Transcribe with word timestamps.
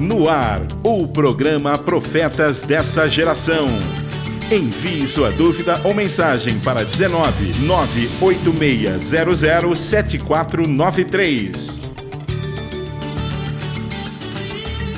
No 0.00 0.28
ar, 0.28 0.60
o 0.82 1.06
programa 1.06 1.78
Profetas 1.78 2.62
desta 2.62 3.08
Geração. 3.08 3.68
Envie 4.50 5.06
sua 5.06 5.30
dúvida 5.30 5.80
ou 5.84 5.94
mensagem 5.94 6.58
para 6.60 6.84
19 6.84 7.64
98600 7.64 9.78
7493. 9.78 11.80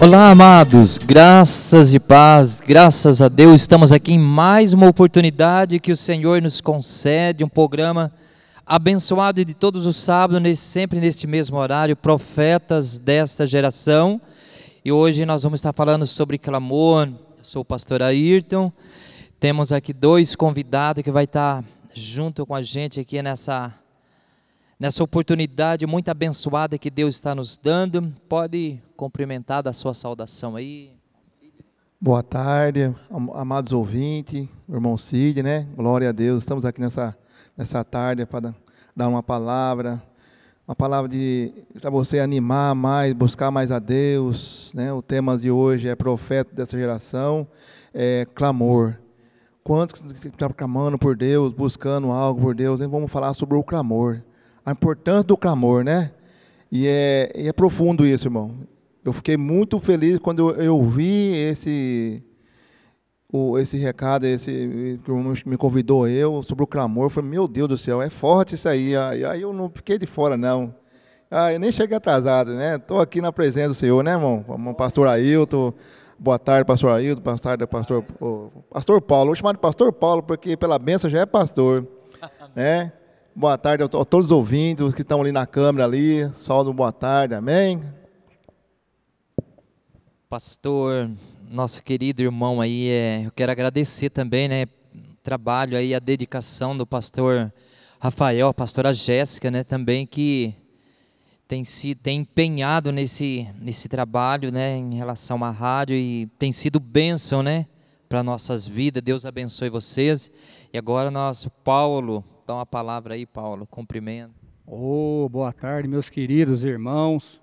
Olá, 0.00 0.30
amados, 0.30 0.96
graças 0.98 1.92
e 1.92 2.00
paz, 2.00 2.62
graças 2.66 3.20
a 3.20 3.28
Deus, 3.28 3.60
estamos 3.60 3.92
aqui 3.92 4.14
em 4.14 4.18
mais 4.18 4.72
uma 4.72 4.88
oportunidade 4.88 5.78
que 5.78 5.92
o 5.92 5.96
Senhor 5.96 6.40
nos 6.40 6.58
concede, 6.60 7.44
um 7.44 7.48
programa 7.48 8.10
abençoado 8.64 9.44
de 9.44 9.52
todos 9.54 9.84
os 9.86 9.96
sábados, 9.96 10.58
sempre 10.58 11.00
neste 11.00 11.26
mesmo 11.26 11.58
horário, 11.58 11.94
profetas 11.94 12.98
desta 12.98 13.46
geração. 13.46 14.18
E 14.86 14.92
hoje 14.92 15.26
nós 15.26 15.42
vamos 15.42 15.58
estar 15.58 15.72
falando 15.72 16.06
sobre 16.06 16.38
clamor. 16.38 17.08
Eu 17.08 17.42
sou 17.42 17.62
o 17.62 17.64
pastor 17.64 18.00
Ayrton. 18.02 18.70
Temos 19.40 19.72
aqui 19.72 19.92
dois 19.92 20.36
convidados 20.36 21.02
que 21.02 21.10
vai 21.10 21.24
estar 21.24 21.64
junto 21.92 22.46
com 22.46 22.54
a 22.54 22.62
gente 22.62 23.00
aqui 23.00 23.20
nessa 23.20 23.74
nessa 24.78 25.02
oportunidade 25.02 25.84
muito 25.88 26.08
abençoada 26.08 26.78
que 26.78 26.88
Deus 26.88 27.16
está 27.16 27.34
nos 27.34 27.58
dando. 27.58 28.14
Pode 28.28 28.80
cumprimentar 28.96 29.60
da 29.60 29.72
sua 29.72 29.92
saudação 29.92 30.54
aí. 30.54 30.92
Boa 32.00 32.22
tarde, 32.22 32.94
amados 33.34 33.72
ouvintes, 33.72 34.48
irmão 34.68 34.96
Cid, 34.96 35.42
né? 35.42 35.66
Glória 35.74 36.10
a 36.10 36.12
Deus. 36.12 36.44
Estamos 36.44 36.64
aqui 36.64 36.80
nessa, 36.80 37.18
nessa 37.56 37.82
tarde 37.82 38.24
para 38.24 38.54
dar 38.94 39.08
uma 39.08 39.20
palavra, 39.20 40.00
uma 40.66 40.74
palavra 40.74 41.08
de 41.08 41.52
para 41.80 41.90
você 41.90 42.18
animar 42.18 42.74
mais, 42.74 43.12
buscar 43.12 43.50
mais 43.50 43.70
a 43.70 43.78
Deus, 43.78 44.72
né? 44.74 44.92
O 44.92 45.02
tema 45.02 45.36
de 45.38 45.50
hoje 45.50 45.88
é 45.88 45.94
profeta 45.94 46.54
dessa 46.54 46.76
geração, 46.76 47.46
é 47.94 48.26
clamor. 48.34 48.98
Quantos 49.62 50.00
estão 50.04 50.50
clamando 50.50 50.98
por 50.98 51.16
Deus, 51.16 51.52
buscando 51.52 52.10
algo 52.10 52.40
por 52.40 52.54
Deus? 52.54 52.80
Hein? 52.80 52.88
Vamos 52.88 53.10
falar 53.10 53.34
sobre 53.34 53.56
o 53.56 53.64
clamor 53.64 54.22
a 54.66 54.72
importância 54.72 55.22
do 55.22 55.36
clamor, 55.36 55.84
né? 55.84 56.10
E 56.72 56.88
é, 56.88 57.32
e 57.36 57.46
é 57.46 57.52
profundo 57.52 58.04
isso, 58.04 58.26
irmão. 58.26 58.52
Eu 59.04 59.12
fiquei 59.12 59.36
muito 59.36 59.78
feliz 59.78 60.18
quando 60.18 60.50
eu, 60.50 60.62
eu 60.62 60.90
vi 60.90 61.32
esse 61.32 62.20
o, 63.32 63.58
esse 63.58 63.76
recado, 63.76 64.24
esse 64.24 65.00
que 65.04 65.48
me 65.48 65.56
convidou 65.56 66.08
eu 66.08 66.42
sobre 66.42 66.64
o 66.64 66.66
clamor. 66.66 67.06
Eu 67.06 67.10
falei, 67.10 67.30
meu 67.30 67.48
Deus 67.48 67.68
do 67.68 67.78
céu, 67.78 68.00
é 68.00 68.08
forte 68.08 68.54
isso 68.54 68.68
aí. 68.68 68.96
Aí, 68.96 69.24
aí 69.24 69.42
eu 69.42 69.52
não 69.52 69.68
fiquei 69.68 69.98
de 69.98 70.06
fora, 70.06 70.36
não. 70.36 70.74
Ah, 71.30 71.52
eu 71.52 71.58
nem 71.58 71.72
cheguei 71.72 71.96
atrasado, 71.96 72.54
né? 72.54 72.76
Estou 72.76 73.00
aqui 73.00 73.20
na 73.20 73.32
presença 73.32 73.68
do 73.68 73.74
Senhor, 73.74 74.02
né, 74.04 74.12
irmão? 74.12 74.44
Pastor 74.74 75.08
Ailton. 75.08 75.72
Boa 76.18 76.38
tarde, 76.38 76.64
pastor 76.64 76.90
Ailton. 76.92 77.20
Boa 77.20 77.38
tarde, 77.38 77.66
pastor, 77.66 78.04
pastor 78.70 79.02
Paulo. 79.02 79.26
Vou 79.26 79.34
chamar 79.34 79.52
de 79.52 79.58
pastor 79.58 79.92
Paulo, 79.92 80.22
porque 80.22 80.56
pela 80.56 80.78
benção 80.78 81.10
já 81.10 81.20
é 81.20 81.26
pastor. 81.26 81.86
né? 82.54 82.92
Boa 83.34 83.58
tarde 83.58 83.82
a 83.82 83.88
todos 83.88 84.26
os 84.26 84.30
ouvintes 84.30 84.94
que 84.94 85.02
estão 85.02 85.20
ali 85.20 85.32
na 85.32 85.46
câmera 85.46 85.84
ali. 85.84 86.26
Sol 86.30 86.62
do 86.62 86.72
boa 86.72 86.92
tarde, 86.92 87.34
amém. 87.34 87.82
Pastor, 90.28 91.10
nosso 91.50 91.82
querido 91.82 92.22
irmão 92.22 92.60
aí, 92.60 92.88
é, 92.88 93.22
eu 93.24 93.30
quero 93.30 93.52
agradecer 93.52 94.10
também, 94.10 94.48
né, 94.48 94.64
o 94.64 95.16
trabalho 95.22 95.76
aí, 95.76 95.94
a 95.94 95.98
dedicação 95.98 96.76
do 96.76 96.86
pastor 96.86 97.52
Rafael, 97.98 98.48
a 98.48 98.54
pastora 98.54 98.92
Jéssica, 98.92 99.50
né, 99.50 99.64
também 99.64 100.06
que 100.06 100.54
tem 101.48 101.64
se 101.64 101.94
tem 101.94 102.20
empenhado 102.20 102.90
nesse 102.90 103.46
nesse 103.60 103.88
trabalho, 103.88 104.50
né, 104.50 104.76
em 104.76 104.94
relação 104.94 105.44
à 105.44 105.50
rádio 105.50 105.96
e 105.96 106.26
tem 106.38 106.52
sido 106.52 106.80
bênção, 106.80 107.42
né, 107.42 107.66
para 108.08 108.22
nossas 108.22 108.66
vidas. 108.66 109.02
Deus 109.02 109.24
abençoe 109.26 109.68
vocês. 109.68 110.30
E 110.72 110.78
agora 110.78 111.10
nosso 111.10 111.50
Paulo 111.50 112.24
Dá 112.46 112.54
uma 112.54 112.66
palavra 112.66 113.14
aí, 113.14 113.26
Paulo. 113.26 113.66
Cumprimento. 113.66 114.32
Oh, 114.64 115.28
boa 115.28 115.52
tarde, 115.52 115.88
meus 115.88 116.08
queridos 116.08 116.62
irmãos, 116.62 117.40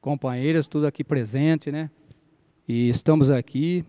companheiras, 0.00 0.68
tudo 0.68 0.86
aqui 0.86 1.02
presente, 1.02 1.72
né? 1.72 1.90
E 2.68 2.90
estamos 2.90 3.30
aqui. 3.30 3.82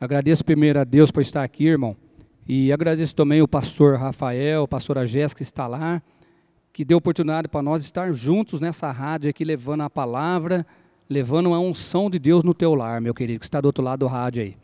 Agradeço 0.00 0.44
primeiro 0.44 0.78
a 0.78 0.84
Deus 0.84 1.10
por 1.10 1.20
estar 1.20 1.42
aqui, 1.42 1.64
irmão. 1.66 1.96
E 2.46 2.72
agradeço 2.72 3.12
também 3.12 3.42
o 3.42 3.48
pastor 3.48 3.98
Rafael, 3.98 4.62
a 4.62 4.68
pastora 4.68 5.04
Jéssica 5.04 5.38
que 5.38 5.42
está 5.42 5.66
lá, 5.66 6.00
que 6.72 6.84
deu 6.84 6.98
oportunidade 6.98 7.48
para 7.48 7.60
nós 7.60 7.82
estar 7.82 8.12
juntos 8.12 8.60
nessa 8.60 8.92
rádio 8.92 9.28
aqui, 9.28 9.44
levando 9.44 9.80
a 9.80 9.90
palavra, 9.90 10.64
levando 11.08 11.52
a 11.52 11.58
unção 11.58 12.08
de 12.08 12.20
Deus 12.20 12.44
no 12.44 12.54
teu 12.54 12.72
lar, 12.72 13.00
meu 13.00 13.12
querido, 13.12 13.40
que 13.40 13.46
está 13.46 13.60
do 13.60 13.66
outro 13.66 13.82
lado 13.82 13.98
do 13.98 14.06
rádio 14.06 14.44
aí. 14.44 14.56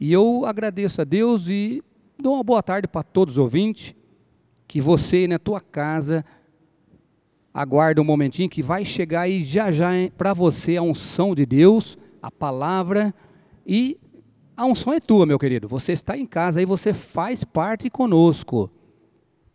E 0.00 0.12
eu 0.12 0.44
agradeço 0.44 1.00
a 1.00 1.04
Deus 1.04 1.48
e 1.48 1.80
dou 2.18 2.34
uma 2.34 2.42
boa 2.42 2.60
tarde 2.60 2.88
para 2.88 3.04
todos 3.04 3.34
os 3.34 3.38
ouvintes 3.38 3.94
que 4.66 4.80
você 4.80 5.28
na 5.28 5.38
tua 5.38 5.60
casa 5.60 6.24
aguarda 7.54 8.00
um 8.00 8.04
momentinho 8.04 8.50
que 8.50 8.64
vai 8.64 8.84
chegar 8.84 9.20
aí 9.20 9.44
já 9.44 9.70
já 9.70 9.90
para 10.18 10.34
você 10.34 10.76
a 10.76 10.82
unção 10.82 11.36
de 11.36 11.46
Deus, 11.46 11.96
a 12.22 12.30
palavra 12.30 13.12
e 13.66 13.98
a 14.56 14.64
unção 14.64 14.92
é 14.92 15.00
tua, 15.00 15.26
meu 15.26 15.38
querido. 15.38 15.66
Você 15.66 15.92
está 15.92 16.16
em 16.16 16.26
casa 16.26 16.62
e 16.62 16.64
você 16.64 16.92
faz 16.92 17.42
parte 17.42 17.90
conosco. 17.90 18.70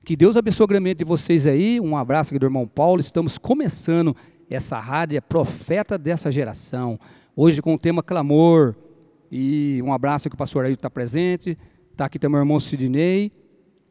Que 0.03 0.15
Deus 0.15 0.35
abençoe 0.35 0.67
grandemente 0.67 1.03
vocês 1.03 1.47
aí. 1.47 1.79
Um 1.79 1.95
abraço 1.95 2.31
aqui 2.31 2.39
do 2.39 2.45
irmão 2.45 2.67
Paulo. 2.67 2.99
Estamos 2.99 3.37
começando 3.37 4.15
essa 4.49 4.79
rádio, 4.79 5.17
é 5.17 5.21
profeta 5.21 5.97
dessa 5.97 6.31
geração. 6.31 6.99
Hoje 7.35 7.61
com 7.61 7.73
o 7.73 7.77
tema 7.77 8.03
clamor. 8.03 8.75
E 9.31 9.81
um 9.83 9.91
abraço 9.91 10.29
que 10.29 10.35
o 10.35 10.37
pastor 10.37 10.65
Ailton 10.65 10.79
está 10.79 10.89
presente. 10.89 11.57
Está 11.91 12.05
aqui 12.05 12.17
também 12.17 12.39
o 12.39 12.41
irmão 12.41 12.59
Sidney. 12.59 13.31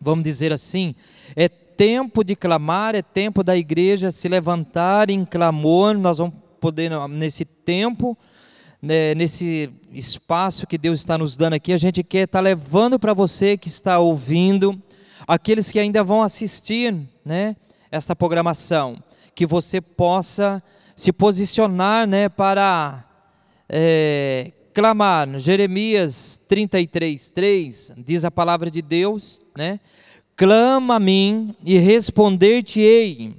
vamos 0.00 0.24
dizer 0.24 0.52
assim, 0.52 0.94
é 1.34 1.48
tempo 1.48 2.24
de 2.24 2.34
clamar, 2.34 2.94
é 2.94 3.02
tempo 3.02 3.44
da 3.44 3.56
igreja 3.56 4.10
se 4.10 4.28
levantar 4.28 5.10
em 5.10 5.24
clamor. 5.24 5.96
Nós 5.98 6.18
vamos 6.18 6.34
poder 6.60 6.90
nesse 7.08 7.44
tempo, 7.44 8.16
né, 8.80 9.14
nesse 9.14 9.70
espaço 9.92 10.66
que 10.66 10.78
Deus 10.78 10.98
está 10.98 11.18
nos 11.18 11.36
dando 11.36 11.54
aqui, 11.54 11.72
a 11.72 11.78
gente 11.78 12.02
quer 12.02 12.24
estar 12.24 12.38
tá 12.38 12.42
levando 12.42 12.98
para 12.98 13.14
você 13.14 13.56
que 13.56 13.68
está 13.68 13.98
ouvindo, 13.98 14.80
aqueles 15.26 15.70
que 15.70 15.78
ainda 15.78 16.02
vão 16.02 16.22
assistir, 16.22 16.94
né? 17.24 17.56
esta 17.90 18.14
programação, 18.14 19.02
que 19.34 19.46
você 19.46 19.80
possa 19.80 20.62
se 20.96 21.12
posicionar 21.12 22.08
né, 22.08 22.26
para 22.26 23.04
é, 23.68 24.50
clamar. 24.72 25.38
Jeremias 25.38 26.40
33, 26.48 27.30
3 27.30 27.92
diz 27.98 28.24
a 28.24 28.30
palavra 28.30 28.70
de 28.70 28.80
Deus, 28.80 29.38
né? 29.56 29.78
Clama 30.34 30.96
a 30.96 31.00
mim 31.00 31.54
e 31.64 31.78
responder-te-ei, 31.78 33.34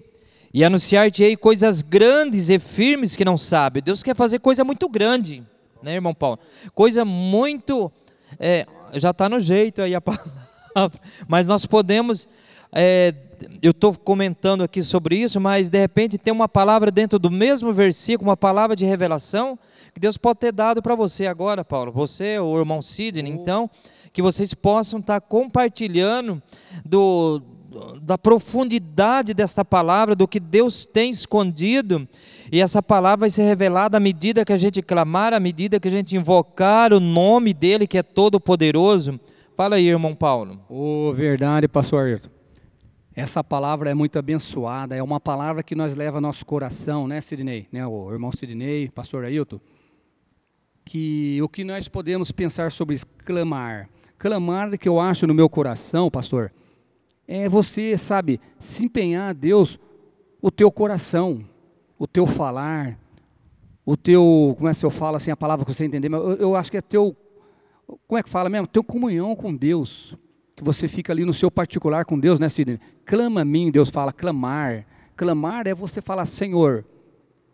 e 0.53 0.63
anunciar-te-ei 0.63 1.37
coisas 1.37 1.83
grandes 1.83 2.49
e 2.49 2.57
firmes 2.57 3.15
que 3.15 3.25
não 3.25 3.37
sabe. 3.37 3.81
Deus 3.81 4.01
quer 4.01 4.15
fazer 4.15 4.39
coisa 4.39 4.63
muito 4.63 4.89
grande, 4.89 5.43
né, 5.83 5.93
irmão 5.93 6.13
Paulo? 6.13 6.39
Coisa 6.73 7.05
muito. 7.05 7.91
É, 8.39 8.65
já 8.93 9.11
está 9.11 9.29
no 9.29 9.39
jeito 9.39 9.81
aí 9.81 9.93
a 9.93 10.01
palavra, 10.01 10.99
mas 11.27 11.47
nós 11.47 11.65
podemos. 11.65 12.27
É, 12.71 13.13
eu 13.61 13.71
estou 13.71 13.93
comentando 13.93 14.63
aqui 14.63 14.81
sobre 14.81 15.15
isso, 15.17 15.39
mas 15.39 15.69
de 15.69 15.79
repente 15.79 16.17
tem 16.17 16.33
uma 16.33 16.49
palavra 16.49 16.91
dentro 16.91 17.19
do 17.19 17.29
mesmo 17.29 17.71
versículo, 17.71 18.29
uma 18.29 18.37
palavra 18.37 18.75
de 18.75 18.85
revelação, 18.85 19.57
que 19.93 19.99
Deus 19.99 20.17
pode 20.17 20.39
ter 20.39 20.51
dado 20.51 20.81
para 20.81 20.95
você 20.95 21.27
agora, 21.27 21.63
Paulo. 21.63 21.91
Você, 21.91 22.39
o 22.39 22.57
irmão 22.57 22.81
Sidney, 22.81 23.31
então, 23.31 23.69
que 24.11 24.21
vocês 24.21 24.53
possam 24.53 24.99
estar 24.99 25.19
tá 25.19 25.27
compartilhando 25.27 26.41
do, 26.85 27.41
da 28.01 28.17
profundidade 28.17 29.33
desta 29.33 29.63
palavra, 29.63 30.15
do 30.15 30.27
que 30.27 30.39
Deus 30.39 30.85
tem 30.85 31.11
escondido, 31.11 32.07
e 32.51 32.61
essa 32.61 32.81
palavra 32.81 33.21
vai 33.21 33.29
ser 33.29 33.43
revelada 33.43 33.97
à 33.97 33.99
medida 33.99 34.45
que 34.45 34.53
a 34.53 34.57
gente 34.57 34.81
clamar, 34.81 35.33
à 35.33 35.39
medida 35.39 35.79
que 35.79 35.87
a 35.87 35.91
gente 35.91 36.15
invocar 36.15 36.93
o 36.93 36.99
nome 36.99 37.53
dele, 37.53 37.87
que 37.87 37.97
é 37.97 38.03
todo-poderoso. 38.03 39.19
Fala 39.55 39.75
aí, 39.75 39.87
irmão 39.87 40.13
Paulo. 40.13 40.59
Ô, 40.69 41.09
oh, 41.09 41.13
verdade, 41.13 41.67
pastor 41.67 42.05
Ayrton. 42.05 42.36
Essa 43.17 43.43
palavra 43.43 43.89
é 43.89 43.95
muito 43.95 44.19
abençoada, 44.19 44.95
é 44.95 45.01
uma 45.01 45.19
palavra 45.19 45.63
que 45.63 45.73
nós 45.73 45.95
leva 45.95 46.17
ao 46.17 46.21
nosso 46.21 46.45
coração, 46.45 47.07
né, 47.07 47.19
Sidney? 47.19 47.67
Né, 47.71 47.83
o 47.83 48.11
irmão 48.11 48.31
Sidney, 48.31 48.91
pastor 48.91 49.25
Ailton. 49.25 49.59
Que 50.85 51.41
o 51.41 51.49
que 51.49 51.63
nós 51.63 51.87
podemos 51.87 52.31
pensar 52.31 52.71
sobre 52.71 53.01
clamar. 53.25 53.89
Clamar 54.19 54.77
que 54.77 54.87
eu 54.87 54.99
acho 54.99 55.25
no 55.25 55.33
meu 55.33 55.49
coração, 55.49 56.11
pastor, 56.11 56.53
é 57.27 57.49
você, 57.49 57.97
sabe, 57.97 58.39
se 58.59 58.85
empenhar 58.85 59.31
a 59.31 59.33
Deus 59.33 59.79
o 60.39 60.51
teu 60.51 60.71
coração, 60.71 61.43
o 61.97 62.05
teu 62.05 62.27
falar, 62.27 62.99
o 63.83 63.97
teu, 63.97 64.53
como 64.57 64.69
é 64.69 64.75
que 64.75 64.85
eu 64.85 64.91
falo 64.91 65.15
assim, 65.15 65.31
a 65.31 65.35
palavra 65.35 65.65
que 65.65 65.73
você 65.73 65.85
entender, 65.85 66.07
mas 66.07 66.21
eu, 66.21 66.33
eu 66.35 66.55
acho 66.55 66.69
que 66.69 66.77
é 66.77 66.81
teu, 66.81 67.17
como 68.07 68.19
é 68.19 68.21
que 68.21 68.29
fala 68.29 68.47
mesmo? 68.47 68.67
Teu 68.67 68.83
comunhão 68.83 69.35
com 69.35 69.55
Deus 69.55 70.15
que 70.57 70.63
você 70.63 70.87
fica 70.87 71.13
ali 71.13 71.23
no 71.23 71.33
seu 71.33 71.51
particular 71.51 72.03
com 72.03 72.19
Deus, 72.19 72.39
né, 72.39 72.49
Sidney? 72.49 72.79
Clama 73.05 73.41
a 73.41 73.45
mim, 73.45 73.69
Deus 73.69 73.89
fala, 73.89 74.11
clamar. 74.11 74.87
Clamar 75.15 75.67
é 75.67 75.73
você 75.75 76.01
falar, 76.01 76.25
Senhor, 76.25 76.83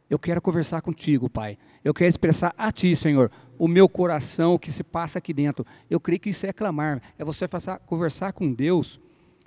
eu 0.10 0.18
quero 0.18 0.42
conversar 0.42 0.82
contigo, 0.82 1.30
Pai. 1.30 1.58
Eu 1.84 1.94
quero 1.94 2.10
expressar 2.10 2.54
a 2.58 2.72
Ti, 2.72 2.96
Senhor, 2.96 3.30
o 3.60 3.68
meu 3.68 3.90
coração, 3.90 4.54
o 4.54 4.60
que 4.60 4.72
se 4.72 4.86
passa 4.86 5.20
aqui 5.20 5.34
dentro. 5.34 5.66
Eu 5.90 6.00
creio 6.00 6.18
que 6.18 6.30
isso 6.30 6.46
é 6.46 6.54
clamar, 6.54 7.02
é 7.20 7.26
você 7.26 7.46
passar, 7.46 7.78
conversar 7.80 8.32
com 8.32 8.54
Deus 8.54 9.02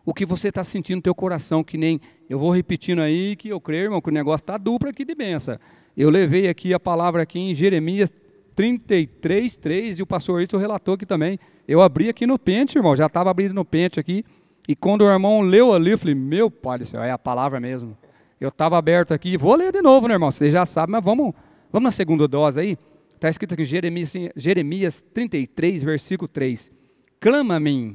o 0.04 0.12
que 0.12 0.26
você 0.26 0.48
está 0.48 0.62
sentindo 0.62 0.96
no 0.96 1.02
teu 1.02 1.14
coração, 1.14 1.64
que 1.64 1.78
nem 1.78 1.98
eu 2.28 2.38
vou 2.38 2.50
repetindo 2.50 3.00
aí 3.00 3.36
que 3.36 3.48
eu 3.48 3.58
creio, 3.58 3.84
irmão, 3.84 4.02
que 4.02 4.10
o 4.10 4.12
negócio 4.12 4.42
está 4.42 4.58
duplo 4.58 4.90
aqui 4.90 5.02
de 5.02 5.14
benção. 5.14 5.58
Eu 5.96 6.10
levei 6.10 6.46
aqui 6.46 6.74
a 6.74 6.78
palavra 6.78 7.22
aqui 7.22 7.38
em 7.38 7.54
Jeremias 7.54 8.12
33, 8.56 9.56
3, 9.56 9.98
e 9.98 10.02
o 10.02 10.06
pastor 10.06 10.38
Ayrton 10.40 10.56
relatou 10.56 10.94
aqui 10.94 11.04
também. 11.06 11.38
Eu 11.68 11.82
abri 11.82 12.08
aqui 12.08 12.26
no 12.26 12.38
pente, 12.38 12.78
irmão, 12.78 12.96
já 12.96 13.06
estava 13.06 13.30
abrindo 13.30 13.54
no 13.54 13.64
pente 13.64 14.00
aqui. 14.00 14.24
E 14.66 14.74
quando 14.74 15.02
o 15.02 15.10
irmão 15.10 15.42
leu 15.42 15.72
ali, 15.72 15.90
eu 15.90 15.98
falei, 15.98 16.14
meu 16.14 16.50
pai 16.50 16.78
do 16.78 16.86
céu, 16.86 17.02
é 17.02 17.10
a 17.10 17.18
palavra 17.18 17.60
mesmo. 17.60 17.96
Eu 18.40 18.48
estava 18.48 18.76
aberto 18.76 19.12
aqui, 19.12 19.36
vou 19.36 19.54
ler 19.54 19.72
de 19.72 19.82
novo, 19.82 20.08
né, 20.08 20.14
irmão? 20.14 20.30
Você 20.30 20.50
já 20.50 20.66
sabe, 20.66 20.90
mas 20.90 21.04
vamos, 21.04 21.34
vamos 21.70 21.84
na 21.84 21.92
segunda 21.92 22.26
dose 22.26 22.58
aí. 22.58 22.78
Está 23.14 23.28
escrito 23.28 23.54
aqui, 23.54 23.64
Jeremias, 23.64 24.12
Jeremias 24.34 25.02
33, 25.14 25.82
versículo 25.82 26.26
3. 26.26 26.72
Clama 27.20 27.56
a 27.56 27.60
mim, 27.60 27.94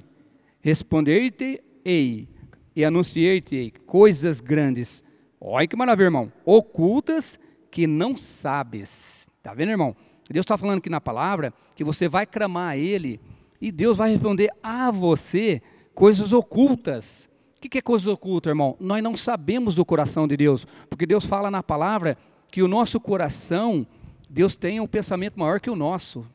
responder-te-ei, 0.61 2.27
e 2.75 2.85
anunciei-te 2.85 3.73
coisas 3.85 4.39
grandes. 4.39 5.03
Olha 5.39 5.67
que 5.67 5.75
maravilha, 5.75 6.05
irmão. 6.05 6.31
Ocultas 6.45 7.39
que 7.69 7.85
não 7.85 8.15
sabes. 8.15 9.29
Está 9.37 9.53
vendo, 9.53 9.71
irmão? 9.71 9.95
Deus 10.29 10.43
está 10.43 10.57
falando 10.57 10.79
aqui 10.79 10.89
na 10.89 11.01
palavra 11.01 11.53
que 11.75 11.83
você 11.83 12.07
vai 12.07 12.25
clamar 12.25 12.71
a 12.71 12.77
Ele 12.77 13.19
e 13.59 13.71
Deus 13.71 13.97
vai 13.97 14.11
responder 14.11 14.49
a 14.63 14.89
você 14.91 15.61
coisas 15.93 16.33
ocultas. 16.33 17.29
O 17.57 17.69
que 17.69 17.77
é 17.77 17.81
coisas 17.81 18.07
ocultas, 18.07 18.49
irmão? 18.49 18.75
Nós 18.79 19.03
não 19.03 19.15
sabemos 19.15 19.75
do 19.75 19.85
coração 19.85 20.27
de 20.27 20.35
Deus, 20.35 20.65
porque 20.89 21.05
Deus 21.05 21.25
fala 21.25 21.51
na 21.51 21.61
palavra 21.61 22.17
que 22.49 22.63
o 22.63 22.67
nosso 22.67 22.99
coração, 22.99 23.85
Deus 24.27 24.55
tem 24.55 24.79
um 24.79 24.87
pensamento 24.87 25.39
maior 25.39 25.59
que 25.59 25.69
o 25.69 25.75
nosso. 25.75 26.25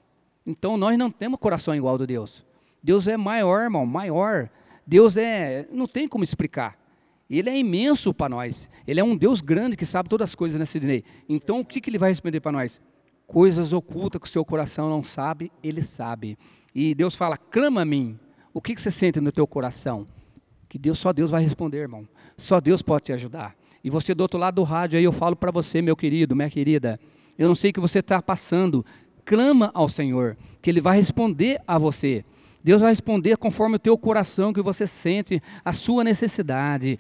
Então 0.47 0.77
nós 0.77 0.97
não 0.97 1.11
temos 1.11 1.41
coração 1.41 1.75
igual 1.75 1.99
de 1.99 2.07
Deus. 2.07 2.47
Deus 2.81 3.09
é 3.09 3.17
maior, 3.17 3.65
irmão, 3.65 3.85
maior. 3.85 4.49
Deus 4.87 5.17
é, 5.17 5.67
não 5.73 5.89
tem 5.89 6.07
como 6.07 6.23
explicar. 6.23 6.79
Ele 7.29 7.51
é 7.51 7.59
imenso 7.59 8.15
para 8.15 8.29
nós. 8.29 8.71
Ele 8.87 9.01
é 9.01 9.05
um 9.05 9.17
Deus 9.17 9.41
grande 9.41 9.77
que 9.77 9.85
sabe 9.85 10.09
todas 10.09 10.31
as 10.31 10.35
coisas, 10.37 10.59
né, 10.61 10.65
Sidney? 10.65 11.03
Então 11.29 11.59
o 11.59 11.65
que, 11.65 11.81
que 11.81 11.91
ele 11.91 11.99
vai 11.99 12.11
responder 12.11 12.39
para 12.39 12.53
nós? 12.53 12.81
Coisas 13.27 13.73
ocultas 13.73 14.21
que 14.21 14.29
o 14.29 14.31
seu 14.31 14.45
coração 14.45 14.89
não 14.89 15.03
sabe, 15.03 15.51
ele 15.63 15.83
sabe. 15.83 16.39
E 16.75 16.95
Deus 16.95 17.15
fala: 17.15 17.37
clama 17.37 17.83
a 17.83 17.85
mim. 17.85 18.19
O 18.55 18.61
que, 18.61 18.75
você 18.75 18.91
sente 18.91 19.21
no 19.21 19.31
teu 19.31 19.47
coração? 19.47 20.07
Que 20.69 20.79
Deus, 20.79 20.99
só 20.99 21.13
Deus 21.13 21.31
vai 21.31 21.43
responder, 21.43 21.79
irmão. 21.79 22.09
Só 22.39 22.61
Deus 22.61 22.81
pode 22.81 23.05
te 23.05 23.13
ajudar. 23.13 23.55
E 23.85 23.91
você 23.91 24.15
do 24.15 24.23
outro 24.23 24.39
lado 24.39 24.55
do 24.55 24.63
rádio 24.63 24.99
aí, 24.99 25.05
eu 25.05 25.13
falo 25.13 25.37
para 25.37 25.51
você, 25.51 25.83
meu 25.83 25.95
querido, 25.95 26.35
minha 26.35 26.49
querida. 26.49 26.99
Eu 27.39 27.49
não 27.49 27.55
sei 27.55 27.71
o 27.71 27.75
que 27.75 27.81
você 27.81 27.99
está 27.99 28.21
passando. 28.23 28.85
Clama 29.27 29.71
ao 29.75 29.89
Senhor, 29.89 30.37
que 30.63 30.71
Ele 30.71 30.81
vai 30.81 30.97
responder 30.97 31.61
a 31.67 31.77
você. 31.77 32.25
Deus 32.65 32.81
vai 32.81 32.93
responder 32.93 33.37
conforme 33.37 33.77
o 33.77 33.79
teu 33.79 33.97
coração 33.99 34.53
que 34.53 34.63
você 34.63 34.87
sente, 34.87 35.43
a 35.65 35.73
sua 35.73 36.03
necessidade. 36.03 36.99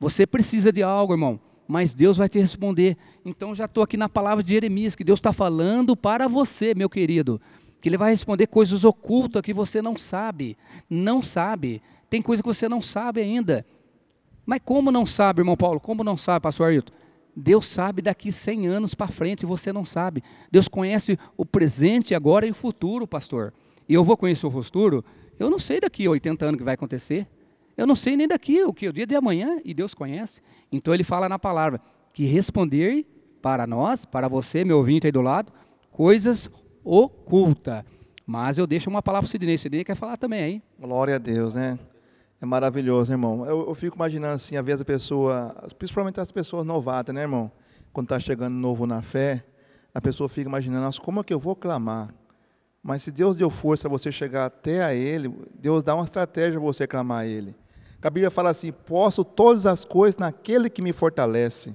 Você 0.00 0.26
precisa 0.26 0.72
de 0.72 0.82
algo, 0.82 1.12
irmão 1.12 1.38
mas 1.66 1.94
Deus 1.94 2.16
vai 2.16 2.28
te 2.28 2.38
responder. 2.38 2.96
Então 3.24 3.54
já 3.54 3.64
estou 3.64 3.82
aqui 3.82 3.96
na 3.96 4.08
palavra 4.08 4.42
de 4.42 4.50
Jeremias, 4.50 4.94
que 4.94 5.04
Deus 5.04 5.18
está 5.18 5.32
falando 5.32 5.96
para 5.96 6.28
você, 6.28 6.74
meu 6.74 6.88
querido, 6.88 7.40
que 7.80 7.88
Ele 7.88 7.96
vai 7.96 8.10
responder 8.10 8.46
coisas 8.46 8.84
ocultas 8.84 9.42
que 9.42 9.52
você 9.52 9.80
não 9.80 9.96
sabe, 9.96 10.56
não 10.88 11.22
sabe. 11.22 11.82
Tem 12.08 12.22
coisa 12.22 12.42
que 12.42 12.48
você 12.48 12.68
não 12.68 12.82
sabe 12.82 13.20
ainda. 13.20 13.66
Mas 14.46 14.60
como 14.64 14.90
não 14.90 15.06
sabe, 15.06 15.40
irmão 15.40 15.56
Paulo? 15.56 15.80
Como 15.80 16.04
não 16.04 16.16
sabe, 16.16 16.42
pastor 16.42 16.68
Ailton? 16.68 16.92
Deus 17.36 17.66
sabe 17.66 18.00
daqui 18.00 18.30
100 18.30 18.68
anos 18.68 18.94
para 18.94 19.08
frente 19.08 19.42
e 19.42 19.46
você 19.46 19.72
não 19.72 19.84
sabe. 19.84 20.22
Deus 20.50 20.68
conhece 20.68 21.18
o 21.36 21.44
presente 21.44 22.14
agora 22.14 22.46
e 22.46 22.50
o 22.50 22.54
futuro, 22.54 23.06
pastor. 23.06 23.52
E 23.88 23.94
eu 23.94 24.04
vou 24.04 24.16
conhecer 24.16 24.46
o 24.46 24.50
futuro? 24.50 25.04
Eu 25.38 25.50
não 25.50 25.58
sei 25.58 25.80
daqui 25.80 26.06
80 26.06 26.44
anos 26.44 26.54
o 26.54 26.58
que 26.58 26.64
vai 26.64 26.74
acontecer. 26.74 27.26
Eu 27.76 27.86
não 27.86 27.94
sei 27.94 28.16
nem 28.16 28.28
daqui 28.28 28.62
o 28.62 28.72
que 28.72 28.88
o 28.88 28.92
dia 28.92 29.06
de 29.06 29.14
amanhã 29.14 29.60
e 29.64 29.74
Deus 29.74 29.94
conhece. 29.94 30.40
Então 30.70 30.94
ele 30.94 31.04
fala 31.04 31.28
na 31.28 31.38
palavra 31.38 31.80
que 32.12 32.24
responder 32.24 33.06
para 33.42 33.66
nós, 33.66 34.04
para 34.04 34.28
você, 34.28 34.64
meu 34.64 34.78
ouvinte 34.78 35.06
aí 35.06 35.12
do 35.12 35.20
lado, 35.20 35.52
coisas 35.90 36.48
ocultas. 36.82 37.84
Mas 38.26 38.56
eu 38.56 38.66
deixo 38.66 38.88
uma 38.88 39.02
palavra 39.02 39.26
para 39.26 39.28
o 39.28 39.30
Sidney. 39.30 39.58
Sidney 39.58 39.84
quer 39.84 39.94
falar 39.94 40.16
também 40.16 40.42
aí. 40.42 40.62
Glória 40.78 41.16
a 41.16 41.18
Deus, 41.18 41.54
né? 41.54 41.78
É 42.40 42.46
maravilhoso, 42.46 43.12
irmão. 43.12 43.44
Eu, 43.44 43.68
eu 43.68 43.74
fico 43.74 43.96
imaginando 43.96 44.34
assim, 44.34 44.56
às 44.56 44.64
vezes 44.64 44.80
a 44.80 44.84
pessoa, 44.84 45.54
principalmente 45.78 46.20
as 46.20 46.32
pessoas 46.32 46.64
novatas, 46.64 47.14
né, 47.14 47.22
irmão? 47.22 47.50
Quando 47.92 48.06
está 48.06 48.18
chegando 48.18 48.54
novo 48.54 48.86
na 48.86 49.02
fé, 49.02 49.44
a 49.94 50.00
pessoa 50.00 50.28
fica 50.28 50.48
imaginando, 50.48 50.84
nossa, 50.84 51.00
como 51.00 51.20
é 51.20 51.24
que 51.24 51.32
eu 51.32 51.38
vou 51.38 51.54
clamar? 51.54 52.14
Mas 52.82 53.02
se 53.02 53.10
Deus 53.10 53.36
deu 53.36 53.48
força 53.48 53.88
para 53.88 53.98
você 53.98 54.12
chegar 54.12 54.46
até 54.46 54.84
a 54.84 54.94
Ele, 54.94 55.34
Deus 55.54 55.82
dá 55.82 55.94
uma 55.94 56.04
estratégia 56.04 56.52
para 56.52 56.60
você 56.60 56.86
clamar 56.86 57.20
a 57.20 57.26
Ele. 57.26 57.54
A 58.04 58.10
Bíblia 58.10 58.30
fala 58.30 58.50
assim: 58.50 58.70
posso 58.70 59.24
todas 59.24 59.64
as 59.64 59.82
coisas 59.82 60.18
naquele 60.18 60.68
que 60.68 60.82
me 60.82 60.92
fortalece. 60.92 61.74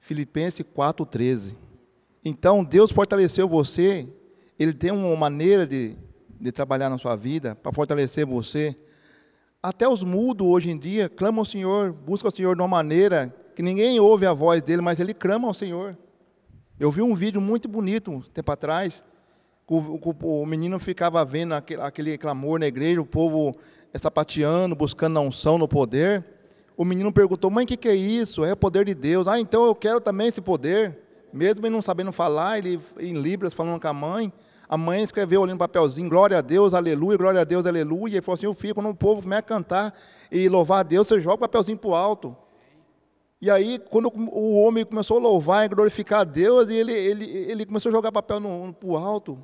Filipenses 0.00 0.64
4,13. 0.64 1.56
Então, 2.24 2.64
Deus 2.64 2.90
fortaleceu 2.90 3.46
você, 3.46 4.08
Ele 4.58 4.72
tem 4.72 4.90
uma 4.90 5.14
maneira 5.14 5.66
de, 5.66 5.94
de 6.40 6.50
trabalhar 6.50 6.88
na 6.88 6.96
sua 6.96 7.14
vida 7.16 7.54
para 7.54 7.70
fortalecer 7.70 8.24
você. 8.24 8.74
Até 9.62 9.86
os 9.86 10.02
mudos 10.02 10.46
hoje 10.46 10.70
em 10.70 10.78
dia 10.78 11.08
clamam 11.08 11.40
ao 11.40 11.44
Senhor, 11.44 11.92
buscam 11.92 12.28
o 12.28 12.32
Senhor 12.32 12.56
de 12.56 12.62
uma 12.62 12.68
maneira 12.68 13.34
que 13.54 13.62
ninguém 13.62 14.00
ouve 14.00 14.24
a 14.24 14.32
voz 14.32 14.62
dele, 14.62 14.80
mas 14.80 15.00
ele 15.00 15.12
clama 15.12 15.48
ao 15.48 15.54
Senhor. 15.54 15.98
Eu 16.80 16.90
vi 16.90 17.02
um 17.02 17.14
vídeo 17.14 17.40
muito 17.42 17.68
bonito 17.68 18.10
um 18.10 18.20
tempo 18.20 18.52
atrás, 18.52 19.04
o, 19.68 19.78
o, 19.78 20.42
o 20.42 20.46
menino 20.46 20.78
ficava 20.78 21.24
vendo 21.24 21.54
aquele, 21.54 21.82
aquele 21.82 22.18
clamor 22.18 22.60
na 22.60 22.66
igreja, 22.66 23.00
o 23.00 23.06
povo 23.06 23.54
sapateando, 23.94 24.76
buscando 24.76 25.18
a 25.18 25.22
unção 25.22 25.58
no 25.58 25.66
poder. 25.66 26.24
O 26.76 26.84
menino 26.84 27.12
perguntou: 27.12 27.50
Mãe, 27.50 27.64
o 27.64 27.68
que, 27.68 27.76
que 27.76 27.88
é 27.88 27.94
isso? 27.94 28.44
É 28.44 28.52
o 28.52 28.56
poder 28.56 28.84
de 28.84 28.94
Deus. 28.94 29.26
Ah, 29.26 29.40
então 29.40 29.66
eu 29.66 29.74
quero 29.74 30.00
também 30.00 30.28
esse 30.28 30.40
poder. 30.40 30.98
Mesmo 31.32 31.66
ele 31.66 31.74
não 31.74 31.82
sabendo 31.82 32.12
falar, 32.12 32.58
ele 32.58 32.80
em 32.98 33.14
Libras 33.14 33.54
falando 33.54 33.80
com 33.80 33.88
a 33.88 33.92
mãe. 33.92 34.32
A 34.68 34.76
mãe 34.76 35.02
escreveu 35.02 35.42
ali 35.42 35.52
no 35.52 35.58
papelzinho: 35.58 36.08
Glória 36.08 36.38
a 36.38 36.40
Deus, 36.40 36.74
aleluia, 36.74 37.16
glória 37.16 37.40
a 37.40 37.44
Deus, 37.44 37.66
aleluia. 37.66 38.18
E 38.18 38.22
falou 38.22 38.34
assim: 38.34 38.46
Eu 38.46 38.54
fico 38.54 38.74
quando 38.74 38.90
o 38.90 38.94
povo 38.94 39.22
começa 39.22 39.40
a 39.40 39.42
cantar 39.42 39.94
e 40.30 40.48
louvar 40.48 40.80
a 40.80 40.82
Deus, 40.82 41.06
você 41.06 41.18
joga 41.18 41.36
o 41.36 41.38
papelzinho 41.38 41.78
para 41.78 41.90
o 41.90 41.94
alto. 41.94 42.36
E 43.40 43.50
aí, 43.50 43.78
quando 43.90 44.10
o 44.14 44.62
homem 44.62 44.84
começou 44.84 45.18
a 45.18 45.20
louvar 45.20 45.66
e 45.66 45.68
glorificar 45.68 46.20
a 46.20 46.24
Deus, 46.24 46.68
ele, 46.70 46.92
ele, 46.92 47.24
ele 47.26 47.66
começou 47.66 47.90
a 47.90 47.92
jogar 47.92 48.10
papel 48.10 48.40
no, 48.40 48.74
no 48.82 48.96
alto. 48.96 49.38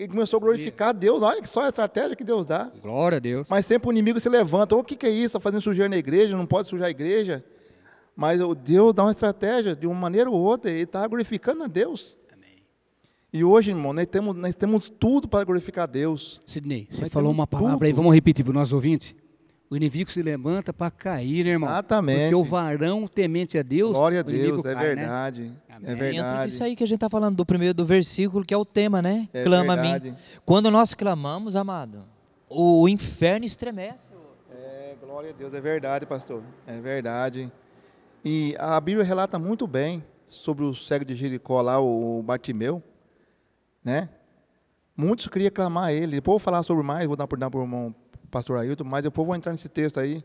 Ele 0.00 0.08
começou 0.08 0.38
a 0.38 0.40
glorificar 0.40 0.88
a 0.88 0.92
Deus. 0.92 1.20
Olha 1.20 1.42
que 1.42 1.48
só 1.48 1.64
a 1.64 1.68
estratégia 1.68 2.16
que 2.16 2.24
Deus 2.24 2.46
dá. 2.46 2.72
Glória 2.82 3.16
a 3.16 3.18
Deus. 3.18 3.46
Mas 3.50 3.66
sempre 3.66 3.86
o 3.86 3.92
inimigo 3.92 4.18
se 4.18 4.30
levanta. 4.30 4.74
O 4.74 4.82
que, 4.82 4.96
que 4.96 5.04
é 5.04 5.10
isso? 5.10 5.26
Está 5.26 5.40
fazendo 5.40 5.60
sujeira 5.60 5.90
na 5.90 5.98
igreja? 5.98 6.34
Não 6.34 6.46
pode 6.46 6.68
sujar 6.68 6.86
a 6.88 6.90
igreja. 6.90 7.44
Mas 8.16 8.40
o 8.40 8.54
Deus 8.54 8.94
dá 8.94 9.02
uma 9.02 9.10
estratégia, 9.10 9.76
de 9.76 9.86
uma 9.86 9.94
maneira 9.94 10.30
ou 10.30 10.40
outra. 10.40 10.70
Ele 10.70 10.84
está 10.84 11.06
glorificando 11.06 11.64
a 11.64 11.66
Deus. 11.66 12.16
E 13.30 13.44
hoje, 13.44 13.72
irmão, 13.72 13.92
nós 13.92 14.06
temos, 14.06 14.34
nós 14.34 14.54
temos 14.54 14.88
tudo 14.88 15.28
para 15.28 15.44
glorificar 15.44 15.84
a 15.84 15.86
Deus. 15.86 16.40
Sidney, 16.46 16.88
você 16.90 17.02
Nós 17.02 17.12
falou 17.12 17.30
uma 17.30 17.46
palavra 17.46 17.74
tudo. 17.74 17.84
aí, 17.84 17.92
vamos 17.92 18.14
repetir 18.14 18.42
para 18.42 18.52
os 18.52 18.54
nossos 18.54 18.72
ouvintes. 18.72 19.14
O 19.70 19.76
inimigo 19.76 20.10
se 20.10 20.20
levanta 20.20 20.72
para 20.72 20.90
cair, 20.90 21.44
né, 21.44 21.52
irmão? 21.52 21.70
Exatamente. 21.70 22.22
Porque 22.22 22.34
o 22.34 22.42
varão 22.42 23.06
temente 23.06 23.56
a 23.56 23.62
Deus. 23.62 23.92
Glória 23.92 24.18
a 24.18 24.22
Deus, 24.24 24.64
é 24.64 24.74
cai, 24.74 24.74
né? 24.74 24.80
verdade. 24.96 25.52
É 25.68 25.72
Amém. 25.74 25.86
Dentro 25.86 25.98
verdade. 26.00 26.50
disso 26.50 26.64
aí 26.64 26.74
que 26.74 26.82
a 26.82 26.86
gente 26.88 26.96
está 26.96 27.08
falando, 27.08 27.36
do 27.36 27.46
primeiro 27.46 27.72
do 27.72 27.86
versículo, 27.86 28.44
que 28.44 28.52
é 28.52 28.56
o 28.56 28.64
tema, 28.64 29.00
né? 29.00 29.28
É 29.32 29.44
Clama 29.44 29.74
a 29.74 29.76
verdade. 29.76 30.10
mim. 30.10 30.16
Quando 30.44 30.72
nós 30.72 30.92
clamamos, 30.92 31.54
amado, 31.54 32.04
o 32.48 32.88
inferno 32.88 33.46
estremece. 33.46 34.12
É, 34.50 34.96
glória 35.00 35.30
a 35.30 35.32
Deus, 35.32 35.54
é 35.54 35.60
verdade, 35.60 36.04
pastor. 36.04 36.42
É 36.66 36.80
verdade. 36.80 37.50
E 38.24 38.56
a 38.58 38.80
Bíblia 38.80 39.04
relata 39.04 39.38
muito 39.38 39.68
bem 39.68 40.04
sobre 40.26 40.64
o 40.64 40.74
cego 40.74 41.04
de 41.04 41.14
Jericó 41.14 41.62
lá, 41.62 41.78
o 41.80 42.20
Bartimeu, 42.24 42.82
né? 43.84 44.08
Muitos 44.96 45.28
queriam 45.28 45.52
clamar 45.52 45.84
a 45.84 45.92
ele. 45.92 46.16
Depois 46.16 46.34
eu 46.34 46.38
vou 46.38 46.38
falar 46.40 46.64
sobre 46.64 46.82
mais, 46.82 47.06
vou 47.06 47.14
dar 47.14 47.28
por 47.28 47.38
dar 47.38 47.48
para 47.48 47.60
o 47.60 47.62
irmão 47.62 47.94
pastor 48.30 48.58
Ailton, 48.58 48.84
mas 48.84 49.02
depois 49.02 49.26
vou 49.26 49.36
entrar 49.36 49.52
nesse 49.52 49.68
texto 49.68 49.98
aí, 49.98 50.24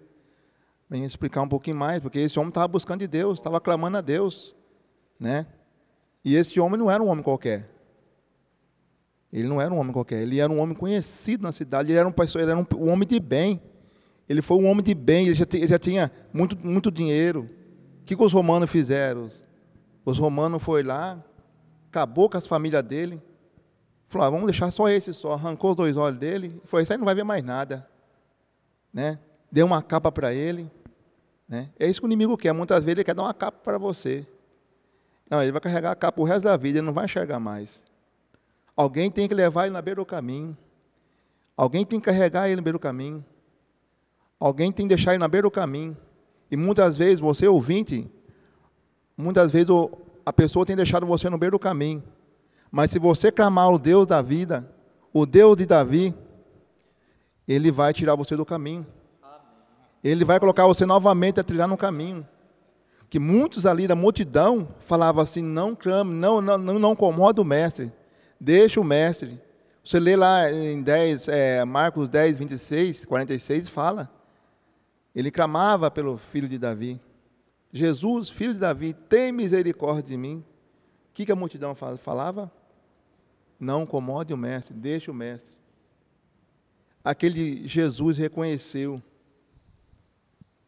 para 0.87 0.97
explicar 0.99 1.41
um 1.41 1.47
pouquinho 1.47 1.75
mais, 1.75 1.99
porque 1.99 2.19
esse 2.19 2.37
homem 2.37 2.49
estava 2.49 2.67
buscando 2.67 2.99
de 2.99 3.07
Deus, 3.07 3.39
estava 3.39 3.59
clamando 3.59 3.97
a 3.97 4.01
Deus, 4.01 4.55
né? 5.19 5.47
E 6.23 6.35
esse 6.35 6.59
homem 6.59 6.79
não 6.79 6.89
era 6.89 7.01
um 7.01 7.07
homem 7.07 7.23
qualquer. 7.23 7.69
Ele 9.33 9.47
não 9.47 9.59
era 9.59 9.73
um 9.73 9.77
homem 9.77 9.91
qualquer, 9.91 10.21
ele 10.21 10.39
era 10.39 10.51
um 10.51 10.59
homem 10.59 10.75
conhecido 10.75 11.43
na 11.43 11.51
cidade, 11.51 11.91
ele 11.91 11.99
era 11.99 12.07
um, 12.07 12.11
pessoa- 12.11 12.41
ele 12.41 12.51
era 12.51 12.59
um, 12.59 12.65
um 12.77 12.89
homem 12.89 13.07
de 13.07 13.19
bem. 13.19 13.61
Ele 14.27 14.41
foi 14.41 14.57
um 14.57 14.67
homem 14.67 14.83
de 14.83 14.95
bem, 14.95 15.27
ele 15.27 15.35
já, 15.35 15.45
ele 15.53 15.67
já 15.67 15.77
tinha 15.77 16.11
muito, 16.33 16.57
muito 16.57 16.89
dinheiro. 16.89 17.47
O 18.01 18.05
que, 18.05 18.15
que 18.15 18.23
os 18.23 18.33
romanos 18.33 18.69
fizeram? 18.69 19.29
Os 20.03 20.17
romanos 20.17 20.63
foram 20.63 20.87
lá, 20.87 21.23
acabou 21.89 22.29
com 22.29 22.37
as 22.37 22.45
famílias 22.47 22.83
dele, 22.83 23.21
falou, 24.07 24.27
ah, 24.27 24.29
vamos 24.29 24.45
deixar 24.45 24.69
só 24.71 24.87
esse 24.87 25.13
só, 25.13 25.33
arrancou 25.33 25.71
os 25.71 25.75
dois 25.75 25.97
olhos 25.97 26.19
dele, 26.19 26.61
falou, 26.65 26.81
isso 26.83 26.93
aí 26.93 26.97
não 26.97 27.05
vai 27.05 27.15
ver 27.15 27.23
mais 27.23 27.43
nada. 27.43 27.87
Né? 28.95 29.19
Deu 29.51 29.65
uma 29.65 29.81
capa 29.81 30.09
para 30.09 30.33
ele. 30.33 30.71
Né? 31.49 31.69
É 31.77 31.85
isso 31.85 31.99
que 31.99 32.05
o 32.05 32.07
inimigo 32.07 32.37
quer, 32.37 32.53
muitas 32.53 32.77
vezes 32.77 32.97
ele 32.97 33.03
quer 33.03 33.13
dar 33.13 33.23
uma 33.23 33.33
capa 33.33 33.59
para 33.61 33.77
você. 33.77 34.25
Não, 35.29 35.43
ele 35.43 35.51
vai 35.51 35.59
carregar 35.59 35.91
a 35.91 35.95
capa 35.95 36.21
o 36.21 36.23
resto 36.23 36.45
da 36.45 36.55
vida, 36.55 36.79
ele 36.79 36.85
não 36.85 36.93
vai 36.93 37.03
enxergar 37.03 37.37
mais. 37.37 37.83
Alguém 38.73 39.11
tem 39.11 39.27
que 39.27 39.35
levar 39.35 39.65
ele 39.65 39.73
na 39.73 39.81
beira 39.81 39.99
do 39.99 40.05
caminho. 40.05 40.57
Alguém 41.57 41.85
tem 41.85 41.99
que 41.99 42.05
carregar 42.05 42.47
ele 42.47 42.55
na 42.55 42.61
beira 42.61 42.77
do 42.77 42.81
caminho. 42.81 43.23
Alguém 44.39 44.71
tem 44.71 44.87
que 44.87 44.95
deixar 44.95 45.11
ele 45.11 45.19
na 45.19 45.27
beira 45.27 45.45
do 45.45 45.51
caminho. 45.51 45.97
E 46.49 46.55
muitas 46.55 46.95
vezes, 46.95 47.19
você 47.19 47.47
ouvinte, 47.47 48.09
muitas 49.17 49.51
vezes 49.51 49.69
a 50.25 50.31
pessoa 50.31 50.65
tem 50.65 50.75
deixado 50.75 51.05
você 51.05 51.29
no 51.29 51.37
beira 51.37 51.51
do 51.51 51.59
caminho. 51.59 52.01
Mas 52.71 52.91
se 52.91 52.99
você 52.99 53.29
clamar 53.29 53.71
o 53.71 53.77
Deus 53.77 54.07
da 54.07 54.21
vida, 54.21 54.69
o 55.13 55.25
Deus 55.25 55.57
de 55.57 55.65
Davi, 55.65 56.15
ele 57.47 57.71
vai 57.71 57.93
tirar 57.93 58.15
você 58.15 58.35
do 58.35 58.45
caminho. 58.45 58.85
Ele 60.03 60.23
vai 60.23 60.39
colocar 60.39 60.65
você 60.67 60.85
novamente 60.85 61.39
a 61.39 61.43
trilhar 61.43 61.67
no 61.67 61.77
caminho. 61.77 62.27
Que 63.09 63.19
muitos 63.19 63.65
ali 63.65 63.87
da 63.87 63.95
multidão 63.95 64.67
falavam 64.85 65.23
assim: 65.23 65.41
não 65.41 65.75
clame, 65.75 66.13
não, 66.13 66.41
não, 66.41 66.57
não, 66.57 66.91
incomoda 66.93 67.41
o 67.41 67.45
mestre, 67.45 67.91
deixa 68.39 68.79
o 68.79 68.83
mestre. 68.83 69.41
Você 69.83 69.99
lê 69.99 70.15
lá 70.15 70.51
em 70.51 70.81
10, 70.81 71.27
é, 71.27 71.63
Marcos 71.63 72.09
10, 72.09 72.37
26, 72.37 73.05
46, 73.05 73.69
fala. 73.69 74.11
Ele 75.15 75.31
clamava 75.31 75.89
pelo 75.89 76.17
filho 76.17 76.49
de 76.49 76.57
Davi. 76.57 76.99
Jesus, 77.71 78.29
filho 78.29 78.53
de 78.53 78.59
Davi, 78.59 78.93
tem 78.93 79.31
misericórdia 79.31 80.03
de 80.03 80.17
mim. 80.17 80.43
O 81.09 81.13
que, 81.13 81.25
que 81.25 81.31
a 81.31 81.35
multidão 81.35 81.75
fa- 81.75 81.97
falava? 81.97 82.51
Não 83.59 83.83
incomode 83.83 84.33
o 84.33 84.37
mestre, 84.37 84.73
deixa 84.75 85.11
o 85.11 85.13
mestre. 85.13 85.53
Aquele 87.05 87.67
Jesus 87.67 88.17
reconheceu 88.17 88.99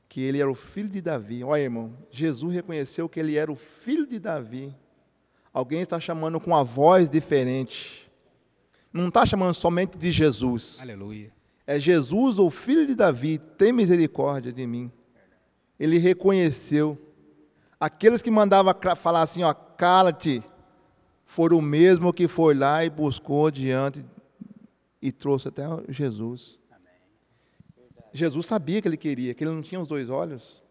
que 0.07 0.21
ele 0.21 0.39
era 0.39 0.49
o 0.49 0.53
filho 0.53 0.87
de 0.87 1.01
Davi. 1.01 1.43
Olha, 1.43 1.61
irmão, 1.61 1.97
Jesus 2.11 2.53
reconheceu 2.53 3.09
que 3.09 3.19
ele 3.19 3.35
era 3.35 3.51
o 3.51 3.55
filho 3.55 4.05
de 4.05 4.19
Davi. 4.19 4.71
Alguém 5.51 5.81
está 5.81 5.99
chamando 5.99 6.39
com 6.39 6.51
uma 6.51 6.63
voz 6.63 7.09
diferente. 7.09 8.07
Não 8.93 9.07
está 9.07 9.25
chamando 9.25 9.55
somente 9.55 9.97
de 9.97 10.11
Jesus. 10.11 10.77
Aleluia. 10.79 11.33
É 11.65 11.79
Jesus, 11.79 12.37
o 12.37 12.51
filho 12.51 12.85
de 12.85 12.93
Davi, 12.93 13.39
tem 13.57 13.71
misericórdia 13.71 14.53
de 14.53 14.67
mim. 14.67 14.91
Ele 15.79 15.97
reconheceu. 15.97 17.01
Aqueles 17.79 18.21
que 18.21 18.29
mandavam 18.29 18.75
falar 18.95 19.23
assim, 19.23 19.41
ó, 19.41 19.51
cala-te, 19.55 20.43
foram 21.25 21.57
o 21.57 21.63
mesmo 21.63 22.13
que 22.13 22.27
foi 22.27 22.53
lá 22.53 22.85
e 22.85 22.91
buscou 22.91 23.49
diante 23.49 24.05
e 25.07 25.11
trouxe 25.11 25.47
até 25.47 25.63
Jesus. 25.87 26.59
Jesus 28.11 28.45
sabia 28.45 28.81
que 28.81 28.87
ele 28.87 28.97
queria, 28.97 29.33
que 29.33 29.43
ele 29.43 29.51
não 29.51 29.61
tinha 29.61 29.79
os 29.79 29.87
dois 29.87 30.09
olhos. 30.09 30.61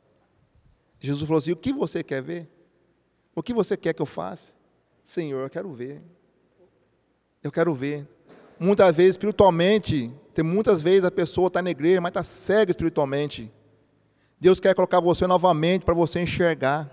Jesus 1.01 1.27
falou 1.27 1.39
assim: 1.39 1.53
O 1.53 1.57
que 1.57 1.73
você 1.73 2.03
quer 2.03 2.23
ver? 2.23 2.51
O 3.35 3.43
que 3.43 3.55
você 3.55 3.77
quer 3.77 3.95
que 3.95 4.03
eu 4.03 4.07
faça? 4.07 4.53
Senhor, 5.07 5.43
eu 5.43 5.49
quero 5.49 5.73
ver. 5.73 6.03
Eu 7.43 7.51
quero 7.51 7.73
ver. 7.73 8.07
Muitas 8.59 8.95
vezes, 8.95 9.13
espiritualmente, 9.13 10.11
tem 10.35 10.45
muitas 10.45 10.83
vezes 10.83 11.05
a 11.05 11.11
pessoa 11.11 11.47
está 11.47 11.63
na 11.63 11.71
igreja, 11.71 12.01
mas 12.01 12.11
está 12.11 12.23
cega 12.23 12.73
espiritualmente. 12.73 13.51
Deus 14.39 14.61
quer 14.61 14.75
colocar 14.75 15.01
você 15.01 15.27
novamente 15.27 15.85
para 15.85 15.95
você 15.95 16.21
enxergar. 16.21 16.93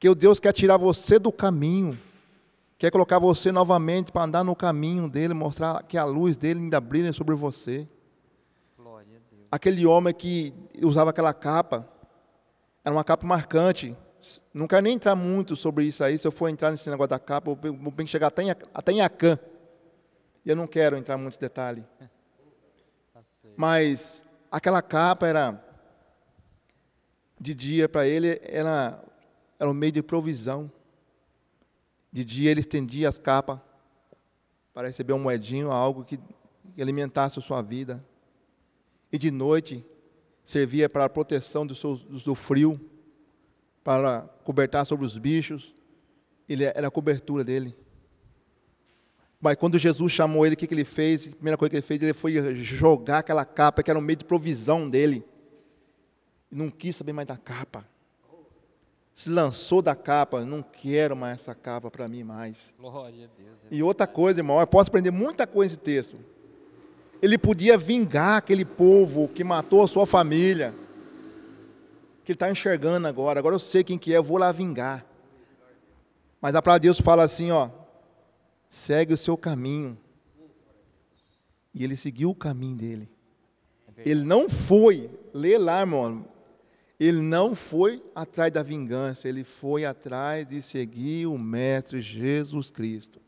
Que 0.00 0.12
Deus 0.14 0.40
quer 0.40 0.52
tirar 0.52 0.78
você 0.78 1.16
do 1.18 1.30
caminho. 1.30 1.98
Quer 2.78 2.92
colocar 2.92 3.18
você 3.18 3.50
novamente 3.50 4.12
para 4.12 4.22
andar 4.22 4.44
no 4.44 4.54
caminho 4.54 5.08
dele, 5.08 5.34
mostrar 5.34 5.82
que 5.82 5.98
a 5.98 6.04
luz 6.04 6.36
dele 6.36 6.60
ainda 6.60 6.80
brilha 6.80 7.12
sobre 7.12 7.34
você. 7.34 7.88
Aquele 9.50 9.84
homem 9.84 10.14
que 10.14 10.54
usava 10.80 11.10
aquela 11.10 11.34
capa, 11.34 11.88
era 12.84 12.94
uma 12.94 13.02
capa 13.02 13.26
marcante. 13.26 13.96
Não 14.54 14.68
quero 14.68 14.82
nem 14.82 14.94
entrar 14.94 15.16
muito 15.16 15.56
sobre 15.56 15.86
isso 15.86 16.04
aí. 16.04 16.16
Se 16.18 16.26
eu 16.26 16.30
for 16.30 16.48
entrar 16.48 16.70
nesse 16.70 16.88
negócio 16.88 17.10
da 17.10 17.18
capa, 17.18 17.50
eu 17.50 17.74
vou 17.74 17.92
que 17.92 18.06
chegar 18.06 18.28
até 18.28 18.42
em, 18.44 18.50
até 18.50 18.92
em 18.92 19.00
Acã. 19.00 19.36
E 20.44 20.50
eu 20.50 20.54
não 20.54 20.66
quero 20.68 20.96
entrar 20.96 21.18
em 21.18 21.20
muitos 21.20 21.38
detalhes. 21.38 21.84
Mas 23.56 24.22
aquela 24.52 24.80
capa 24.80 25.26
era 25.26 25.64
de 27.40 27.54
dia 27.54 27.88
para 27.88 28.06
ele 28.06 28.40
era 28.44 29.02
era 29.58 29.68
um 29.68 29.74
meio 29.74 29.92
de 29.92 30.02
provisão. 30.02 30.70
De 32.18 32.24
dia 32.24 32.50
ele 32.50 32.58
estendia 32.58 33.08
as 33.08 33.16
capas 33.16 33.60
para 34.74 34.88
receber 34.88 35.12
um 35.12 35.20
moedinho, 35.20 35.70
algo 35.70 36.04
que, 36.04 36.18
alimentasse 36.76 37.38
a 37.38 37.42
sua 37.42 37.62
vida. 37.62 38.04
E 39.12 39.16
de 39.16 39.30
noite 39.30 39.86
servia 40.42 40.88
para 40.88 41.04
a 41.04 41.08
proteção 41.08 41.64
do, 41.64 41.76
seu, 41.76 41.94
do 41.94 42.34
frio, 42.34 42.80
para 43.84 44.22
cobertar 44.42 44.84
sobre 44.84 45.06
os 45.06 45.16
bichos. 45.16 45.72
Ele 46.48 46.64
era 46.64 46.88
a 46.88 46.90
cobertura 46.90 47.44
dele. 47.44 47.72
Mas 49.40 49.54
quando 49.54 49.78
Jesus 49.78 50.10
chamou 50.10 50.44
ele, 50.44 50.56
o 50.56 50.58
que, 50.58 50.66
que 50.66 50.74
ele 50.74 50.84
fez? 50.84 51.28
A 51.28 51.36
primeira 51.36 51.56
coisa 51.56 51.70
que 51.70 51.76
ele 51.76 51.82
fez, 51.82 52.02
ele 52.02 52.14
foi 52.14 52.34
jogar 52.56 53.18
aquela 53.18 53.44
capa, 53.44 53.80
que 53.80 53.92
era 53.92 53.98
um 53.98 54.02
meio 54.02 54.16
de 54.16 54.24
provisão 54.24 54.90
dele. 54.90 55.24
E 56.50 56.56
não 56.56 56.68
quis 56.68 56.96
saber 56.96 57.12
mais 57.12 57.28
da 57.28 57.36
capa. 57.36 57.88
Se 59.18 59.28
lançou 59.28 59.82
da 59.82 59.96
capa, 59.96 60.44
não 60.44 60.62
quero 60.62 61.16
mais 61.16 61.40
essa 61.40 61.52
capa 61.52 61.90
para 61.90 62.06
mim 62.08 62.22
mais. 62.22 62.72
Glória 62.78 63.24
a 63.24 63.42
Deus. 63.42 63.66
E 63.68 63.82
outra 63.82 64.06
coisa, 64.06 64.38
irmão, 64.38 64.60
eu 64.60 64.66
posso 64.68 64.90
aprender 64.90 65.10
muita 65.10 65.44
coisa 65.44 65.74
nesse 65.74 65.82
texto. 65.82 66.16
Ele 67.20 67.36
podia 67.36 67.76
vingar 67.76 68.36
aquele 68.36 68.64
povo 68.64 69.26
que 69.26 69.42
matou 69.42 69.82
a 69.82 69.88
sua 69.88 70.06
família. 70.06 70.72
Que 72.24 72.30
ele 72.30 72.36
está 72.36 72.48
enxergando 72.48 73.08
agora. 73.08 73.40
Agora 73.40 73.56
eu 73.56 73.58
sei 73.58 73.82
quem 73.82 73.98
que 73.98 74.14
é, 74.14 74.18
eu 74.18 74.22
vou 74.22 74.38
lá 74.38 74.52
vingar. 74.52 75.04
Mas 76.40 76.54
a 76.54 76.62
palavra 76.62 76.78
de 76.78 76.86
Deus 76.86 77.00
fala 77.00 77.24
assim, 77.24 77.50
ó. 77.50 77.70
Segue 78.70 79.14
o 79.14 79.16
seu 79.16 79.36
caminho. 79.36 79.98
E 81.74 81.82
ele 81.82 81.96
seguiu 81.96 82.30
o 82.30 82.36
caminho 82.36 82.76
dele. 82.76 83.10
Ele 83.96 84.22
não 84.22 84.48
foi, 84.48 85.10
lê 85.34 85.58
lá, 85.58 85.80
irmão. 85.80 86.24
Ele 86.98 87.20
não 87.20 87.54
foi 87.54 88.02
atrás 88.14 88.52
da 88.52 88.62
vingança, 88.62 89.28
ele 89.28 89.44
foi 89.44 89.84
atrás 89.84 90.46
de 90.48 90.60
seguir 90.60 91.26
o 91.26 91.38
Mestre 91.38 92.00
Jesus 92.00 92.70
Cristo. 92.70 93.20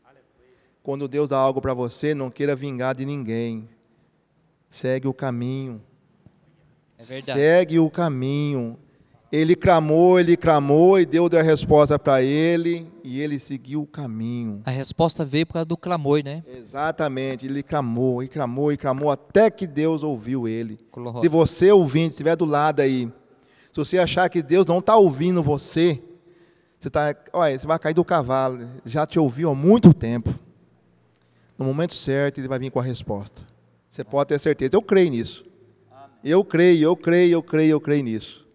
Quando 0.83 1.07
Deus 1.07 1.29
dá 1.29 1.37
algo 1.37 1.61
para 1.61 1.73
você, 1.73 2.13
não 2.13 2.29
queira 2.29 2.55
vingar 2.55 2.95
de 2.95 3.05
ninguém. 3.05 3.69
Segue 4.69 5.07
o 5.07 5.13
caminho. 5.13 5.81
É. 6.97 7.03
Segue 7.03 7.79
o 7.79 7.89
caminho. 7.89 8.77
Ele 9.31 9.55
clamou, 9.55 10.19
ele 10.19 10.35
clamou 10.35 10.99
e 10.99 11.05
Deus 11.05 11.29
deu 11.29 11.39
a 11.39 11.43
resposta 11.43 11.97
para 11.97 12.21
ele 12.21 12.91
e 13.01 13.21
ele 13.21 13.39
seguiu 13.39 13.83
o 13.83 13.87
caminho. 13.87 14.61
A 14.65 14.71
resposta 14.71 15.23
veio 15.23 15.47
por 15.47 15.53
causa 15.53 15.65
do 15.65 15.77
clamor, 15.77 16.21
né? 16.21 16.43
Exatamente, 16.45 17.45
ele 17.45 17.63
clamou, 17.63 18.21
e 18.21 18.27
clamou, 18.27 18.73
e 18.73 18.77
clamou 18.77 19.09
até 19.09 19.49
que 19.49 19.65
Deus 19.65 20.03
ouviu 20.03 20.49
ele. 20.49 20.77
Se 21.21 21.29
você 21.29 21.71
ouvinte 21.71 22.09
estiver 22.09 22.35
do 22.35 22.43
lado 22.43 22.81
aí, 22.81 23.09
se 23.71 23.77
você 23.77 23.97
achar 23.97 24.29
que 24.29 24.41
Deus 24.41 24.65
não 24.65 24.79
está 24.79 24.95
ouvindo 24.95 25.41
você, 25.41 26.03
você, 26.79 26.89
tá, 26.89 27.15
olha, 27.31 27.57
você 27.57 27.65
vai 27.65 27.79
cair 27.79 27.93
do 27.93 28.03
cavalo, 28.03 28.67
já 28.85 29.05
te 29.05 29.17
ouviu 29.17 29.49
há 29.49 29.55
muito 29.55 29.93
tempo. 29.93 30.33
No 31.57 31.63
momento 31.65 31.93
certo, 31.93 32.39
ele 32.39 32.47
vai 32.47 32.59
vir 32.59 32.71
com 32.71 32.79
a 32.79 32.83
resposta. 32.83 33.43
Você 33.87 34.03
pode 34.03 34.29
ter 34.29 34.39
certeza. 34.39 34.71
Eu 34.75 34.81
creio 34.81 35.11
nisso. 35.11 35.45
Eu 36.23 36.43
creio, 36.43 36.83
eu 36.83 36.95
creio, 36.95 37.33
eu 37.33 37.43
creio, 37.43 37.71
eu 37.71 37.81
creio 37.81 38.03
nisso. 38.03 38.47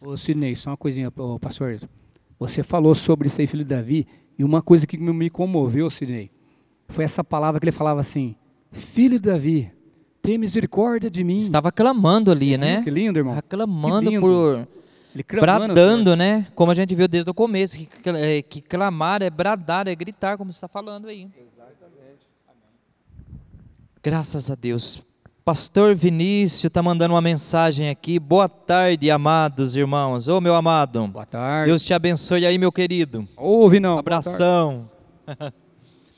Ô 0.00 0.16
Sidney, 0.16 0.54
só 0.54 0.70
uma 0.70 0.76
coisinha, 0.76 1.12
ô, 1.16 1.38
pastor. 1.38 1.78
Você 2.38 2.62
falou 2.62 2.94
sobre 2.94 3.28
aí, 3.38 3.46
filho 3.46 3.64
de 3.64 3.74
Davi, 3.74 4.06
e 4.38 4.44
uma 4.44 4.62
coisa 4.62 4.86
que 4.86 4.96
me 4.96 5.28
comoveu, 5.28 5.90
Sidney, 5.90 6.30
foi 6.88 7.04
essa 7.04 7.22
palavra 7.22 7.60
que 7.60 7.64
ele 7.64 7.72
falava 7.72 8.00
assim: 8.00 8.34
Filho 8.72 9.18
de 9.20 9.28
Davi, 9.28 9.72
tem 10.22 10.38
misericórdia 10.38 11.10
de 11.10 11.24
mim. 11.24 11.38
Estava 11.38 11.72
clamando 11.72 12.30
ali, 12.30 12.56
né? 12.56 12.82
Que 12.82 12.90
lindo, 12.90 13.18
irmão. 13.18 13.32
Estava 13.32 13.48
clamando 13.48 14.20
por. 14.20 14.68
Ele 15.14 15.24
clamando, 15.24 15.74
Bradando, 15.74 16.16
né? 16.16 16.46
Como 16.54 16.70
a 16.70 16.74
gente 16.74 16.94
viu 16.94 17.08
desde 17.08 17.28
o 17.30 17.34
começo, 17.34 17.76
que, 17.76 17.88
é, 18.10 18.42
que 18.42 18.60
clamar 18.60 19.22
é 19.22 19.30
bradar, 19.30 19.88
é 19.88 19.94
gritar, 19.94 20.36
como 20.36 20.52
você 20.52 20.58
está 20.58 20.68
falando 20.68 21.08
aí. 21.08 21.28
Graças 24.02 24.50
a 24.50 24.54
Deus. 24.54 25.02
Pastor 25.44 25.94
Vinícius 25.94 26.64
está 26.64 26.82
mandando 26.82 27.14
uma 27.14 27.20
mensagem 27.20 27.88
aqui. 27.88 28.18
Boa 28.18 28.48
tarde, 28.48 29.10
amados 29.10 29.74
irmãos. 29.74 30.28
Ô, 30.28 30.40
meu 30.40 30.54
amado. 30.54 31.08
Boa 31.08 31.26
tarde. 31.26 31.70
Deus 31.70 31.82
te 31.82 31.92
abençoe 31.92 32.46
aí, 32.46 32.56
meu 32.56 32.70
querido. 32.70 33.26
Ouve 33.36 33.80
não. 33.80 33.98
Abração. 33.98 34.88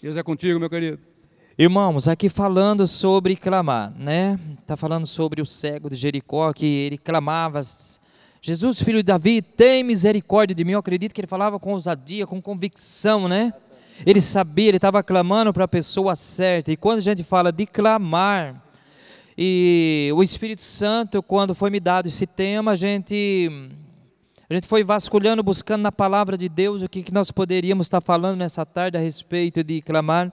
Deus 0.02 0.16
é 0.16 0.22
contigo, 0.22 0.60
meu 0.60 0.68
querido. 0.68 0.98
Irmãos, 1.62 2.08
aqui 2.08 2.28
falando 2.28 2.88
sobre 2.88 3.36
clamar, 3.36 3.92
né? 3.96 4.36
Está 4.60 4.76
falando 4.76 5.06
sobre 5.06 5.40
o 5.40 5.46
cego 5.46 5.88
de 5.88 5.94
Jericó, 5.94 6.52
que 6.52 6.66
ele 6.66 6.98
clamava, 6.98 7.62
Jesus, 8.40 8.82
filho 8.82 8.98
de 8.98 9.04
Davi, 9.04 9.40
tem 9.40 9.84
misericórdia 9.84 10.56
de 10.56 10.64
mim. 10.64 10.72
Eu 10.72 10.80
acredito 10.80 11.14
que 11.14 11.20
ele 11.20 11.28
falava 11.28 11.60
com 11.60 11.74
ousadia, 11.74 12.26
com 12.26 12.42
convicção, 12.42 13.28
né? 13.28 13.52
Ele 14.04 14.20
sabia, 14.20 14.70
ele 14.70 14.78
estava 14.78 15.04
clamando 15.04 15.52
para 15.52 15.62
a 15.62 15.68
pessoa 15.68 16.16
certa. 16.16 16.72
E 16.72 16.76
quando 16.76 16.98
a 16.98 17.02
gente 17.02 17.22
fala 17.22 17.52
de 17.52 17.64
clamar, 17.64 18.60
e 19.38 20.10
o 20.16 20.20
Espírito 20.20 20.62
Santo, 20.62 21.22
quando 21.22 21.54
foi 21.54 21.70
me 21.70 21.78
dado 21.78 22.08
esse 22.08 22.26
tema, 22.26 22.72
a 22.72 22.76
gente, 22.76 23.48
a 24.50 24.54
gente 24.54 24.66
foi 24.66 24.82
vasculhando, 24.82 25.44
buscando 25.44 25.82
na 25.82 25.92
palavra 25.92 26.36
de 26.36 26.48
Deus 26.48 26.82
o 26.82 26.88
que, 26.88 27.04
que 27.04 27.14
nós 27.14 27.30
poderíamos 27.30 27.86
estar 27.86 28.00
falando 28.00 28.38
nessa 28.38 28.66
tarde 28.66 28.96
a 28.96 29.00
respeito 29.00 29.62
de 29.62 29.80
clamar. 29.80 30.32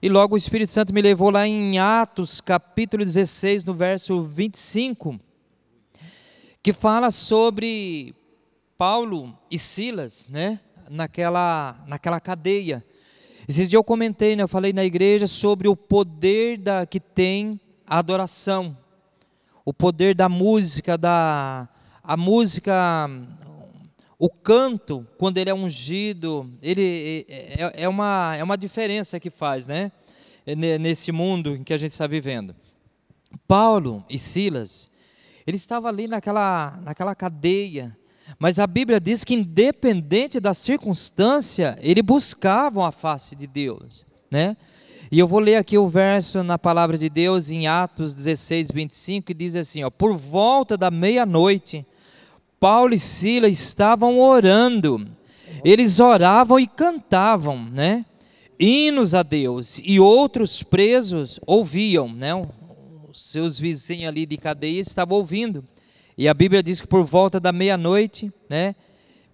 E 0.00 0.10
logo 0.10 0.34
o 0.34 0.38
Espírito 0.38 0.72
Santo 0.72 0.92
me 0.92 1.00
levou 1.00 1.30
lá 1.30 1.48
em 1.48 1.78
Atos, 1.78 2.42
capítulo 2.42 3.02
16, 3.02 3.64
no 3.64 3.72
verso 3.72 4.22
25, 4.22 5.18
que 6.62 6.70
fala 6.70 7.10
sobre 7.10 8.14
Paulo 8.76 9.36
e 9.50 9.58
Silas, 9.58 10.28
né? 10.28 10.60
Naquela, 10.90 11.82
naquela 11.86 12.20
cadeia. 12.20 12.84
Esses 13.48 13.70
dias 13.70 13.72
eu 13.72 13.82
comentei, 13.82 14.36
né? 14.36 14.42
Eu 14.42 14.48
falei 14.48 14.70
na 14.70 14.84
igreja 14.84 15.26
sobre 15.26 15.66
o 15.66 15.74
poder 15.74 16.58
da, 16.58 16.84
que 16.84 17.00
tem 17.00 17.58
a 17.86 17.98
adoração, 17.98 18.76
o 19.64 19.72
poder 19.72 20.14
da 20.14 20.28
música, 20.28 20.98
da 20.98 21.68
a 22.04 22.18
música, 22.18 23.10
o 24.18 24.28
canto, 24.30 25.06
quando 25.18 25.36
ele 25.38 25.50
é 25.50 25.54
ungido, 25.54 26.50
ele 26.62 27.26
é, 27.28 27.62
é- 27.64 27.82
é 27.82 27.88
uma, 27.88 28.34
é 28.36 28.42
uma 28.42 28.56
diferença 28.56 29.20
que 29.20 29.30
faz, 29.30 29.66
né? 29.66 29.92
Ne- 30.46 30.78
Nesse 30.78 31.12
mundo 31.12 31.56
em 31.56 31.62
que 31.64 31.74
a 31.74 31.76
gente 31.76 31.92
está 31.92 32.06
vivendo. 32.06 32.54
Paulo 33.46 34.04
e 34.08 34.18
Silas, 34.18 34.90
ele 35.46 35.56
estava 35.56 35.88
ali 35.88 36.06
naquela, 36.08 36.78
naquela 36.82 37.14
cadeia, 37.14 37.96
mas 38.38 38.58
a 38.58 38.66
Bíblia 38.66 39.00
diz 39.00 39.22
que 39.24 39.34
independente 39.34 40.40
da 40.40 40.54
circunstância, 40.54 41.78
eles 41.80 42.02
buscavam 42.04 42.84
a 42.84 42.90
face 42.90 43.36
de 43.36 43.46
Deus, 43.46 44.04
né? 44.30 44.56
E 45.12 45.18
eu 45.20 45.28
vou 45.28 45.38
ler 45.38 45.54
aqui 45.56 45.78
o 45.78 45.88
verso 45.88 46.42
na 46.42 46.58
palavra 46.58 46.98
de 46.98 47.08
Deus 47.08 47.50
em 47.50 47.68
Atos 47.68 48.12
16, 48.14 48.68
25, 48.74 49.26
que 49.28 49.34
diz 49.34 49.54
assim, 49.54 49.84
ó, 49.84 49.90
por 49.90 50.16
volta 50.16 50.76
da 50.76 50.90
meia-noite, 50.90 51.86
Paulo 52.58 52.94
e 52.94 52.98
Silas 52.98 53.52
estavam 53.52 54.18
orando. 54.18 55.06
Eles 55.64 56.00
oravam 56.00 56.58
e 56.58 56.66
cantavam, 56.66 57.64
né? 57.64 58.04
Hinos 58.58 59.14
a 59.14 59.22
Deus. 59.22 59.80
E 59.84 60.00
outros 60.00 60.62
presos 60.62 61.38
ouviam, 61.46 62.08
né? 62.08 62.34
Os 63.08 63.30
seus 63.30 63.58
vizinhos 63.58 64.08
ali 64.08 64.26
de 64.26 64.36
cadeia 64.36 64.80
estavam 64.80 65.18
ouvindo. 65.18 65.64
E 66.16 66.28
a 66.28 66.34
Bíblia 66.34 66.62
diz 66.62 66.80
que 66.80 66.86
por 66.86 67.04
volta 67.04 67.38
da 67.38 67.52
meia-noite, 67.52 68.32
né? 68.48 68.74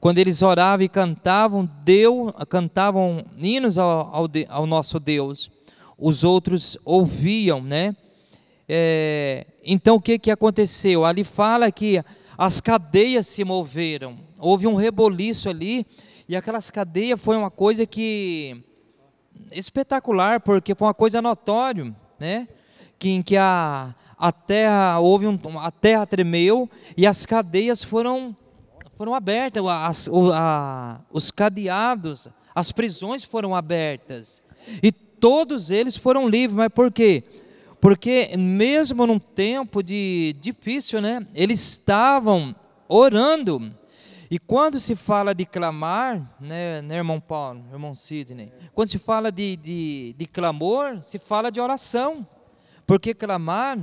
Quando 0.01 0.19
eles 0.19 0.43
oravam 0.43 0.85
e 0.85 0.89
cantavam, 0.89 1.71
deu, 1.85 2.35
cantavam 2.49 3.25
hinos 3.39 3.79
ao, 3.79 3.89
ao, 4.13 4.27
ao 4.49 4.67
nosso 4.67 4.99
Deus. 4.99 5.49
Os 5.97 6.25
outros 6.25 6.77
ouviam, 6.85 7.63
né? 7.63 7.95
É, 8.69 9.47
então 9.65 9.97
o 9.97 10.01
que, 10.01 10.19
que 10.19 10.31
aconteceu? 10.31 11.05
Ali 11.05 11.23
fala 11.23 11.71
que 11.71 12.03
as 12.44 12.61
cadeias 12.61 13.26
se 13.26 13.44
moveram, 13.44 14.16
houve 14.38 14.66
um 14.66 14.74
reboliço 14.74 15.48
ali, 15.48 15.87
e 16.28 16.37
aquelas 16.37 16.70
cadeias 16.70 17.20
foi 17.20 17.37
uma 17.37 17.50
coisa 17.50 17.87
que 17.87 18.62
espetacular, 19.50 20.40
porque 20.40 20.74
foi 20.74 20.87
uma 20.88 20.94
coisa 20.94 21.20
notória, 21.22 21.94
né? 22.18 22.48
Que, 22.98 23.11
em 23.11 23.22
que 23.22 23.37
a, 23.37 23.94
a 24.18 24.33
terra 24.33 24.98
houve 25.00 25.26
um, 25.26 25.38
a 25.59 25.70
terra 25.70 26.07
tremeu 26.07 26.68
e 26.96 27.07
as 27.07 27.26
cadeias 27.26 27.83
foram 27.85 28.37
foram 28.96 29.14
abertas, 29.14 29.64
as- 29.66 30.09
a- 30.33 31.00
os 31.11 31.31
cadeados, 31.31 32.28
as 32.55 32.70
prisões 32.70 33.24
foram 33.24 33.55
abertas 33.55 34.40
e 34.83 34.92
todos 34.92 35.70
eles 35.70 35.96
foram 35.96 36.28
livres. 36.28 36.57
Mas 36.57 36.68
por 36.68 36.90
quê? 36.92 37.24
Porque 37.83 38.31
mesmo 38.38 39.09
num 39.09 39.18
tempo 39.18 39.83
de 39.83 40.37
difícil, 40.40 41.01
né? 41.01 41.27
Eles 41.35 41.61
estavam 41.61 42.55
orando. 42.87 43.75
E 44.31 44.38
quando 44.38 44.79
se 44.79 44.95
fala 44.95 45.35
de 45.35 45.45
clamar, 45.45 46.33
né, 46.38 46.81
né 46.81 46.99
irmão 46.99 47.18
Paulo, 47.18 47.64
irmão 47.73 47.92
Sidney, 47.92 48.53
quando 48.73 48.88
se 48.88 49.01
fala 49.01 49.33
de, 49.33 49.57
de, 49.57 50.14
de 50.16 50.27
clamor, 50.27 51.03
se 51.03 51.18
fala 51.18 51.51
de 51.51 51.61
oração. 51.61 52.25
Porque 52.87 53.12
clamar, 53.14 53.77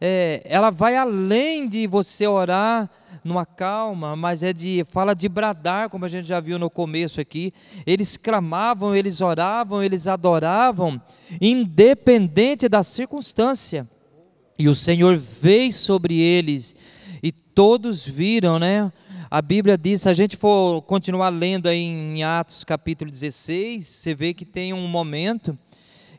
é, 0.00 0.40
ela 0.44 0.70
vai 0.70 0.94
além 0.94 1.68
de 1.68 1.88
você 1.88 2.28
orar 2.28 2.88
numa 3.24 3.46
calma, 3.46 4.14
mas 4.14 4.42
é 4.42 4.52
de 4.52 4.84
fala 4.90 5.14
de 5.14 5.28
bradar, 5.28 5.88
como 5.88 6.04
a 6.04 6.08
gente 6.08 6.28
já 6.28 6.38
viu 6.38 6.58
no 6.58 6.68
começo 6.68 7.20
aqui. 7.20 7.52
Eles 7.86 8.16
clamavam, 8.18 8.94
eles 8.94 9.22
oravam, 9.22 9.82
eles 9.82 10.06
adoravam, 10.06 11.00
independente 11.40 12.68
da 12.68 12.82
circunstância. 12.82 13.88
E 14.58 14.68
o 14.68 14.74
Senhor 14.74 15.16
veio 15.16 15.72
sobre 15.72 16.20
eles 16.20 16.76
e 17.22 17.32
todos 17.32 18.06
viram, 18.06 18.58
né? 18.58 18.92
A 19.30 19.42
Bíblia 19.42 19.76
diz, 19.76 20.02
se 20.02 20.08
a 20.08 20.14
gente 20.14 20.36
for 20.36 20.82
continuar 20.82 21.30
lendo 21.30 21.66
aí 21.66 21.80
em 21.80 22.22
Atos 22.22 22.62
capítulo 22.62 23.10
16, 23.10 23.84
você 23.84 24.14
vê 24.14 24.32
que 24.32 24.44
tem 24.44 24.72
um 24.72 24.86
momento 24.86 25.58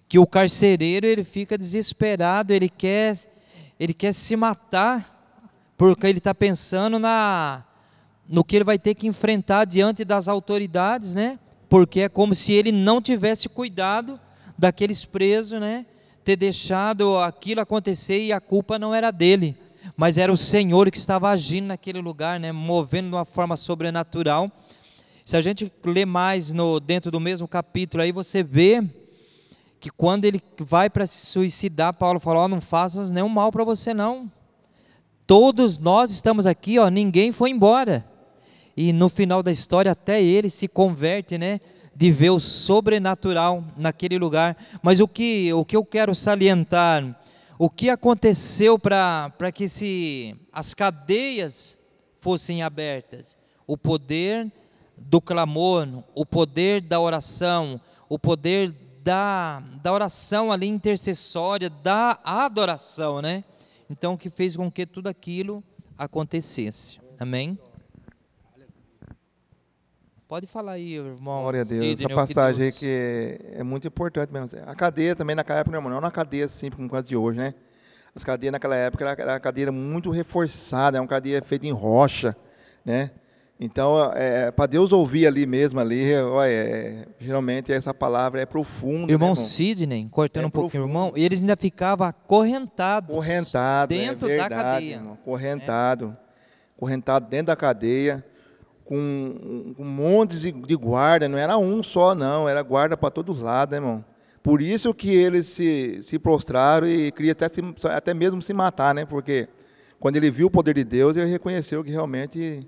que 0.08 0.20
o 0.20 0.28
carcereiro 0.28 1.06
ele 1.06 1.24
fica 1.24 1.58
desesperado, 1.58 2.52
ele 2.52 2.68
quer, 2.68 3.16
ele 3.80 3.94
quer 3.94 4.14
se 4.14 4.36
matar, 4.36 5.15
porque 5.78 6.08
ele 6.08 6.20
está 6.20 6.34
pensando 6.34 6.98
na, 6.98 7.64
no 8.28 8.44
que 8.44 8.56
ele 8.56 8.64
vai 8.64 8.80
ter 8.80 8.96
que 8.96 9.08
enfrentar 9.08 9.66
diante 9.66 10.06
das 10.06 10.28
autoridades, 10.28 11.14
né? 11.14 11.40
Porque 11.68 12.02
é 12.02 12.10
como 12.10 12.34
se 12.34 12.54
ele 12.54 12.72
não 12.72 13.02
tivesse 13.02 13.50
cuidado 13.50 14.20
daqueles 14.58 15.04
presos, 15.04 15.60
né? 15.60 15.86
Ter 16.24 16.36
deixado 16.36 17.18
aquilo 17.20 17.62
acontecer 17.62 18.26
e 18.26 18.32
a 18.32 18.40
culpa 18.40 18.80
não 18.80 18.94
era 18.94 19.12
dele, 19.12 19.56
mas 19.96 20.18
era 20.18 20.32
o 20.32 20.38
Senhor 20.38 20.90
que 20.90 20.98
estava 20.98 21.30
agindo 21.30 21.68
naquele 21.68 22.00
lugar, 22.00 22.40
né? 22.40 22.52
Movendo 22.52 23.10
de 23.10 23.16
uma 23.16 23.26
forma 23.26 23.58
sobrenatural. 23.58 24.50
Se 25.24 25.36
a 25.36 25.42
gente 25.42 25.72
ler 25.84 26.06
mais 26.06 26.54
no 26.54 26.80
dentro 26.80 27.12
do 27.12 27.20
mesmo 27.20 27.48
capítulo 27.48 28.02
aí 28.04 28.12
você 28.12 28.44
vê 28.44 28.84
que 29.80 29.90
quando 29.90 30.26
ele 30.26 30.42
vai 30.60 30.90
para 30.90 31.06
se 31.06 31.26
suicidar, 31.26 31.94
Paulo 31.94 32.20
falou: 32.20 32.44
"Ó, 32.44 32.48
não 32.48 32.62
faças 32.62 33.12
nenhum 33.12 33.30
mal 33.30 33.52
para 33.52 33.64
você 33.64 33.94
não. 33.94 34.32
Todos 35.28 35.80
nós 35.80 36.12
estamos 36.12 36.46
aqui, 36.46 36.78
ó, 36.78 36.88
ninguém 36.90 37.32
foi 37.32 37.50
embora. 37.50 38.06
E 38.78 38.94
no 38.94 39.10
final 39.10 39.42
da 39.42 39.52
história 39.52 39.92
até 39.92 40.22
ele 40.22 40.50
se 40.50 40.68
converte, 40.68 41.38
né, 41.38 41.60
de 41.96 42.12
ver 42.12 42.30
o 42.30 42.40
sobrenatural 42.40 43.64
naquele 43.76 44.20
lugar. 44.20 44.56
Mas 44.84 45.00
o 45.00 45.08
que 45.08 45.52
o 45.54 45.66
que 45.66 45.76
eu 45.76 45.84
quero 45.84 46.14
salientar, 46.14 47.20
o 47.58 47.70
que 47.70 47.90
aconteceu 47.90 48.78
para 48.78 49.32
para 49.38 49.52
que 49.52 49.68
se 49.68 50.36
as 50.52 50.74
cadeias 50.74 51.78
fossem 52.20 52.62
abertas. 52.62 53.38
O 53.66 53.78
poder 53.78 54.52
do 54.98 55.20
clamor, 55.20 55.88
o 56.14 56.26
poder 56.26 56.82
da 56.82 57.00
oração, 57.00 57.80
o 58.08 58.20
poder 58.20 58.74
da, 59.04 59.64
da 59.82 59.94
oração 59.94 60.52
ali 60.52 60.68
intercessória, 60.68 61.70
da 61.70 62.20
adoração, 62.24 63.22
né? 63.22 63.44
Então, 63.90 64.18
que 64.18 64.30
fez 64.30 64.56
com 64.56 64.72
que 64.72 64.86
tudo 64.86 65.08
aquilo 65.08 65.64
acontecesse. 65.98 67.00
Amém? 67.20 67.58
Pode 70.28 70.48
falar 70.48 70.74
aí, 70.74 70.94
irmão. 70.96 71.42
Glória 71.42 71.62
a 71.62 71.64
Deus. 71.64 71.86
Sidney, 72.00 72.06
Essa 72.06 72.16
passagem 72.16 72.62
Deus- 72.64 72.80
que 72.80 72.88
é, 72.88 73.60
é 73.60 73.64
muito 73.64 73.88
importante 73.88 74.32
mesmo. 74.34 74.60
A 74.66 74.76
cadeia 74.76 75.16
também 75.16 75.36
naquela 75.36 75.60
época, 75.60 75.80
não, 75.80 75.90
não 75.90 75.98
é 75.98 76.00
uma 76.00 76.12
cadeia 76.12 76.48
simples 76.48 76.78
como 76.78 76.90
quase 76.90 77.08
de 77.08 77.16
hoje, 77.16 77.38
né? 77.38 77.54
As 78.16 78.24
cadeias 78.24 78.52
naquela 78.52 78.76
época 78.76 79.04
era, 79.04 79.22
era 79.22 79.34
uma 79.34 79.40
cadeira 79.40 79.72
muito 79.72 80.10
reforçada, 80.10 80.98
é 80.98 81.02
uma 81.02 81.08
cadeia 81.08 81.44
feita 81.44 81.68
em 81.68 81.72
rocha, 81.72 82.36
né? 82.84 83.12
Então, 83.58 84.12
é, 84.14 84.52
para 84.52 84.66
Deus 84.66 84.92
ouvir 84.92 85.26
ali 85.28 85.46
mesmo, 85.48 85.80
ali, 85.80 86.14
olha, 86.16 86.50
é, 86.52 87.08
geralmente 87.20 87.72
essa 87.72 87.94
palavra 87.94 88.42
é 88.42 88.46
profunda. 88.46 89.10
Irmão 89.12 89.30
né, 89.30 89.36
Sidney, 89.36 90.10
cortando 90.12 90.44
É 90.44 90.48
um 90.48 90.50
pouquinho, 90.50 90.84
irmão, 90.84 91.14
eles 91.16 91.40
ainda 91.40 91.56
ficavam 91.56 92.06
acorrentados. 92.06 93.16
Correntado, 93.16 93.90
dentro 93.96 94.30
é 94.30 94.36
da 94.36 94.44
verdade, 94.44 94.64
cadeia. 94.74 94.94
irmão, 94.96 95.18
correntado. 95.24 96.18
Correntado 96.76 97.30
dentro 97.30 97.46
da 97.48 97.56
cadeia, 97.56 98.26
com, 98.84 99.74
com 99.78 99.84
montes 99.86 100.42
de, 100.42 100.76
guarda, 100.76 101.30
não 101.30 101.38
era 101.38 101.58
um 101.58 101.82
só, 101.82 102.14
não, 102.14 102.50
era 102.50 102.62
guarda 102.62 102.98
para 102.98 103.10
todos 103.10 103.38
os 103.38 103.42
lados, 103.44 103.72
né, 103.72 103.78
irmão? 103.78 104.04
Por 104.44 104.62
isso 104.62 104.94
que 104.94 105.10
eles 105.10 105.48
se, 105.48 106.00
se 106.04 106.20
prostraram 106.20 106.86
e 106.86 107.10
queria 107.12 107.32
até, 107.32 107.48
se- 107.48 107.62
até 107.86 108.14
mesmo 108.14 108.42
se 108.42 108.54
matar, 108.54 108.94
né? 108.94 109.06
Porque 109.06 109.48
quando 110.00 110.18
ele 110.18 110.30
viu 110.30 110.48
o 110.48 110.52
poder 110.52 110.76
de 110.76 110.84
Deus, 110.84 111.16
ele 111.16 111.32
reconheceu 111.32 111.84
que 111.84 111.90
realmente 111.90 112.68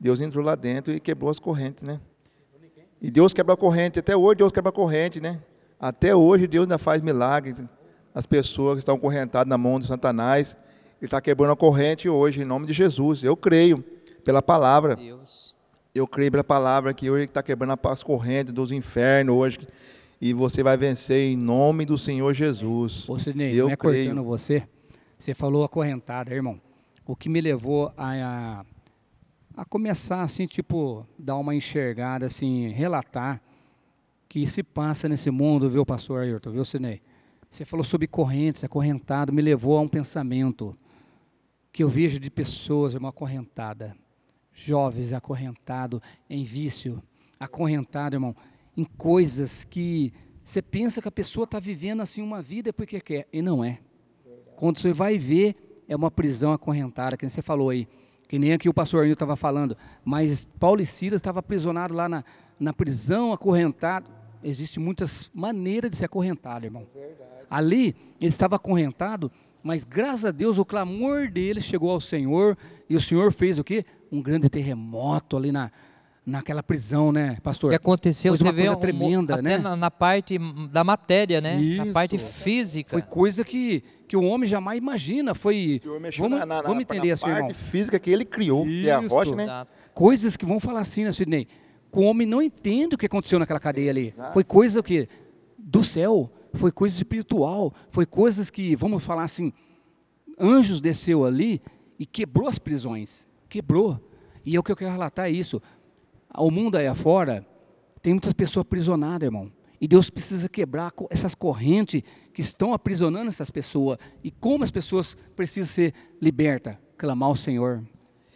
Deus 0.00 0.20
entrou 0.20 0.42
lá 0.42 0.54
dentro 0.54 0.94
e 0.94 0.98
quebrou 0.98 1.30
as 1.30 1.38
correntes, 1.38 1.82
né? 1.82 2.00
E 3.02 3.10
Deus 3.10 3.34
quebra 3.34 3.54
a 3.54 3.56
corrente, 3.56 3.98
até 3.98 4.16
hoje 4.16 4.36
Deus 4.36 4.50
quebra 4.50 4.70
a 4.70 4.72
corrente, 4.72 5.20
né? 5.20 5.42
Até 5.78 6.14
hoje 6.14 6.46
Deus 6.46 6.64
ainda 6.64 6.78
faz 6.78 7.02
milagre. 7.02 7.54
As 8.14 8.26
pessoas 8.26 8.74
que 8.74 8.78
estão 8.80 8.98
correntadas 8.98 9.48
na 9.48 9.56
mão 9.56 9.78
de 9.78 9.86
Satanás, 9.86 10.56
Ele 11.00 11.06
está 11.06 11.20
quebrando 11.20 11.52
a 11.52 11.56
corrente 11.56 12.08
hoje, 12.08 12.42
em 12.42 12.44
nome 12.44 12.66
de 12.66 12.72
Jesus. 12.72 13.22
Eu 13.22 13.36
creio, 13.36 13.84
pela 14.24 14.42
palavra. 14.42 14.96
Deus. 14.96 15.54
Eu 15.94 16.06
creio 16.06 16.30
pela 16.30 16.44
palavra 16.44 16.94
que 16.94 17.10
hoje 17.10 17.24
está 17.24 17.42
quebrando 17.42 17.78
as 17.84 18.02
correntes 18.02 18.52
dos 18.52 18.70
infernos 18.70 19.34
hoje. 19.34 19.58
E 20.20 20.34
você 20.34 20.62
vai 20.62 20.76
vencer 20.76 21.32
em 21.32 21.36
nome 21.36 21.86
do 21.86 21.96
Senhor 21.96 22.32
Jesus. 22.34 23.08
Ô, 23.08 23.18
Sidney, 23.18 23.56
Eu 23.56 23.66
não 23.66 23.72
é 23.72 23.76
creio. 23.76 24.06
cortando 24.06 24.24
você. 24.24 24.62
Você 25.18 25.34
falou 25.34 25.64
acorrentada, 25.64 26.34
irmão. 26.34 26.60
O 27.06 27.16
que 27.16 27.28
me 27.28 27.40
levou 27.40 27.92
a, 27.96 28.60
a, 28.60 28.64
a 29.56 29.64
começar, 29.64 30.22
assim, 30.22 30.46
tipo, 30.46 31.06
dar 31.18 31.36
uma 31.36 31.54
enxergada, 31.54 32.26
assim, 32.26 32.68
relatar 32.68 33.42
que 34.28 34.46
se 34.46 34.62
passa 34.62 35.08
nesse 35.08 35.30
mundo, 35.30 35.68
viu, 35.68 35.84
pastor 35.84 36.22
Ayrton, 36.22 36.52
viu, 36.52 36.64
Sidney? 36.64 37.02
Você 37.50 37.64
falou 37.64 37.82
sobre 37.82 38.06
correntes, 38.06 38.62
acorrentado, 38.62 39.32
me 39.32 39.42
levou 39.42 39.76
a 39.76 39.80
um 39.80 39.88
pensamento 39.88 40.72
que 41.72 41.82
eu 41.82 41.88
vejo 41.88 42.20
de 42.20 42.30
pessoas, 42.30 42.94
irmão, 42.94 43.10
acorrentada, 43.10 43.96
jovens 44.52 45.12
acorrentado 45.12 46.00
em 46.28 46.44
vício, 46.44 47.02
acorrentado, 47.38 48.14
irmão, 48.14 48.36
em 48.76 48.84
coisas 48.84 49.64
que 49.64 50.12
você 50.44 50.62
pensa 50.62 51.02
que 51.02 51.08
a 51.08 51.12
pessoa 51.12 51.44
está 51.44 51.58
vivendo 51.58 52.00
assim 52.00 52.22
uma 52.22 52.40
vida 52.40 52.72
porque 52.72 53.00
quer, 53.00 53.28
e 53.32 53.42
não 53.42 53.64
é. 53.64 53.78
Quando 54.56 54.78
você 54.78 54.92
vai 54.92 55.18
ver, 55.18 55.56
é 55.88 55.96
uma 55.96 56.10
prisão 56.10 56.52
acorrentada, 56.52 57.16
que 57.16 57.28
você 57.28 57.42
falou 57.42 57.70
aí, 57.70 57.88
que 58.30 58.38
nem 58.38 58.52
aqui 58.52 58.68
o 58.68 58.72
pastor 58.72 59.00
Arnil 59.00 59.14
estava 59.14 59.34
falando, 59.34 59.76
mas 60.04 60.48
Paulo 60.60 60.80
e 60.80 60.86
Silas 60.86 61.18
estava 61.18 61.40
aprisionado 61.40 61.92
lá 61.92 62.08
na, 62.08 62.22
na 62.60 62.72
prisão, 62.72 63.32
acorrentado. 63.32 64.08
Existem 64.40 64.80
muitas 64.80 65.28
maneiras 65.34 65.90
de 65.90 65.96
ser 65.96 66.04
acorrentado, 66.04 66.64
irmão. 66.64 66.86
Ali, 67.50 67.96
ele 68.20 68.28
estava 68.28 68.54
acorrentado, 68.54 69.32
mas 69.64 69.82
graças 69.82 70.26
a 70.26 70.30
Deus 70.30 70.58
o 70.58 70.64
clamor 70.64 71.28
dele 71.28 71.60
chegou 71.60 71.90
ao 71.90 72.00
Senhor, 72.00 72.56
e 72.88 72.94
o 72.94 73.00
Senhor 73.00 73.32
fez 73.32 73.58
o 73.58 73.64
quê? 73.64 73.84
Um 74.12 74.22
grande 74.22 74.48
terremoto 74.48 75.36
ali 75.36 75.50
na, 75.50 75.72
naquela 76.30 76.62
prisão, 76.62 77.10
né, 77.12 77.36
pastor? 77.42 77.70
que 77.70 77.76
aconteceu, 77.76 78.32
Foi 78.32 78.38
você 78.38 78.44
uma 78.44 78.52
vê 78.52 78.62
coisa 78.62 78.76
um- 78.76 78.80
tremenda, 78.80 79.34
até 79.34 79.42
né? 79.42 79.58
na, 79.58 79.76
na 79.76 79.90
parte 79.90 80.38
da 80.70 80.82
matéria, 80.84 81.40
né? 81.40 81.56
Na 81.56 81.84
Isso. 81.84 81.92
parte 81.92 82.16
física. 82.18 82.90
Foi 82.92 83.02
coisa 83.02 83.44
que, 83.44 83.82
que 84.08 84.16
o 84.16 84.22
homem 84.24 84.48
jamais 84.48 84.78
imagina. 84.78 85.34
Foi. 85.34 85.80
O 85.84 85.90
Vamos, 86.18 86.38
na, 86.38 86.46
na, 86.46 86.62
vamos 86.62 86.76
na- 86.76 86.82
entender 86.82 87.08
na 87.08 87.14
assim, 87.14 87.24
parte 87.26 87.36
irmão. 87.38 87.54
física 87.54 87.98
que 87.98 88.10
ele 88.10 88.24
criou, 88.24 88.64
que 88.64 88.88
é 88.88 88.94
a 88.94 89.02
Isso. 89.02 89.14
rocha, 89.14 89.34
né? 89.34 89.42
Exato. 89.42 89.72
Coisas 89.92 90.36
que 90.36 90.46
vão 90.46 90.58
falar 90.60 90.80
assim, 90.80 91.04
né, 91.04 91.12
Sidney? 91.12 91.46
O 91.92 92.02
homem 92.02 92.26
não 92.26 92.40
entende 92.40 92.94
o 92.94 92.98
que 92.98 93.06
aconteceu 93.06 93.38
naquela 93.38 93.58
cadeia 93.60 93.90
ali. 93.90 94.12
Exato. 94.16 94.32
Foi 94.32 94.44
coisa 94.44 94.82
que 94.82 95.08
do 95.58 95.82
céu, 95.84 96.30
foi 96.54 96.70
coisa 96.72 96.96
espiritual, 96.96 97.74
foi 97.90 98.06
coisas 98.06 98.48
que, 98.50 98.74
vamos 98.76 99.04
falar 99.04 99.24
assim, 99.24 99.52
anjos 100.38 100.80
desceu 100.80 101.24
ali 101.24 101.60
e 101.98 102.06
quebrou 102.06 102.48
as 102.48 102.58
prisões. 102.58 103.26
Quebrou. 103.48 104.00
E 104.44 104.56
é 104.56 104.58
o 104.60 104.62
que 104.62 104.72
eu 104.72 104.76
quero 104.76 104.90
relatar 104.92 105.26
é 105.26 105.30
isso. 105.30 105.60
O 106.36 106.50
mundo 106.50 106.76
aí 106.76 106.86
afora 106.86 107.46
tem 108.02 108.12
muitas 108.14 108.32
pessoas 108.32 108.62
aprisionadas, 108.62 109.26
irmão. 109.26 109.52
E 109.80 109.88
Deus 109.88 110.10
precisa 110.10 110.48
quebrar 110.48 110.92
essas 111.08 111.34
correntes 111.34 112.02
que 112.34 112.42
estão 112.42 112.74
aprisionando 112.74 113.28
essas 113.28 113.50
pessoas. 113.50 113.98
E 114.22 114.30
como 114.30 114.62
as 114.62 114.70
pessoas 114.70 115.16
precisam 115.34 115.72
ser 115.72 115.94
libertas? 116.20 116.76
Clamar 116.98 117.28
ao 117.30 117.34
Senhor. 117.34 117.82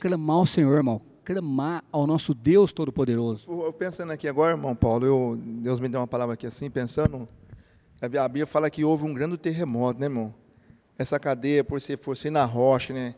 Clamar 0.01 0.37
ao 0.37 0.47
Senhor, 0.47 0.75
irmão. 0.75 1.03
Clamar 1.23 1.85
ao 1.93 2.07
nosso 2.07 2.35
Deus 2.35 2.73
Todo-Poderoso. 2.73 3.47
Eu 3.51 3.73
pensando 3.73 4.13
aqui 4.13 4.27
agora, 4.27 4.53
irmão 4.53 4.75
Paulo, 4.75 5.07
eu, 5.07 5.39
Deus 5.39 5.81
me 5.81 5.89
deu 5.89 6.01
uma 6.01 6.07
palavra 6.07 6.35
aqui 6.35 6.47
assim, 6.47 6.71
pensando. 6.71 7.29
A 8.01 8.09
Bíblia 8.09 8.47
fala 8.47 8.71
que 8.71 8.85
houve 8.85 9.05
um 9.05 9.13
grande 9.13 9.37
terremoto, 9.37 10.01
né, 10.01 10.07
irmão? 10.07 10.35
Essa 10.99 11.19
cadeia, 11.19 11.65
por 11.65 11.81
ser, 11.81 11.99
por 11.99 12.17
ser 12.17 12.31
na 12.31 12.45
rocha, 12.45 12.93
né? 12.93 13.15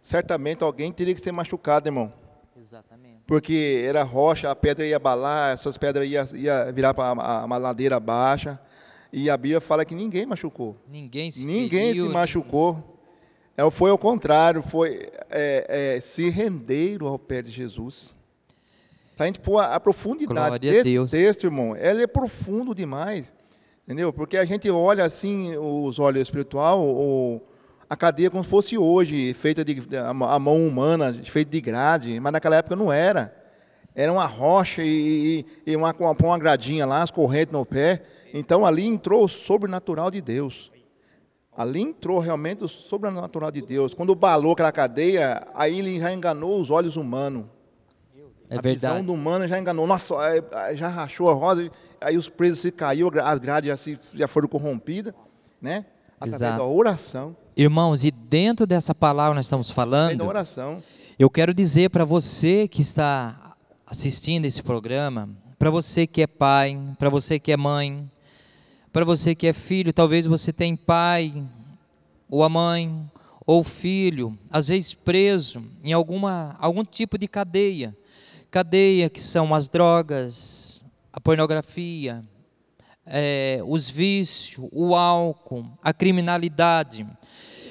Certamente 0.00 0.64
alguém 0.64 0.92
teria 0.92 1.14
que 1.14 1.20
ser 1.20 1.32
machucado, 1.32 1.88
irmão. 1.88 2.12
Exatamente. 2.60 3.22
Porque 3.26 3.82
era 3.86 4.02
rocha, 4.02 4.50
a 4.50 4.54
pedra 4.54 4.86
ia 4.86 4.96
abalar, 4.96 5.54
essas 5.54 5.78
pedras 5.78 6.06
ia, 6.06 6.28
ia 6.34 6.70
virar 6.70 6.92
para 6.92 7.44
uma 7.44 7.56
ladeira 7.56 7.98
baixa. 7.98 8.60
E 9.10 9.30
a 9.30 9.36
Bíblia 9.36 9.62
fala 9.62 9.84
que 9.84 9.94
ninguém 9.94 10.26
machucou. 10.26 10.76
Ninguém 10.86 11.30
se 11.30 11.42
Ninguém 11.42 11.88
feriu, 11.88 12.06
se 12.06 12.12
machucou. 12.12 12.98
É, 13.56 13.68
foi 13.70 13.90
ao 13.90 13.98
contrário, 13.98 14.62
foi 14.62 15.10
é, 15.30 15.96
é, 15.96 16.00
se 16.00 16.28
renderam 16.28 17.06
ao 17.06 17.18
pé 17.18 17.40
de 17.40 17.50
Jesus. 17.50 18.14
Se 19.16 19.22
a 19.22 19.26
gente 19.26 19.40
for 19.40 19.58
a, 19.58 19.74
a 19.74 19.80
profundidade 19.80 20.48
Glória 20.48 20.58
desse 20.58 21.06
texto, 21.06 21.44
irmão, 21.44 21.74
ela 21.74 22.02
é 22.02 22.06
profundo 22.06 22.74
demais. 22.74 23.32
Entendeu? 23.84 24.12
Porque 24.12 24.36
a 24.36 24.44
gente 24.44 24.70
olha 24.70 25.04
assim, 25.04 25.56
os 25.56 25.98
olhos 25.98 26.22
espiritual, 26.22 26.80
ou 26.80 27.49
a 27.90 27.96
cadeia 27.96 28.30
como 28.30 28.44
se 28.44 28.48
fosse 28.48 28.78
hoje, 28.78 29.34
feita 29.34 29.64
de 29.64 29.82
a 29.98 30.38
mão 30.38 30.64
humana, 30.64 31.12
feita 31.24 31.50
de 31.50 31.60
grade, 31.60 32.20
mas 32.20 32.32
naquela 32.32 32.54
época 32.54 32.76
não 32.76 32.92
era. 32.92 33.34
Era 33.96 34.12
uma 34.12 34.26
rocha 34.26 34.80
e, 34.84 35.44
e 35.66 35.74
uma, 35.74 35.92
uma, 35.98 36.38
gradinha 36.38 36.86
lá, 36.86 37.02
as 37.02 37.10
correntes 37.10 37.52
no 37.52 37.66
pé. 37.66 38.02
Então 38.32 38.64
ali 38.64 38.86
entrou 38.86 39.24
o 39.24 39.28
sobrenatural 39.28 40.08
de 40.08 40.20
Deus. 40.20 40.70
Ali 41.56 41.80
entrou 41.80 42.20
realmente 42.20 42.62
o 42.62 42.68
sobrenatural 42.68 43.50
de 43.50 43.60
Deus. 43.60 43.92
Quando 43.92 44.14
balou 44.14 44.52
aquela 44.52 44.70
cadeia, 44.70 45.48
aí 45.52 45.80
ele 45.80 45.98
já 45.98 46.12
enganou 46.14 46.60
os 46.60 46.70
olhos 46.70 46.94
humanos. 46.94 47.44
É 48.48 48.56
a 48.56 48.60
visão 48.60 48.90
verdade. 48.90 49.06
do 49.06 49.12
humano 49.12 49.48
já 49.48 49.58
enganou. 49.58 49.84
Nossa, 49.84 50.16
aí- 50.20 50.44
aí 50.52 50.76
já 50.76 50.86
rachou 50.86 51.28
a 51.28 51.32
rosa, 51.32 51.68
aí 52.00 52.16
os 52.16 52.28
presos 52.28 52.60
se 52.60 52.70
caiu, 52.70 53.10
as 53.20 53.40
grades 53.40 53.66
já, 53.68 53.76
se, 53.76 53.98
já 54.14 54.28
foram 54.28 54.46
corrompidas, 54.46 55.12
né? 55.60 55.86
Através 56.20 56.42
Exato. 56.42 56.58
da 56.58 56.64
oração. 56.66 57.36
Irmãos, 57.56 58.04
e 58.04 58.10
dentro 58.10 58.66
dessa 58.66 58.94
palavra 58.94 59.34
nós 59.34 59.46
estamos 59.46 59.70
Através 59.70 59.90
da 59.90 59.96
falando, 60.18 60.28
oração. 60.28 60.82
eu 61.18 61.30
quero 61.30 61.54
dizer 61.54 61.88
para 61.88 62.04
você 62.04 62.68
que 62.68 62.82
está 62.82 63.56
assistindo 63.86 64.44
esse 64.44 64.62
programa, 64.62 65.30
para 65.58 65.70
você 65.70 66.06
que 66.06 66.20
é 66.20 66.26
pai, 66.26 66.78
para 66.98 67.08
você 67.08 67.38
que 67.38 67.50
é 67.50 67.56
mãe, 67.56 68.08
para 68.92 69.04
você 69.04 69.34
que 69.34 69.46
é 69.46 69.52
filho, 69.54 69.92
talvez 69.92 70.26
você 70.26 70.52
tenha 70.52 70.76
pai, 70.76 71.42
ou 72.28 72.44
a 72.44 72.48
mãe, 72.48 73.10
ou 73.46 73.64
filho, 73.64 74.38
às 74.50 74.68
vezes 74.68 74.92
preso 74.92 75.62
em 75.82 75.92
alguma, 75.92 76.54
algum 76.60 76.84
tipo 76.84 77.16
de 77.16 77.26
cadeia. 77.26 77.96
Cadeia 78.50 79.08
que 79.08 79.22
são 79.22 79.54
as 79.54 79.68
drogas, 79.68 80.84
a 81.12 81.20
pornografia, 81.20 82.22
é, 83.10 83.60
os 83.66 83.90
vícios, 83.90 84.68
o 84.72 84.94
álcool, 84.94 85.66
a 85.82 85.92
criminalidade. 85.92 87.06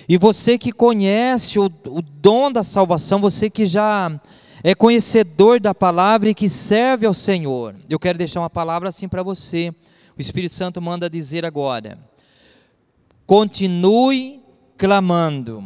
E 0.08 0.18
você 0.18 0.58
que 0.58 0.72
conhece 0.72 1.58
o, 1.58 1.66
o 1.66 2.02
dom 2.02 2.52
da 2.52 2.62
salvação, 2.64 3.20
você 3.20 3.50
que 3.50 3.66
já 3.66 4.20
é 4.64 4.76
conhecedor 4.76 5.60
da 5.60 5.74
palavra 5.74 6.30
e 6.30 6.36
que 6.36 6.50
serve 6.50 7.06
ao 7.06 7.14
Senhor, 7.14 7.76
eu 7.90 7.98
quero 7.98 8.18
deixar 8.18 8.42
uma 8.42 8.50
palavra 8.50 8.90
assim 8.90 9.08
para 9.08 9.24
você. 9.24 9.74
O 10.18 10.22
Espírito 10.22 10.54
Santo 10.54 10.82
manda 10.82 11.10
dizer 11.10 11.46
agora: 11.46 11.98
continue 13.26 14.42
clamando, 14.78 15.64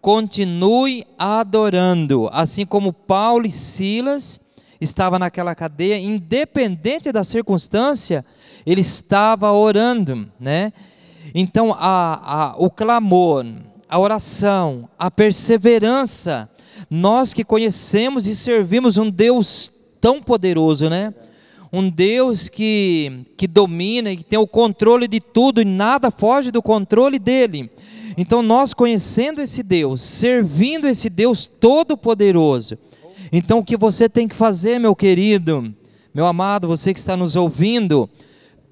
continue 0.00 1.06
adorando, 1.16 2.28
assim 2.32 2.66
como 2.66 2.92
Paulo 2.92 3.46
e 3.46 3.50
Silas 3.50 4.40
estavam 4.80 5.18
naquela 5.18 5.54
cadeia, 5.54 5.98
independente 5.98 7.12
da 7.12 7.22
circunstância, 7.22 8.24
ele 8.66 8.80
estava 8.80 9.52
orando, 9.52 10.28
né? 10.38 10.72
Então, 11.34 11.72
a, 11.72 12.52
a, 12.52 12.54
o 12.56 12.70
clamor, 12.70 13.44
a 13.88 13.98
oração, 13.98 14.88
a 14.98 15.10
perseverança, 15.10 16.48
nós 16.90 17.32
que 17.32 17.44
conhecemos 17.44 18.26
e 18.26 18.34
servimos 18.34 18.98
um 18.98 19.10
Deus 19.10 19.70
tão 20.00 20.20
poderoso, 20.20 20.88
né? 20.88 21.12
Um 21.72 21.88
Deus 21.88 22.48
que, 22.48 23.24
que 23.36 23.48
domina 23.48 24.12
e 24.12 24.22
tem 24.22 24.38
o 24.38 24.46
controle 24.46 25.08
de 25.08 25.20
tudo 25.20 25.60
e 25.60 25.64
nada 25.64 26.10
foge 26.10 26.50
do 26.52 26.62
controle 26.62 27.18
dele. 27.18 27.70
Então, 28.16 28.42
nós 28.42 28.72
conhecendo 28.72 29.42
esse 29.42 29.62
Deus, 29.62 30.00
servindo 30.00 30.86
esse 30.86 31.10
Deus 31.10 31.46
todo-poderoso, 31.46 32.78
então 33.32 33.58
o 33.58 33.64
que 33.64 33.76
você 33.76 34.08
tem 34.08 34.28
que 34.28 34.36
fazer, 34.36 34.78
meu 34.78 34.94
querido, 34.94 35.74
meu 36.14 36.26
amado, 36.26 36.68
você 36.68 36.94
que 36.94 37.00
está 37.00 37.16
nos 37.16 37.34
ouvindo, 37.34 38.08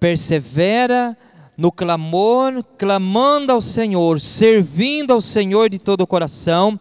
persevera 0.02 1.16
no 1.56 1.70
clamor, 1.70 2.64
clamando 2.76 3.52
ao 3.52 3.60
Senhor, 3.60 4.20
servindo 4.20 5.12
ao 5.12 5.20
Senhor 5.20 5.70
de 5.70 5.78
todo 5.78 6.00
o 6.00 6.06
coração, 6.08 6.78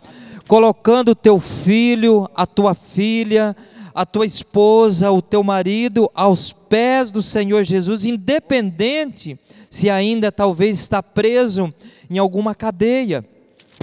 colocando 0.48 1.10
o 1.10 1.16
teu 1.16 1.40
filho, 1.40 2.28
a 2.34 2.48
tua 2.48 2.74
filha, 2.74 3.56
a 3.94 4.08
tua 4.08 4.26
esposa, 4.26 5.12
o 5.12 5.22
teu 5.22 5.44
marido 5.44 6.10
aos 6.16 6.52
pés 6.52 7.12
do 7.12 7.22
Senhor 7.22 7.64
Jesus, 7.64 8.06
independente 8.06 9.38
se 9.70 9.88
ainda 9.88 10.32
talvez 10.32 10.80
está 10.80 11.04
preso 11.04 11.72
em 12.10 12.18
alguma 12.18 12.56
cadeia, 12.56 13.24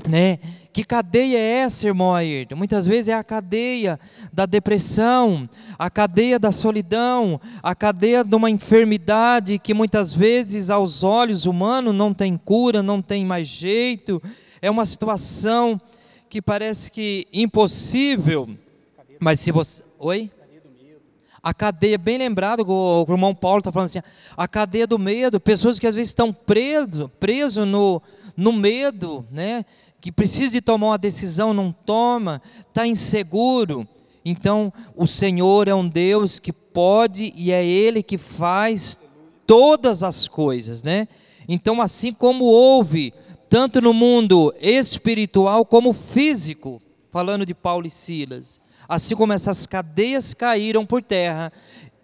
né? 0.08 0.40
Que 0.78 0.84
cadeia 0.84 1.36
é 1.36 1.54
essa, 1.62 1.88
irmão 1.88 2.14
Ayrton? 2.14 2.54
Muitas 2.54 2.86
vezes 2.86 3.08
é 3.08 3.12
a 3.12 3.24
cadeia 3.24 3.98
da 4.32 4.46
depressão, 4.46 5.50
a 5.76 5.90
cadeia 5.90 6.38
da 6.38 6.52
solidão, 6.52 7.40
a 7.60 7.74
cadeia 7.74 8.22
de 8.22 8.36
uma 8.36 8.48
enfermidade 8.48 9.58
que 9.58 9.74
muitas 9.74 10.12
vezes 10.12 10.70
aos 10.70 11.02
olhos 11.02 11.46
humanos 11.46 11.92
não 11.92 12.14
tem 12.14 12.36
cura, 12.36 12.80
não 12.80 13.02
tem 13.02 13.24
mais 13.24 13.48
jeito. 13.48 14.22
É 14.62 14.70
uma 14.70 14.86
situação 14.86 15.80
que 16.30 16.40
parece 16.40 16.92
que 16.92 17.26
impossível. 17.32 18.48
Mas 19.18 19.40
se 19.40 19.50
você. 19.50 19.82
Oi? 19.98 20.30
A 21.42 21.52
cadeia, 21.52 21.98
bem 21.98 22.18
lembrado, 22.18 22.60
o, 22.60 23.04
o 23.04 23.12
irmão 23.12 23.34
Paulo 23.34 23.58
está 23.58 23.72
falando 23.72 23.86
assim, 23.86 24.02
a 24.36 24.46
cadeia 24.46 24.86
do 24.86 24.96
medo, 24.96 25.40
pessoas 25.40 25.80
que 25.80 25.88
às 25.88 25.94
vezes 25.96 26.10
estão 26.10 26.32
presos 26.32 27.10
preso 27.18 27.66
no, 27.66 28.00
no 28.36 28.52
medo, 28.52 29.26
né? 29.28 29.64
Que 30.00 30.12
precisa 30.12 30.52
de 30.52 30.60
tomar 30.60 30.88
uma 30.88 30.98
decisão, 30.98 31.52
não 31.52 31.72
toma, 31.72 32.40
está 32.68 32.86
inseguro. 32.86 33.86
Então, 34.24 34.72
o 34.96 35.06
Senhor 35.06 35.68
é 35.68 35.74
um 35.74 35.88
Deus 35.88 36.38
que 36.38 36.52
pode 36.52 37.32
e 37.34 37.50
é 37.50 37.64
Ele 37.64 38.02
que 38.02 38.18
faz 38.18 38.98
todas 39.46 40.02
as 40.02 40.28
coisas, 40.28 40.82
né? 40.82 41.08
Então, 41.48 41.80
assim 41.80 42.12
como 42.12 42.44
houve, 42.44 43.12
tanto 43.48 43.80
no 43.80 43.94
mundo 43.94 44.54
espiritual 44.60 45.64
como 45.64 45.92
físico, 45.92 46.80
falando 47.10 47.46
de 47.46 47.54
Paulo 47.54 47.86
e 47.86 47.90
Silas, 47.90 48.60
assim 48.86 49.16
como 49.16 49.32
essas 49.32 49.66
cadeias 49.66 50.34
caíram 50.34 50.84
por 50.84 51.02
terra, 51.02 51.52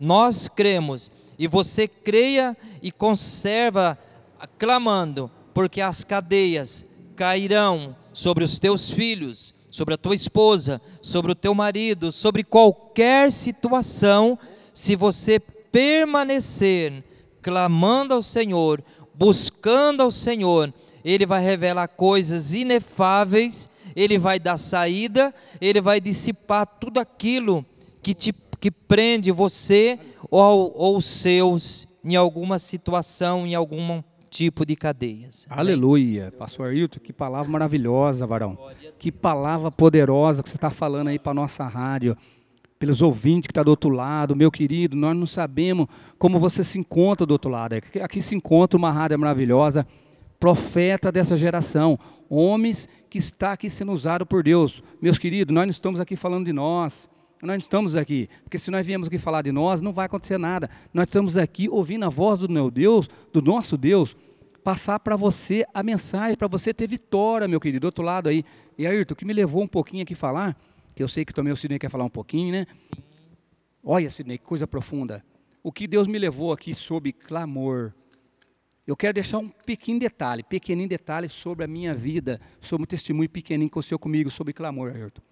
nós 0.01 0.49
cremos, 0.49 1.11
e 1.39 1.47
você 1.47 1.87
creia 1.87 2.57
e 2.83 2.91
conserva 2.91 3.99
clamando, 4.59 5.31
porque 5.53 5.81
as 5.81 6.03
cadeias 6.03 6.87
cairão 7.17 7.97
sobre 8.13 8.45
os 8.45 8.59
teus 8.59 8.91
filhos, 8.91 9.55
sobre 9.71 9.95
a 9.95 9.99
tua 9.99 10.15
esposa, 10.15 10.81
sobre 11.03 11.33
o 11.33 11.35
teu 11.35 11.55
marido, 11.55 12.13
sobre 12.13 12.45
qualquer 12.45 13.33
situação, 13.33 14.39
se 14.73 14.95
você 14.95 15.39
permanecer 15.41 17.03
clamando 17.43 18.15
ao 18.15 18.23
Senhor, 18.23 18.83
buscando 19.15 20.03
ao 20.03 20.11
Senhor, 20.11 20.73
Ele 21.05 21.27
vai 21.27 21.43
revelar 21.43 21.89
coisas 21.89 22.55
inefáveis, 22.55 23.69
Ele 23.95 24.19
vai 24.19 24.39
dar 24.39 24.57
saída, 24.57 25.35
Ele 25.61 25.81
vai 25.81 26.01
dissipar 26.01 26.67
tudo 26.67 26.99
aquilo 26.99 27.65
que, 28.03 28.15
te, 28.15 28.35
que 28.61 28.71
prende 28.71 29.31
você 29.31 29.99
ou, 30.31 30.73
ou 30.77 30.97
os 30.97 31.07
seus 31.07 31.87
em 32.05 32.17
alguma 32.17 32.59
situação, 32.59 33.47
em 33.47 33.55
algum 33.55 34.03
tipo 34.35 34.67
de 34.67 34.75
cadeias. 34.75 35.47
Aleluia. 35.49 36.33
Pastor 36.37 36.71
Ailton, 36.71 36.99
que 36.99 37.13
palavra 37.13 37.49
maravilhosa, 37.53 38.27
varão. 38.27 38.59
Que 38.99 39.13
palavra 39.13 39.71
poderosa 39.71 40.43
que 40.43 40.49
você 40.49 40.57
está 40.57 40.71
falando 40.71 41.07
aí 41.07 41.21
para 41.21 41.31
a 41.31 41.35
nossa 41.35 41.65
rádio. 41.69 42.17
Pelos 42.77 43.01
ouvintes 43.01 43.47
que 43.47 43.53
está 43.53 43.63
do 43.63 43.71
outro 43.71 43.91
lado, 43.91 44.35
meu 44.35 44.51
querido, 44.51 44.97
nós 44.97 45.17
não 45.17 45.25
sabemos 45.25 45.87
como 46.19 46.41
você 46.41 46.65
se 46.65 46.81
encontra 46.81 47.25
do 47.25 47.31
outro 47.31 47.49
lado. 47.49 47.77
Aqui 48.03 48.21
se 48.21 48.35
encontra 48.35 48.77
uma 48.77 48.91
rádio 48.91 49.17
maravilhosa, 49.21 49.87
profeta 50.41 51.13
dessa 51.13 51.37
geração, 51.37 51.97
homens 52.29 52.89
que 53.09 53.19
está 53.19 53.53
aqui 53.53 53.71
sendo 53.71 53.93
usado 53.93 54.27
por 54.27 54.43
Deus. 54.43 54.83
Meus 55.01 55.17
queridos, 55.17 55.55
nós 55.55 55.65
não 55.65 55.71
estamos 55.71 56.01
aqui 56.01 56.17
falando 56.17 56.47
de 56.47 56.53
nós, 56.53 57.09
nós 57.41 57.49
não 57.49 57.57
estamos 57.57 57.95
aqui, 57.95 58.29
porque 58.43 58.59
se 58.59 58.71
nós 58.71 58.87
viemos 58.87 59.07
aqui 59.07 59.19
falar 59.19 59.43
de 59.43 59.53
nós, 59.53 59.81
não 59.81 59.93
vai 59.93 60.07
acontecer 60.07 60.39
nada. 60.39 60.69
Nós 60.93 61.07
estamos 61.07 61.37
aqui 61.37 61.69
ouvindo 61.69 62.05
a 62.05 62.09
voz 62.09 62.41
do 62.41 62.49
meu 62.49 62.71
Deus, 62.71 63.09
do 63.33 63.41
nosso 63.41 63.77
Deus, 63.77 64.17
passar 64.65 64.99
para 64.99 65.15
você 65.15 65.67
a 65.75 65.83
mensagem, 65.83 66.37
para 66.37 66.49
você 66.49 66.73
ter 66.73 66.89
vitória, 66.89 67.47
meu 67.47 67.61
querido. 67.61 67.81
Do 67.81 67.85
outro 67.85 68.03
lado 68.03 68.31
aí, 68.31 68.43
e 68.79 68.87
Ayrton, 68.87 69.13
o 69.13 69.17
que 69.17 69.25
me 69.25 69.35
levou 69.35 69.63
um 69.63 69.69
pouquinho 69.69 70.03
aqui 70.03 70.15
falar, 70.15 70.59
que 70.95 71.03
eu 71.03 71.07
sei 71.07 71.25
que 71.25 71.35
também 71.35 71.53
o 71.53 71.57
Sidney 71.57 71.79
quer 71.79 71.91
falar 71.91 72.05
um 72.05 72.11
pouquinho, 72.11 72.53
né? 72.53 72.67
Olha, 73.85 74.11
Sidney, 74.11 74.39
que 74.39 74.45
coisa 74.45 74.67
profunda. 74.67 75.23
O 75.63 75.71
que 75.71 75.87
Deus 75.87 76.09
me 76.09 76.19
levou 76.19 76.53
aqui 76.53 76.73
sobre 76.75 77.13
clamor. 77.13 77.93
Eu 78.87 78.97
quero 78.97 79.15
deixar 79.15 79.39
um 79.39 79.49
pequeno 79.49 80.01
detalhe, 80.01 80.43
pequenininho 80.43 80.89
detalhe 80.89 81.29
sobre 81.29 81.65
a 81.65 81.69
minha 81.69 81.95
vida, 81.95 82.41
sobre 82.61 82.85
um 82.85 82.87
testemunho 82.87 83.29
pequenininho 83.29 83.69
que 83.69 83.75
aconteceu 83.75 83.99
comigo 83.99 84.31
sobre 84.31 84.53
clamor, 84.53 84.93
Ayrton. 84.95 85.23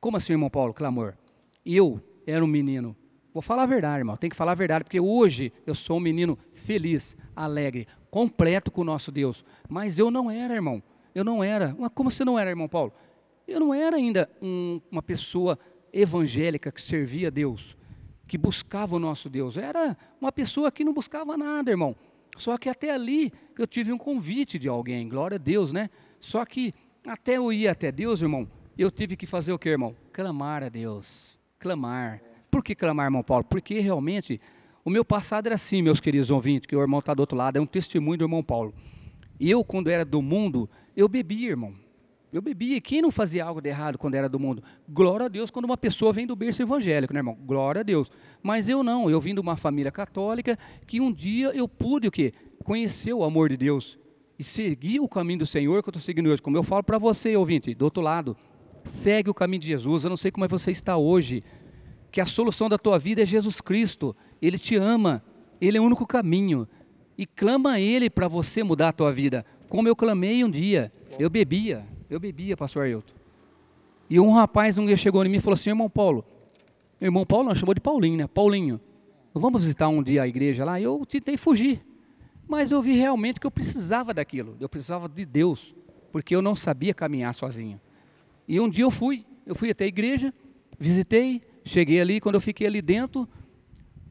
Como 0.00 0.16
assim, 0.16 0.32
irmão 0.32 0.50
Paulo, 0.50 0.72
clamor? 0.72 1.14
Eu 1.64 2.02
era 2.26 2.44
um 2.44 2.48
menino 2.48 2.96
Vou 3.32 3.40
falar 3.40 3.62
a 3.62 3.66
verdade, 3.66 4.00
irmão. 4.00 4.16
Tem 4.16 4.28
que 4.28 4.36
falar 4.36 4.52
a 4.52 4.56
verdade, 4.56 4.84
porque 4.84 5.00
hoje 5.00 5.52
eu 5.66 5.74
sou 5.74 5.96
um 5.96 6.00
menino 6.00 6.38
feliz, 6.52 7.16
alegre, 7.34 7.88
completo 8.12 8.70
com 8.70 8.82
o 8.82 8.84
nosso 8.84 9.10
Deus. 9.10 9.42
Mas 9.66 9.98
eu 9.98 10.10
não 10.10 10.30
era, 10.30 10.54
irmão. 10.54 10.82
Eu 11.14 11.24
não 11.24 11.42
era. 11.42 11.74
Como 11.94 12.10
você 12.10 12.24
não 12.24 12.38
era, 12.38 12.50
irmão 12.50 12.68
Paulo? 12.68 12.92
Eu 13.48 13.58
não 13.58 13.72
era 13.72 13.96
ainda 13.96 14.30
um, 14.40 14.82
uma 14.90 15.02
pessoa 15.02 15.58
evangélica 15.90 16.70
que 16.70 16.80
servia 16.80 17.28
a 17.28 17.30
Deus, 17.30 17.74
que 18.28 18.36
buscava 18.36 18.94
o 18.94 18.98
nosso 18.98 19.30
Deus. 19.30 19.56
Eu 19.56 19.64
era 19.64 19.96
uma 20.20 20.30
pessoa 20.30 20.70
que 20.70 20.84
não 20.84 20.92
buscava 20.92 21.38
nada, 21.38 21.70
irmão. 21.70 21.96
Só 22.36 22.58
que 22.58 22.68
até 22.68 22.90
ali 22.90 23.32
eu 23.58 23.66
tive 23.66 23.92
um 23.92 23.98
convite 23.98 24.58
de 24.58 24.68
alguém, 24.68 25.08
glória 25.08 25.36
a 25.36 25.38
Deus, 25.38 25.72
né? 25.72 25.88
Só 26.20 26.44
que 26.44 26.74
até 27.06 27.38
eu 27.38 27.50
ir 27.50 27.66
até 27.66 27.90
Deus, 27.90 28.20
irmão, 28.20 28.46
eu 28.76 28.90
tive 28.90 29.16
que 29.16 29.26
fazer 29.26 29.52
o 29.52 29.58
que, 29.58 29.70
irmão? 29.70 29.96
Clamar 30.12 30.62
a 30.62 30.68
Deus. 30.68 31.38
Clamar 31.58 32.22
por 32.52 32.62
que 32.62 32.74
clamar, 32.74 33.06
irmão 33.06 33.22
Paulo? 33.22 33.44
Porque 33.44 33.80
realmente 33.80 34.38
o 34.84 34.90
meu 34.90 35.04
passado 35.04 35.46
era 35.46 35.54
assim, 35.54 35.82
meus 35.82 36.00
queridos 36.00 36.30
ouvintes, 36.30 36.66
que 36.66 36.74
o 36.74 36.80
irmão 36.80 37.00
está 37.00 37.14
do 37.14 37.20
outro 37.20 37.36
lado, 37.36 37.56
é 37.56 37.60
um 37.60 37.66
testemunho 37.66 38.18
do 38.18 38.24
irmão 38.24 38.42
Paulo. 38.42 38.74
Eu, 39.38 39.64
quando 39.64 39.88
era 39.88 40.04
do 40.04 40.20
mundo, 40.20 40.68
eu 40.96 41.08
bebia, 41.08 41.50
irmão. 41.50 41.74
Eu 42.32 42.40
bebia. 42.40 42.80
Quem 42.80 43.02
não 43.02 43.10
fazia 43.10 43.44
algo 43.44 43.60
de 43.60 43.68
errado 43.68 43.98
quando 43.98 44.14
era 44.14 44.28
do 44.28 44.40
mundo? 44.40 44.62
Glória 44.88 45.26
a 45.26 45.28
Deus 45.28 45.50
quando 45.50 45.66
uma 45.66 45.76
pessoa 45.76 46.12
vem 46.12 46.26
do 46.26 46.34
berço 46.34 46.62
evangélico, 46.62 47.12
né, 47.12 47.20
irmão? 47.20 47.36
Glória 47.44 47.80
a 47.80 47.82
Deus. 47.82 48.10
Mas 48.42 48.68
eu 48.68 48.82
não. 48.82 49.10
Eu 49.10 49.20
vim 49.20 49.34
de 49.34 49.40
uma 49.40 49.56
família 49.56 49.92
católica 49.92 50.58
que 50.86 50.98
um 50.98 51.12
dia 51.12 51.48
eu 51.48 51.68
pude 51.68 52.08
o 52.08 52.10
quê? 52.10 52.32
Conhecer 52.64 53.12
o 53.12 53.22
amor 53.22 53.50
de 53.50 53.56
Deus 53.58 53.98
e 54.38 54.44
seguir 54.44 54.98
o 55.00 55.08
caminho 55.08 55.40
do 55.40 55.46
Senhor 55.46 55.82
que 55.82 55.90
eu 55.90 55.92
estou 55.92 56.02
seguindo 56.02 56.30
hoje. 56.30 56.40
Como 56.40 56.56
eu 56.56 56.62
falo 56.62 56.82
para 56.82 56.96
você, 56.96 57.36
ouvinte, 57.36 57.74
do 57.74 57.84
outro 57.84 58.02
lado, 58.02 58.34
segue 58.84 59.28
o 59.28 59.34
caminho 59.34 59.60
de 59.60 59.68
Jesus. 59.68 60.04
Eu 60.04 60.10
não 60.10 60.16
sei 60.16 60.30
como 60.30 60.44
é 60.46 60.48
você 60.48 60.70
está 60.70 60.96
hoje 60.96 61.44
que 62.10 62.20
a 62.20 62.26
solução 62.26 62.68
da 62.68 62.78
tua 62.78 62.98
vida 62.98 63.22
é 63.22 63.26
Jesus 63.26 63.60
Cristo. 63.60 64.16
Ele 64.42 64.58
te 64.58 64.74
ama, 64.74 65.22
ele 65.60 65.78
é 65.78 65.80
o 65.80 65.84
único 65.84 66.04
caminho. 66.04 66.68
E 67.16 67.24
clama 67.24 67.72
a 67.72 67.80
ele 67.80 68.10
para 68.10 68.26
você 68.26 68.64
mudar 68.64 68.88
a 68.88 68.92
tua 68.92 69.12
vida. 69.12 69.46
Como 69.68 69.86
eu 69.86 69.94
clamei 69.94 70.42
um 70.42 70.50
dia, 70.50 70.92
eu 71.18 71.30
bebia, 71.30 71.86
eu 72.10 72.18
bebia, 72.18 72.56
pastor 72.56 72.84
Ailton. 72.84 73.14
E 74.10 74.18
um 74.18 74.32
rapaz 74.32 74.76
um 74.76 74.84
dia 74.84 74.96
chegou 74.96 75.24
em 75.24 75.28
mim 75.28 75.36
e 75.36 75.40
falou 75.40 75.54
assim: 75.54 75.70
"Irmão 75.70 75.88
Paulo, 75.88 76.24
irmão 77.00 77.24
Paulo 77.24 77.48
não 77.48 77.54
chamou 77.54 77.74
de 77.74 77.80
Paulinho, 77.80 78.16
né? 78.16 78.26
Paulinho. 78.26 78.80
Vamos 79.32 79.62
visitar 79.62 79.88
um 79.88 80.02
dia 80.02 80.22
a 80.22 80.28
igreja 80.28 80.64
lá?" 80.64 80.80
Eu 80.80 81.06
tentei 81.06 81.36
fugir. 81.36 81.80
Mas 82.48 82.72
eu 82.72 82.82
vi 82.82 82.96
realmente 82.96 83.38
que 83.38 83.46
eu 83.46 83.50
precisava 83.50 84.12
daquilo. 84.12 84.56
Eu 84.58 84.68
precisava 84.68 85.08
de 85.08 85.24
Deus, 85.24 85.72
porque 86.10 86.34
eu 86.34 86.42
não 86.42 86.56
sabia 86.56 86.92
caminhar 86.92 87.32
sozinho. 87.32 87.80
E 88.48 88.58
um 88.58 88.68
dia 88.68 88.84
eu 88.84 88.90
fui, 88.90 89.24
eu 89.46 89.54
fui 89.54 89.70
até 89.70 89.84
a 89.84 89.86
igreja, 89.86 90.34
visitei, 90.78 91.40
Cheguei 91.64 92.00
ali, 92.00 92.20
quando 92.20 92.34
eu 92.34 92.40
fiquei 92.40 92.66
ali 92.66 92.82
dentro, 92.82 93.28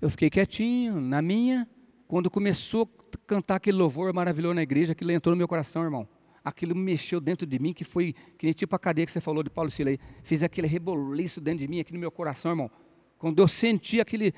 eu 0.01 0.09
fiquei 0.09 0.29
quietinho, 0.29 0.99
na 0.99 1.21
minha. 1.21 1.67
Quando 2.07 2.29
começou 2.29 2.89
a 3.13 3.17
cantar 3.27 3.55
aquele 3.55 3.77
louvor 3.77 4.11
maravilhoso 4.11 4.55
na 4.55 4.63
igreja, 4.63 4.93
aquilo 4.93 5.11
entrou 5.11 5.33
no 5.33 5.37
meu 5.37 5.47
coração, 5.47 5.83
irmão. 5.83 6.07
aquilo 6.43 6.75
mexeu 6.75 7.21
dentro 7.21 7.45
de 7.45 7.59
mim, 7.59 7.73
que 7.73 7.83
foi, 7.83 8.13
que 8.37 8.45
nem 8.45 8.53
tipo 8.53 8.75
a 8.75 8.79
cadeia 8.79 9.05
que 9.05 9.11
você 9.11 9.21
falou 9.21 9.43
de 9.43 9.49
Paulo 9.49 9.69
Sila 9.69 9.91
aí, 9.91 9.99
fez 10.23 10.43
aquele 10.43 10.67
reboliço 10.67 11.39
dentro 11.39 11.59
de 11.59 11.67
mim, 11.67 11.79
aqui 11.79 11.93
no 11.93 11.99
meu 11.99 12.11
coração, 12.11 12.51
irmão. 12.51 12.71
Quando 13.17 13.39
eu 13.39 13.47
senti 13.47 14.01
aquele 14.01 14.33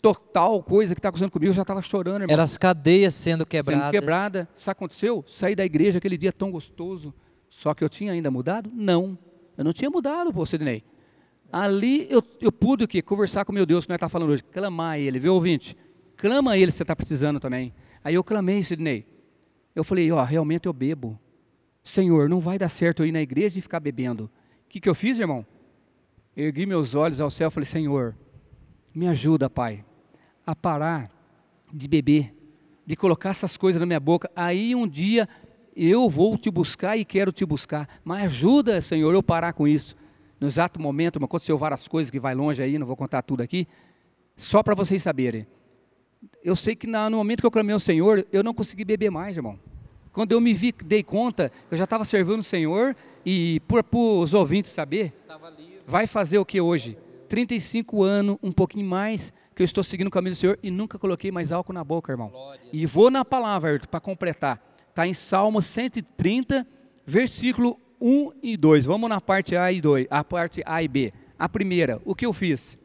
total 0.00 0.62
coisa 0.62 0.94
que 0.94 0.98
está 0.98 1.10
acontecendo 1.10 1.30
comigo, 1.30 1.50
eu 1.50 1.54
já 1.54 1.62
estava 1.62 1.82
chorando, 1.82 2.22
irmão. 2.22 2.32
Eram 2.32 2.42
as 2.42 2.56
cadeias 2.56 3.14
sendo 3.14 3.44
quebradas. 3.44 3.84
Sendo 3.84 3.92
quebrada. 3.92 4.48
Sabe 4.54 4.60
o 4.60 4.64
que 4.64 4.70
aconteceu? 4.70 5.24
Saí 5.28 5.54
da 5.54 5.64
igreja 5.64 5.98
aquele 5.98 6.16
dia 6.16 6.32
tão 6.32 6.50
gostoso, 6.50 7.14
só 7.48 7.74
que 7.74 7.84
eu 7.84 7.88
tinha 7.88 8.12
ainda 8.12 8.30
mudado? 8.30 8.70
Não. 8.72 9.18
Eu 9.56 9.64
não 9.64 9.72
tinha 9.72 9.90
mudado, 9.90 10.32
pô, 10.32 10.46
Sidney. 10.46 10.82
Ali 11.52 12.06
eu, 12.10 12.22
eu 12.40 12.50
pude 12.50 12.84
o 12.84 12.88
quê? 12.88 13.02
Conversar 13.02 13.44
com 13.44 13.52
meu 13.52 13.66
Deus, 13.66 13.84
que 13.84 13.90
nós 13.90 13.96
está 13.96 14.08
falando 14.08 14.30
hoje. 14.30 14.42
Clamar 14.42 14.92
a 14.92 14.98
Ele, 14.98 15.18
viu, 15.18 15.34
ouvinte? 15.34 15.76
Clama 16.16 16.52
a 16.52 16.58
Ele 16.58 16.72
se 16.72 16.78
você 16.78 16.82
está 16.82 16.96
precisando 16.96 17.38
também. 17.38 17.74
Aí 18.02 18.14
eu 18.14 18.24
clamei, 18.24 18.62
Sidney. 18.62 19.06
Eu 19.74 19.84
falei, 19.84 20.10
ó, 20.10 20.24
realmente 20.24 20.66
eu 20.66 20.72
bebo. 20.72 21.20
Senhor, 21.84 22.28
não 22.28 22.40
vai 22.40 22.58
dar 22.58 22.70
certo 22.70 23.02
eu 23.02 23.06
ir 23.06 23.12
na 23.12 23.20
igreja 23.20 23.58
e 23.58 23.62
ficar 23.62 23.80
bebendo. 23.80 24.30
O 24.64 24.68
que, 24.70 24.80
que 24.80 24.88
eu 24.88 24.94
fiz, 24.94 25.18
irmão? 25.18 25.44
Ergui 26.34 26.64
meus 26.64 26.94
olhos 26.94 27.20
ao 27.20 27.30
céu 27.30 27.48
e 27.48 27.50
falei, 27.50 27.66
Senhor, 27.66 28.16
me 28.94 29.06
ajuda, 29.06 29.50
Pai, 29.50 29.84
a 30.46 30.56
parar 30.56 31.10
de 31.72 31.86
beber, 31.86 32.34
de 32.86 32.96
colocar 32.96 33.30
essas 33.30 33.58
coisas 33.58 33.78
na 33.78 33.84
minha 33.84 34.00
boca. 34.00 34.30
Aí 34.34 34.74
um 34.74 34.88
dia 34.88 35.28
eu 35.76 36.08
vou 36.08 36.38
te 36.38 36.50
buscar 36.50 36.96
e 36.96 37.04
quero 37.04 37.30
te 37.30 37.44
buscar. 37.44 37.88
Mas 38.02 38.24
ajuda, 38.24 38.80
Senhor, 38.80 39.12
eu 39.12 39.22
parar 39.22 39.52
com 39.52 39.68
isso. 39.68 39.96
No 40.42 40.48
exato 40.48 40.80
momento, 40.80 41.24
aconteceu 41.24 41.56
várias 41.56 41.86
coisas 41.86 42.10
que 42.10 42.18
vai 42.18 42.34
longe 42.34 42.60
aí, 42.60 42.76
não 42.76 42.84
vou 42.84 42.96
contar 42.96 43.22
tudo 43.22 43.44
aqui. 43.44 43.68
Só 44.36 44.60
para 44.60 44.74
vocês 44.74 45.00
saberem. 45.00 45.46
Eu 46.42 46.56
sei 46.56 46.74
que 46.74 46.84
no 46.84 47.10
momento 47.12 47.42
que 47.42 47.46
eu 47.46 47.50
clamei 47.50 47.72
ao 47.72 47.78
Senhor, 47.78 48.26
eu 48.32 48.42
não 48.42 48.52
consegui 48.52 48.84
beber 48.84 49.08
mais, 49.08 49.36
irmão. 49.36 49.56
Quando 50.12 50.32
eu 50.32 50.40
me 50.40 50.52
vi, 50.52 50.72
dei 50.72 51.04
conta, 51.04 51.52
eu 51.70 51.76
já 51.76 51.84
estava 51.84 52.04
servindo 52.04 52.40
o 52.40 52.42
Senhor 52.42 52.96
e 53.24 53.60
para 53.68 53.84
os 53.96 54.34
ouvintes 54.34 54.72
saber, 54.72 55.12
vai 55.86 56.08
fazer 56.08 56.38
o 56.38 56.44
que 56.44 56.60
hoje? 56.60 56.98
35 57.28 58.02
anos, 58.02 58.36
um 58.42 58.50
pouquinho 58.50 58.84
mais, 58.84 59.32
que 59.54 59.62
eu 59.62 59.64
estou 59.64 59.84
seguindo 59.84 60.08
o 60.08 60.10
caminho 60.10 60.34
do 60.34 60.38
Senhor 60.38 60.58
e 60.60 60.72
nunca 60.72 60.98
coloquei 60.98 61.30
mais 61.30 61.52
álcool 61.52 61.72
na 61.72 61.84
boca, 61.84 62.10
irmão. 62.10 62.32
E 62.72 62.84
vou 62.84 63.12
na 63.12 63.24
palavra, 63.24 63.80
para 63.88 64.00
completar. 64.00 64.60
Está 64.88 65.06
em 65.06 65.14
Salmo 65.14 65.62
130, 65.62 66.66
versículo 67.06 67.78
1 68.02 68.32
e 68.42 68.56
2. 68.56 68.84
Vamos 68.84 69.08
na 69.08 69.20
parte 69.20 69.54
A 69.54 69.70
e 69.70 69.80
2, 69.80 70.08
a 70.10 70.24
parte 70.24 70.60
A 70.66 70.82
e 70.82 70.88
B. 70.88 71.12
A 71.38 71.48
primeira, 71.48 72.02
o 72.04 72.16
que 72.16 72.26
eu 72.26 72.32
fiz? 72.32 72.76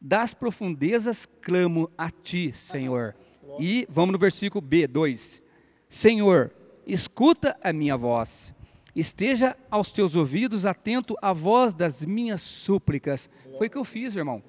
Das 0.00 0.34
profundezas 0.34 1.26
clamo 1.40 1.88
a 1.96 2.10
ti, 2.10 2.52
Senhor. 2.52 3.14
E 3.60 3.86
vamos 3.88 4.12
no 4.12 4.18
versículo 4.18 4.60
B, 4.60 4.88
2. 4.88 5.40
Senhor, 5.88 6.50
escuta 6.84 7.56
a 7.62 7.72
minha 7.72 7.96
voz. 7.96 8.52
Esteja 8.94 9.56
aos 9.70 9.92
teus 9.92 10.16
ouvidos 10.16 10.66
atento 10.66 11.16
à 11.22 11.32
voz 11.32 11.72
das 11.72 12.04
minhas 12.04 12.42
súplicas. 12.42 13.30
Foi 13.56 13.68
o 13.68 13.70
que 13.70 13.78
eu 13.78 13.84
fiz, 13.84 14.16
irmão. 14.16 14.42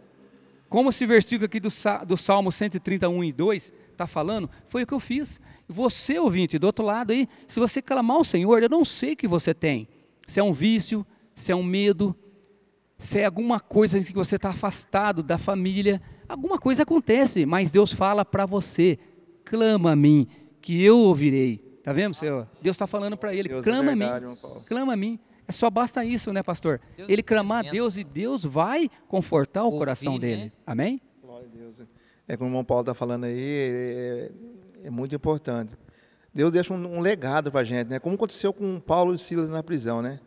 Como 0.68 0.90
esse 0.90 1.06
versículo 1.06 1.46
aqui 1.46 1.60
do, 1.60 1.70
do 2.08 2.18
Salmo 2.18 2.52
131 2.52 3.24
e 3.24 3.32
2 3.32 3.74
está 3.92 4.08
falando, 4.08 4.50
foi 4.68 4.84
o 4.84 4.88
que 4.88 4.94
eu 4.94 5.00
fiz. 5.00 5.40
Você, 5.68 6.20
ouvinte, 6.20 6.60
do 6.60 6.68
outro 6.68 6.86
lado 6.86 7.12
aí, 7.12 7.28
se 7.48 7.60
você 7.60 7.82
clamar 7.82 8.18
ao 8.18 8.24
Senhor, 8.24 8.62
eu 8.62 8.70
não 8.70 8.86
sei 8.86 9.14
o 9.14 9.18
que 9.18 9.28
você 9.28 9.54
tem. 9.54 9.88
Se 10.28 10.40
é 10.40 10.44
um 10.44 10.52
vício, 10.52 11.06
se 11.34 11.52
é 11.52 11.56
um 11.56 11.64
medo, 11.64 12.16
se 12.98 13.20
é 13.20 13.26
alguma 13.26 13.60
coisa 13.60 13.98
em 13.98 14.04
que 14.04 14.14
você 14.14 14.36
está 14.36 14.50
afastado 14.50 15.22
da 15.22 15.38
família, 15.38 16.02
alguma 16.30 16.58
coisa 16.58 16.84
acontece, 16.84 17.46
mas 17.46 17.72
Deus 17.72 17.92
fala 17.92 18.24
para 18.24 18.46
você: 18.46 18.98
clama 19.44 19.92
a 19.92 19.96
mim, 19.96 20.28
que 20.62 20.84
eu 20.84 20.98
ouvirei. 21.00 21.58
Tá 21.84 21.94
vendo, 21.94 22.14
Senhor? 22.16 22.48
Deus 22.62 22.76
está 22.76 22.88
falando 22.88 23.18
para 23.18 23.34
ele, 23.34 23.50
Deus 23.50 23.62
é 23.62 23.70
clama 23.70 23.92
é 23.92 23.96
verdade, 23.96 24.26
a 24.26 24.30
mim, 24.30 24.36
clama 24.68 24.94
a 24.94 24.96
mim. 24.96 25.20
É 25.48 25.52
só 25.52 25.70
basta 25.70 26.04
isso, 26.04 26.34
né, 26.34 26.42
pastor? 26.42 26.82
Deus 26.98 27.08
ele 27.10 27.22
clamar 27.22 27.68
a 27.68 27.70
Deus 27.70 27.98
e 27.98 28.04
Deus 28.04 28.44
vai 28.44 28.90
confortar 29.08 29.62
o 29.62 29.66
Ouvir, 29.66 29.78
coração 29.78 30.14
né? 30.14 30.20
dele. 30.20 30.54
Amém? 30.66 31.00
Glória 31.22 31.48
a 31.48 31.56
Deus. 31.56 31.82
É 32.28 32.36
como 32.36 32.50
o 32.50 32.52
irmão 32.52 32.64
Paulo 32.66 32.82
está 32.82 32.96
falando 32.96 33.26
aí, 33.26 33.40
é, 33.40 34.32
é, 34.86 34.90
muito 34.90 35.16
importante. 35.16 35.74
Deus 36.34 36.52
deixa 36.52 36.74
um, 36.74 36.98
um 36.98 37.00
legado 37.00 37.52
para 37.52 37.62
a 37.62 37.64
gente, 37.64 37.88
né? 37.88 38.00
Como 38.00 38.16
aconteceu 38.16 38.54
com 38.54 38.80
Paulo 38.80 39.16
e 39.16 39.20
Silas 39.20 39.50
na 39.50 39.64
prisão, 39.64 40.02
né? 40.02 40.20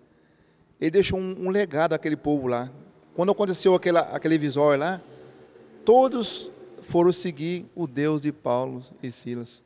Ele 0.80 0.90
deixou 0.90 1.18
um, 1.18 1.46
um 1.46 1.50
legado 1.50 1.92
àquele 1.92 2.16
povo 2.16 2.46
lá. 2.46 2.70
Quando 3.14 3.32
aconteceu 3.32 3.74
aquela, 3.74 4.00
aquele 4.00 4.38
visório 4.38 4.80
lá, 4.80 5.00
todos 5.84 6.50
foram 6.82 7.12
seguir 7.12 7.66
o 7.74 7.86
Deus 7.86 8.22
de 8.22 8.32
Paulo 8.32 8.82
e 9.02 9.10
Silas 9.10 9.62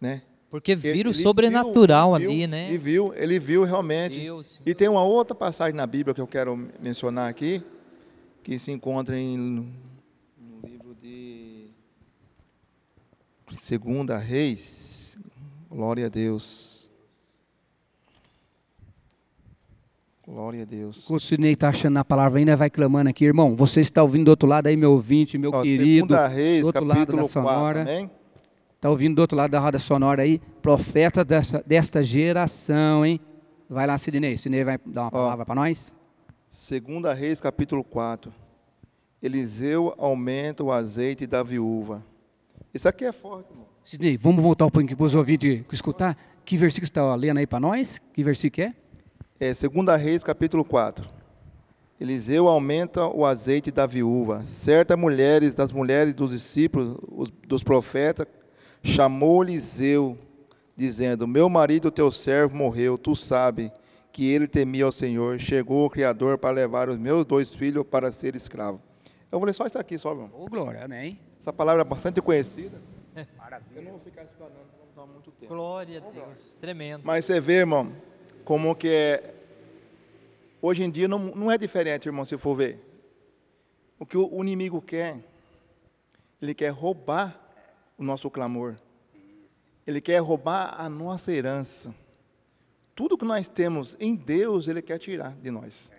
né? 0.00 0.22
Porque 0.50 0.74
viram 0.74 1.10
o 1.10 1.14
sobrenatural 1.14 2.16
viu, 2.16 2.30
ali, 2.30 2.46
né? 2.46 2.72
E 2.72 2.78
viu, 2.78 3.12
ele 3.14 3.38
viu 3.38 3.64
realmente. 3.64 4.18
Deus, 4.20 4.60
e 4.64 4.74
tem 4.74 4.88
uma 4.88 5.02
outra 5.02 5.34
passagem 5.34 5.74
na 5.74 5.86
Bíblia 5.86 6.14
que 6.14 6.20
eu 6.20 6.26
quero 6.26 6.56
mencionar 6.80 7.28
aqui, 7.28 7.62
que 8.42 8.58
se 8.58 8.70
encontra 8.70 9.18
em, 9.18 9.36
no 9.36 9.66
livro 10.68 10.94
de 10.94 11.66
Segunda 13.58 14.16
Reis. 14.16 15.16
Glória 15.68 16.06
a 16.06 16.08
Deus. 16.08 16.90
Glória 20.26 20.62
a 20.62 20.64
Deus. 20.64 21.08
O 21.08 21.18
Sidney 21.20 21.52
está 21.52 21.68
achando 21.68 21.98
a 21.98 22.04
palavra 22.04 22.38
ainda, 22.38 22.56
vai 22.56 22.68
clamando 22.68 23.08
aqui, 23.10 23.24
irmão. 23.24 23.54
Você 23.54 23.80
está 23.80 24.02
ouvindo 24.02 24.24
do 24.26 24.28
outro 24.30 24.48
lado 24.48 24.66
aí, 24.66 24.76
meu 24.76 24.92
ouvinte, 24.92 25.38
meu 25.38 25.50
Ó, 25.52 25.62
querido. 25.62 26.08
Segunda 26.08 26.26
Reis, 26.26 26.60
do 26.62 26.66
outro 26.66 26.86
capítulo 26.86 27.18
lado 27.18 27.26
da 27.26 27.32
sonora, 27.32 27.84
4, 27.84 27.92
amém? 27.92 28.10
Está 28.74 28.90
ouvindo 28.90 29.14
do 29.14 29.20
outro 29.20 29.36
lado 29.36 29.50
da 29.50 29.60
roda 29.60 29.78
sonora 29.78 30.22
aí? 30.22 30.40
Profeta 30.60 31.24
dessa, 31.24 31.62
desta 31.66 32.02
geração, 32.02 33.06
hein? 33.06 33.20
Vai 33.70 33.86
lá, 33.86 33.96
Sidney. 33.96 34.36
Sidney 34.36 34.64
vai 34.64 34.78
dar 34.84 35.02
uma 35.02 35.10
palavra 35.10 35.46
para 35.46 35.54
nós. 35.54 35.94
Segunda 36.48 37.14
Reis, 37.14 37.40
capítulo 37.40 37.84
4. 37.84 38.32
Eliseu 39.22 39.94
aumenta 39.96 40.62
o 40.62 40.72
azeite 40.72 41.26
da 41.26 41.42
viúva. 41.42 42.04
Isso 42.76 42.86
aqui 42.86 43.06
é 43.06 43.12
forte, 43.12 43.50
irmão. 43.50 43.66
Sidney, 43.82 44.18
vamos 44.18 44.42
voltar 44.42 44.66
um 44.66 44.68
pouquinho 44.68 44.94
para 44.94 45.06
os 45.06 45.14
ouvintes 45.14 45.64
escutar. 45.72 46.14
Que 46.44 46.58
versículo 46.58 46.84
está 46.84 47.14
lendo 47.14 47.38
aí 47.38 47.46
para 47.46 47.58
nós? 47.58 47.98
Que 48.12 48.22
versículo 48.22 48.66
é? 48.66 48.74
É, 49.40 49.54
segunda 49.54 49.96
Reis, 49.96 50.22
capítulo 50.22 50.62
4. 50.62 51.08
Eliseu 51.98 52.46
aumenta 52.48 53.06
o 53.06 53.24
azeite 53.24 53.70
da 53.70 53.86
viúva. 53.86 54.44
Certas 54.44 54.98
mulheres, 54.98 55.54
das 55.54 55.72
mulheres 55.72 56.12
dos 56.12 56.32
discípulos, 56.32 56.98
os, 57.10 57.30
dos 57.48 57.62
profetas, 57.64 58.26
chamou-lhe 58.82 59.52
Eliseu, 59.52 60.18
dizendo: 60.76 61.26
Meu 61.26 61.48
marido, 61.48 61.90
teu 61.90 62.10
servo, 62.10 62.54
morreu, 62.54 62.98
tu 62.98 63.16
sabe 63.16 63.72
que 64.12 64.26
ele 64.26 64.46
temia 64.46 64.84
ao 64.84 64.92
Senhor. 64.92 65.38
Chegou 65.38 65.86
o 65.86 65.90
Criador 65.90 66.36
para 66.36 66.54
levar 66.54 66.90
os 66.90 66.98
meus 66.98 67.24
dois 67.24 67.54
filhos 67.54 67.86
para 67.90 68.12
ser 68.12 68.36
escravo. 68.36 68.82
Eu 69.32 69.38
vou 69.38 69.46
ler 69.46 69.54
só 69.54 69.64
isso 69.64 69.78
aqui, 69.78 69.96
só, 69.96 70.10
irmão. 70.10 70.30
Oh, 70.34 70.44
glória, 70.44 70.84
amém. 70.84 71.18
Essa 71.46 71.52
palavra 71.52 71.82
é 71.82 71.84
bastante 71.84 72.20
conhecida. 72.20 72.82
Maravilha. 73.38 73.78
Eu 73.78 73.82
não 73.84 73.90
vou 73.92 74.00
ficar 74.00 74.24
explanando, 74.24 74.66
não 74.80 75.06
dar 75.06 75.12
muito 75.12 75.30
tempo. 75.30 75.54
Glória 75.54 76.02
a 76.04 76.10
Deus, 76.10 76.56
tremendo. 76.56 77.02
Mas 77.04 77.24
você 77.24 77.40
vê, 77.40 77.58
irmão, 77.58 77.94
como 78.44 78.74
que 78.74 78.88
é. 78.88 79.32
Hoje 80.60 80.82
em 80.82 80.90
dia 80.90 81.06
não, 81.06 81.20
não 81.20 81.48
é 81.48 81.56
diferente, 81.56 82.06
irmão, 82.06 82.24
se 82.24 82.36
for 82.36 82.56
ver. 82.56 82.80
O 83.96 84.04
que 84.04 84.18
o 84.18 84.42
inimigo 84.42 84.82
quer, 84.82 85.24
ele 86.42 86.52
quer 86.52 86.70
roubar 86.70 87.40
o 87.96 88.02
nosso 88.02 88.28
clamor. 88.28 88.74
Ele 89.86 90.00
quer 90.00 90.18
roubar 90.18 90.74
a 90.76 90.88
nossa 90.88 91.32
herança. 91.32 91.94
Tudo 92.92 93.16
que 93.16 93.24
nós 93.24 93.46
temos 93.46 93.96
em 94.00 94.16
Deus, 94.16 94.66
Ele 94.66 94.82
quer 94.82 94.98
tirar 94.98 95.36
de 95.36 95.52
nós. 95.52 95.92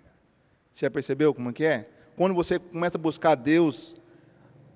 Você 0.74 0.86
já 0.86 0.92
percebeu 0.92 1.34
como 1.34 1.54
que 1.54 1.64
é? 1.64 1.90
Quando 2.18 2.36
você 2.36 2.60
começa 2.60 2.98
a 2.98 3.02
buscar 3.02 3.36
Deus, 3.36 3.96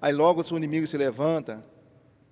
aí 0.02 0.12
logo 0.12 0.42
o 0.42 0.44
seu 0.44 0.58
inimigo 0.58 0.88
se 0.88 0.98
levanta, 0.98 1.64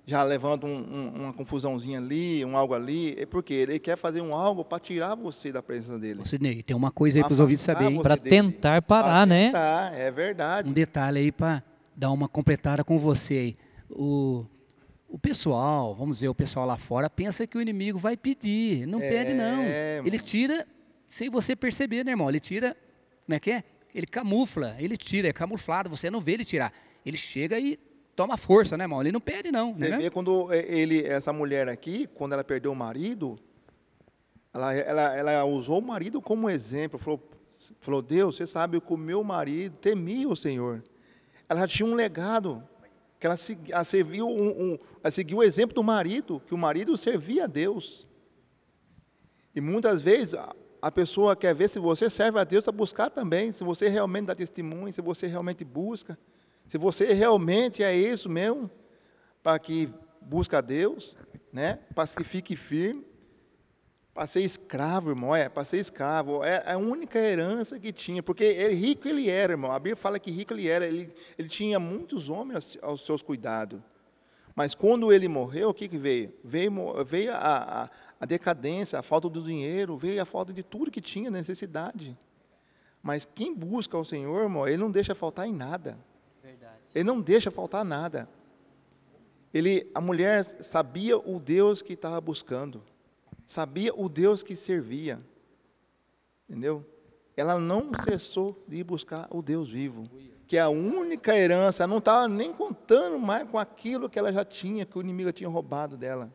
já 0.06 0.24
levanta 0.24 0.66
um, 0.66 0.76
um, 0.76 1.24
uma 1.24 1.34
confusãozinha 1.34 2.00
ali, 2.00 2.44
um 2.44 2.58
algo 2.58 2.74
ali, 2.74 3.16
é 3.18 3.26
porque 3.26 3.54
ele 3.54 3.80
quer 3.80 3.96
fazer 3.96 4.22
um 4.22 4.34
algo 4.34 4.66
para 4.66 4.80
tirar 4.80 5.16
você 5.16 5.52
da 5.52 5.62
presença 5.62 6.00
dele. 6.00 6.22
Sidney, 6.26 6.64
tem 6.64 6.76
uma 6.76 6.92
coisa 6.92 7.20
aí 7.20 7.24
para 7.24 7.34
os 7.34 7.40
ouvintes 7.40 7.64
saberem. 7.64 8.02
Para 8.02 8.18
tentar 8.18 8.82
parar, 8.82 9.28
pra 9.28 9.36
tentar, 9.36 9.92
né? 9.92 10.08
É 10.08 10.12
verdade. 10.12 10.68
Um 10.68 10.74
detalhe 10.74 11.20
aí 11.20 11.32
para 11.32 11.64
dar 11.96 12.12
uma 12.12 12.28
completada 12.28 12.84
com 12.84 12.98
você 12.98 13.34
aí. 13.34 13.58
O 13.90 14.46
o 15.10 15.18
pessoal, 15.18 15.96
vamos 15.96 16.18
dizer, 16.18 16.30
o 16.30 16.36
pessoal 16.36 16.68
lá 16.68 16.78
fora 16.78 17.10
pensa 17.10 17.48
que 17.48 17.58
o 17.58 17.62
inimigo 17.62 17.98
vai 17.98 18.16
pedir. 18.16 18.86
Não 18.86 19.02
é, 19.02 19.10
pede, 19.10 19.34
não. 19.34 19.64
Ele 20.06 20.20
tira 20.20 20.68
sem 21.08 21.30
você 21.30 21.56
perceber, 21.56 22.06
né, 22.06 22.12
irmão? 22.12 22.30
Ele 22.30 22.40
tira, 22.40 22.78
como 23.26 23.36
é 23.36 23.40
que 23.40 23.52
é? 23.52 23.64
Ele 23.94 24.06
camufla, 24.06 24.76
ele 24.78 24.96
tira, 24.96 25.28
é 25.28 25.34
camuflado, 25.34 25.90
você 25.90 26.12
não 26.12 26.22
vê 26.22 26.34
ele 26.34 26.46
tirar. 26.46 26.72
Ele 27.06 27.18
chega 27.18 27.60
e 27.60 27.78
toma 28.16 28.38
força, 28.38 28.76
né, 28.78 28.84
irmão? 28.84 29.02
Ele 29.02 29.12
não 29.12 29.22
pede, 29.22 29.52
não. 29.52 29.74
Você 29.74 29.90
né, 29.90 29.98
vê 29.98 30.10
quando 30.10 30.54
ele, 30.54 31.04
essa 31.06 31.32
mulher 31.32 31.68
aqui, 31.70 32.08
quando 32.08 32.34
ela 32.34 32.44
perdeu 32.44 32.72
o 32.72 32.76
marido, 32.76 33.40
ela, 34.54 34.74
ela, 34.74 35.16
ela 35.16 35.46
usou 35.46 35.80
o 35.80 35.82
marido 35.82 36.22
como 36.22 36.50
exemplo. 36.50 37.00
Falou, 37.00 37.22
falou, 37.80 38.02
Deus, 38.02 38.36
você 38.36 38.46
sabe 38.48 38.80
que 38.82 38.94
o 38.94 38.98
meu 38.98 39.24
marido 39.24 39.76
temia 39.78 40.28
o 40.28 40.36
Senhor. 40.36 40.84
Ela 41.48 41.68
tinha 41.68 41.88
um 41.88 41.96
legado 41.96 42.64
que 43.20 43.26
ela, 43.28 43.36
ela 43.70 43.84
serviu 43.84 44.28
um, 44.28 44.50
um, 44.74 44.78
ela 45.04 45.12
seguiu 45.12 45.38
o 45.40 45.44
exemplo 45.44 45.74
do 45.76 45.84
marido, 45.84 46.42
que 46.46 46.54
o 46.54 46.58
marido 46.58 46.96
servia 46.98 47.46
a 47.46 47.48
Deus. 47.48 48.08
E 49.56 49.62
muitas 49.62 50.02
vezes 50.02 50.36
a- 50.36 50.56
a 50.82 50.92
pessoa 50.92 51.36
quer 51.36 51.54
ver 51.54 51.68
se 51.68 51.80
você 51.80 52.10
serve 52.10 52.40
a 52.40 52.44
Deus 52.44 52.64
para 52.64 52.72
buscar 52.72 53.10
também, 53.10 53.52
se 53.52 53.64
você 53.64 53.90
realmente 53.90 54.28
dá 54.28 54.36
testemunho, 54.36 54.94
se 54.94 55.02
você 55.02 55.28
realmente 55.28 55.66
busca, 55.66 56.18
se 56.70 56.78
você 56.78 57.12
realmente 57.14 57.82
é 57.82 57.96
isso 57.96 58.30
mesmo, 58.30 58.70
para 59.42 59.58
que 59.58 59.92
busca 60.22 60.60
a 60.60 60.62
Deus, 60.62 61.16
né? 61.52 61.80
Para 61.96 62.08
que 62.08 62.24
fique 62.24 62.56
firme, 62.56 63.04
para 64.14 64.28
ser 64.28 64.42
escravo, 64.42 65.10
irmão, 65.10 65.36
é, 65.36 65.50
para 65.50 65.66
ser 65.66 65.78
escravo, 65.78 66.44
é 66.44 66.72
a 66.72 66.78
única 66.78 67.18
herança 67.18 67.80
que 67.80 67.92
tinha, 67.92 68.22
porque 68.22 68.44
ele, 68.44 68.76
rico 68.76 69.08
ele 69.08 69.30
era, 69.30 69.54
irmão, 69.54 69.72
a 69.72 69.80
Bíblia 69.80 69.96
fala 69.96 70.20
que 70.20 70.30
rico 70.30 70.54
ele 70.54 70.68
era, 70.68 70.86
ele, 70.86 71.12
ele 71.40 71.50
tinha 71.50 71.80
muitos 71.80 72.30
homens 72.30 72.78
aos, 72.84 73.04
seus 73.04 73.24
cuidados, 73.24 73.82
mas 74.56 74.76
quando 74.76 75.12
ele 75.12 75.28
morreu, 75.28 75.70
o 75.70 75.74
que, 75.74 75.88
que 75.88 75.98
veio? 75.98 76.32
Veio, 76.44 76.72
veio 77.04 77.34
a, 77.34 77.84
a, 77.86 77.90
a 78.20 78.26
decadência, 78.28 79.00
a 79.00 79.02
falta 79.02 79.28
do 79.28 79.42
dinheiro, 79.42 79.98
veio 79.98 80.22
a 80.22 80.26
falta 80.26 80.54
de 80.54 80.62
tudo 80.62 80.92
que 80.92 81.02
tinha, 81.02 81.32
necessidade. 81.32 82.16
Mas 83.02 83.26
quem 83.26 83.56
busca 83.56 83.98
o 83.98 84.06
Senhor, 84.06 84.44
irmão, 84.44 84.68
ele 84.68 84.78
não 84.78 84.92
deixa 84.92 85.16
faltar 85.16 85.48
em 85.48 85.54
nada. 85.54 85.98
Ele 86.94 87.04
não 87.04 87.22
deixa 87.22 87.52
faltar 87.52 87.86
nada. 87.86 88.30
Ele, 89.54 89.90
a 89.96 90.02
mulher 90.02 90.44
sabia 90.64 91.18
o 91.18 91.40
Deus 91.40 91.82
que 91.82 91.94
estava 91.94 92.20
buscando, 92.22 92.84
sabia 93.48 93.94
o 93.96 94.08
Deus 94.08 94.44
que 94.44 94.56
servia, 94.56 95.20
entendeu? 96.48 96.86
Ela 97.36 97.60
não 97.60 97.90
cessou 98.04 98.64
de 98.68 98.84
buscar 98.84 99.28
o 99.32 99.42
Deus 99.42 99.70
vivo, 99.70 100.10
que 100.46 100.58
é 100.58 100.62
a 100.62 100.70
única 100.70 101.36
herança. 101.36 101.84
Ela 101.84 101.90
não 101.92 102.00
estava 102.00 102.28
nem 102.28 102.54
contando 102.54 103.18
mais 103.18 103.50
com 103.50 103.58
aquilo 103.58 104.10
que 104.10 104.20
ela 104.20 104.32
já 104.32 104.44
tinha, 104.44 104.86
que 104.86 104.98
o 104.98 105.02
inimigo 105.02 105.32
tinha 105.32 105.50
roubado 105.50 105.96
dela. 105.96 106.32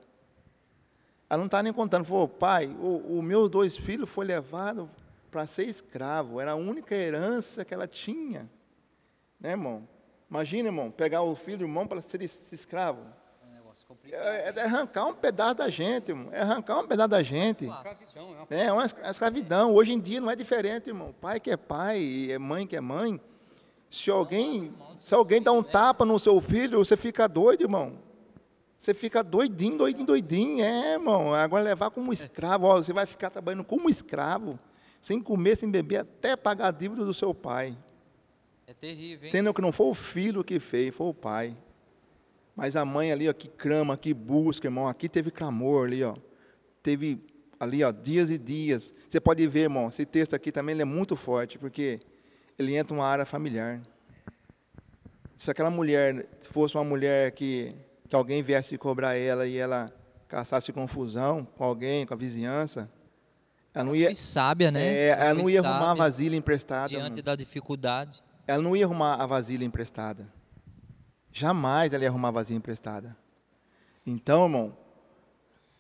Ela 1.29 1.39
não 1.39 1.47
estava 1.47 1.63
nem 1.63 1.73
contando. 1.73 2.05
Falou, 2.05 2.29
pai, 2.29 2.69
o, 2.81 3.19
o 3.19 3.23
meus 3.23 3.51
dois 3.51 3.77
filhos 3.77 4.09
foi 4.09 4.25
levado 4.25 4.91
para 5.31 5.47
ser 5.47 5.67
escravo. 5.67 6.41
Era 6.41 6.53
a 6.53 6.57
única 6.57 6.95
herança 6.95 7.65
que 7.65 7.75
ela 7.75 7.87
tinha, 7.87 8.51
né, 9.39 9.51
irmão? 9.51 9.87
Imagina, 10.35 10.67
irmão, 10.69 10.91
pegar 10.91 11.23
o 11.23 11.37
filho 11.37 11.59
do 11.59 11.65
irmão 11.65 11.87
para 11.87 12.03
ser 12.03 12.21
es- 12.21 12.53
escravo. 12.53 12.99
É, 14.11 14.53
é 14.57 14.63
arrancar 14.65 15.07
um 15.07 15.15
pedaço 15.15 15.55
da 15.55 15.69
gente, 15.69 16.09
irmão. 16.09 16.29
É 16.33 16.41
arrancar 16.41 16.81
um 16.81 16.89
pedaço 16.89 17.09
da 17.11 17.23
gente. 17.23 17.67
É 18.51 18.73
uma 18.73 18.85
escra- 18.85 19.09
escravidão. 19.11 19.73
Hoje 19.73 19.93
em 19.93 20.01
dia 20.01 20.21
não 20.21 20.29
é 20.29 20.35
diferente, 20.35 20.89
irmão. 20.89 21.15
Pai 21.21 21.39
que 21.39 21.53
é 21.53 21.57
pai, 21.57 22.01
e 22.01 22.33
é 22.33 22.39
mãe 22.39 22.67
que 22.67 22.75
é 22.75 22.81
mãe. 22.81 23.21
Se 23.89 24.11
alguém, 24.11 24.75
se 24.99 25.15
alguém 25.15 25.41
dá 25.41 25.53
um 25.53 25.63
tapa 25.63 26.05
no 26.05 26.19
seu 26.19 26.41
filho, 26.41 26.85
você 26.85 26.97
fica 26.97 27.29
doido, 27.29 27.61
irmão. 27.63 27.93
Você 28.81 28.93
fica 28.93 29.23
doidinho, 29.23 29.79
doidinho, 29.79 30.05
doidinho. 30.05 30.65
É, 30.65 30.95
irmão. 30.95 31.33
Agora 31.33 31.63
levar 31.63 31.91
como 31.91 32.13
escravo. 32.13 32.67
Ó, 32.67 32.77
você 32.79 32.93
vai 32.93 33.07
ficar 33.07 33.31
trabalhando 33.31 33.63
como 33.63 33.89
escravo, 33.89 34.59
sem 35.01 35.21
comer, 35.21 35.55
sem 35.57 35.71
beber, 35.71 35.99
até 35.99 36.35
pagar 36.35 36.67
a 36.67 36.71
dívida 36.73 37.05
do 37.05 37.15
seu 37.15 37.33
pai. 37.33 37.79
É 38.67 38.73
terrível, 38.73 39.27
hein? 39.27 39.31
Sendo 39.31 39.53
que 39.53 39.61
não 39.61 39.73
foi 39.73 39.87
o 39.87 39.95
filho 39.95 40.43
que 40.43 40.59
fez, 40.59 40.95
foi 40.95 41.09
o 41.09 41.15
pai. 41.15 41.57
Mas 42.57 42.77
a 42.77 42.85
mãe 42.85 43.13
ali, 43.13 43.29
ó, 43.29 43.33
que 43.33 43.49
clama, 43.49 43.97
que 43.97 44.15
busca, 44.15 44.67
irmão, 44.67 44.87
aqui 44.87 45.09
teve 45.09 45.31
clamor 45.31 45.87
ali, 45.87 46.03
ó. 46.03 46.17
Teve 46.83 47.21
ali, 47.59 47.83
ó, 47.83 47.91
dias 47.91 48.31
e 48.31 48.39
dias. 48.39 48.95
Você 49.09 49.21
pode 49.21 49.47
ver, 49.47 49.63
irmão, 49.63 49.89
esse 49.89 50.07
texto 50.07 50.35
aqui 50.35 50.53
também 50.53 50.81
é 50.81 50.85
muito 50.85 51.17
forte, 51.17 51.59
porque 51.59 52.01
ele 52.59 52.75
entra 52.77 52.95
numa 52.97 53.07
área 53.07 53.27
familiar. 53.27 53.81
Se 55.37 55.51
aquela 55.51 55.71
mulher 55.71 56.27
fosse 56.43 56.77
uma 56.77 56.85
mulher 56.85 57.33
que, 57.33 57.75
que 58.09 58.15
alguém 58.15 58.43
viesse 58.43 58.79
cobrar 58.79 59.15
ela 59.15 59.47
e 59.47 59.57
ela 59.57 59.93
caçasse 60.29 60.73
confusão 60.73 61.45
com 61.45 61.65
alguém, 61.65 62.07
com 62.07 62.15
a 62.15 62.17
vizinhança, 62.17 62.91
ela 63.75 63.85
não 63.85 63.97
ia, 63.97 64.07
Foi 64.07 64.15
sábia, 64.15 64.71
né? 64.71 64.87
é, 64.87 65.09
ela 65.09 65.35
não 65.35 65.51
ia 65.51 65.59
arrumar 65.59 65.77
a 65.77 65.81
sábia 65.89 66.05
vasilha 66.05 66.37
emprestada. 66.37 66.89
diante 66.89 67.11
mano. 67.11 67.23
da 67.23 67.35
dificuldade. 67.35 68.23
Ela 68.47 68.63
não 68.63 68.77
ia 68.77 68.85
arrumar 68.85 69.15
a 69.15 69.27
vasilha 69.27 69.65
emprestada. 69.65 70.33
Jamais 71.33 71.93
ela 71.93 72.05
ia 72.05 72.11
arrumar 72.11 72.29
a 72.29 72.33
vasilha 72.33 72.57
emprestada. 72.57 73.17
Então, 74.07 74.45
irmão, 74.45 74.77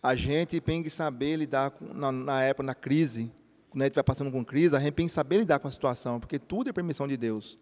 a 0.02 0.14
gente 0.14 0.60
tem 0.60 0.82
que 0.82 0.90
saber 0.90 1.36
lidar 1.36 1.70
com, 1.70 1.92
na, 1.92 2.10
na 2.10 2.42
época, 2.42 2.62
na 2.62 2.74
crise, 2.74 3.32
quando 3.70 3.82
a 3.82 3.84
gente 3.86 3.94
vai 3.94 4.04
passando 4.04 4.30
com 4.30 4.44
crise, 4.44 4.76
a 4.76 4.80
gente 4.80 4.94
tem 4.94 5.06
que 5.06 5.12
saber 5.12 5.38
lidar 5.38 5.58
com 5.58 5.68
a 5.68 5.70
situação, 5.70 6.20
porque 6.20 6.38
tudo 6.38 6.70
é 6.70 6.72
permissão 6.72 7.08
de 7.08 7.16
Deus. 7.16 7.58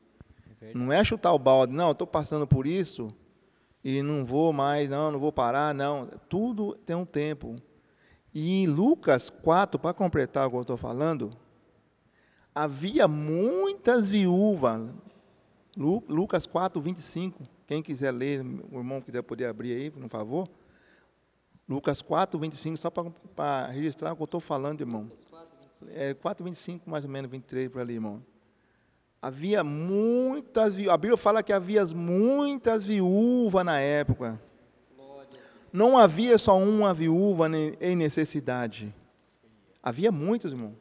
Não 0.74 0.92
é 0.92 1.03
chutar 1.03 1.32
o 1.32 1.38
balde, 1.38 1.72
não, 1.72 1.90
estou 1.90 2.07
passando 2.07 2.46
por 2.46 2.66
isso 2.66 3.12
e 3.84 4.00
não 4.03 4.24
vou 4.24 4.53
mais, 4.53 4.88
não, 4.88 5.11
não 5.11 5.18
vou 5.18 5.32
parar, 5.32 5.74
não. 5.74 6.07
Tudo 6.28 6.76
tem 6.86 6.94
um 6.94 7.05
tempo. 7.05 7.57
E 8.32 8.62
em 8.62 8.66
Lucas 8.66 9.28
4, 9.28 9.78
para 9.78 9.92
completar 9.92 10.46
o 10.46 10.50
que 10.50 10.57
eu 10.57 10.61
estou 10.61 10.76
falando, 10.76 11.36
havia 12.55 13.07
muitas 13.09 14.09
viúvas. 14.09 14.90
Lu- 15.76 16.03
Lucas 16.09 16.46
4, 16.46 16.80
25. 16.80 17.46
Quem 17.66 17.82
quiser 17.82 18.11
ler, 18.12 18.40
o 18.70 18.78
irmão 18.78 19.00
quiser 19.00 19.22
poder 19.22 19.46
abrir 19.46 19.72
aí, 19.74 19.90
por 19.90 20.07
favor. 20.09 20.48
Lucas 21.68 22.03
4, 22.03 22.38
25, 22.38 22.76
só 22.76 22.90
para 22.90 23.66
registrar 23.68 24.12
o 24.12 24.16
que 24.16 24.22
eu 24.22 24.26
estou 24.26 24.40
falando, 24.40 24.80
irmão. 24.80 25.11
É 25.94 26.12
4, 26.14 26.44
25, 26.44 26.88
mais 26.90 27.05
ou 27.05 27.11
menos, 27.11 27.30
23 27.30 27.68
por 27.70 27.80
ali, 27.80 27.94
irmão. 27.94 28.22
Havia 29.20 29.62
muitas 29.64 30.74
viúvas. 30.74 30.94
A 30.94 30.98
Bíblia 30.98 31.16
fala 31.16 31.42
que 31.42 31.53
havia 31.53 31.84
muitas 31.86 32.84
viúvas 32.84 33.64
na 33.64 33.78
época. 33.78 34.40
Não 35.72 35.96
havia 35.96 36.36
só 36.36 36.59
uma 36.59 36.92
viúva 36.92 37.48
em 37.80 37.96
necessidade. 37.96 38.92
Havia 39.82 40.12
muitos, 40.12 40.53
irmão. 40.53 40.74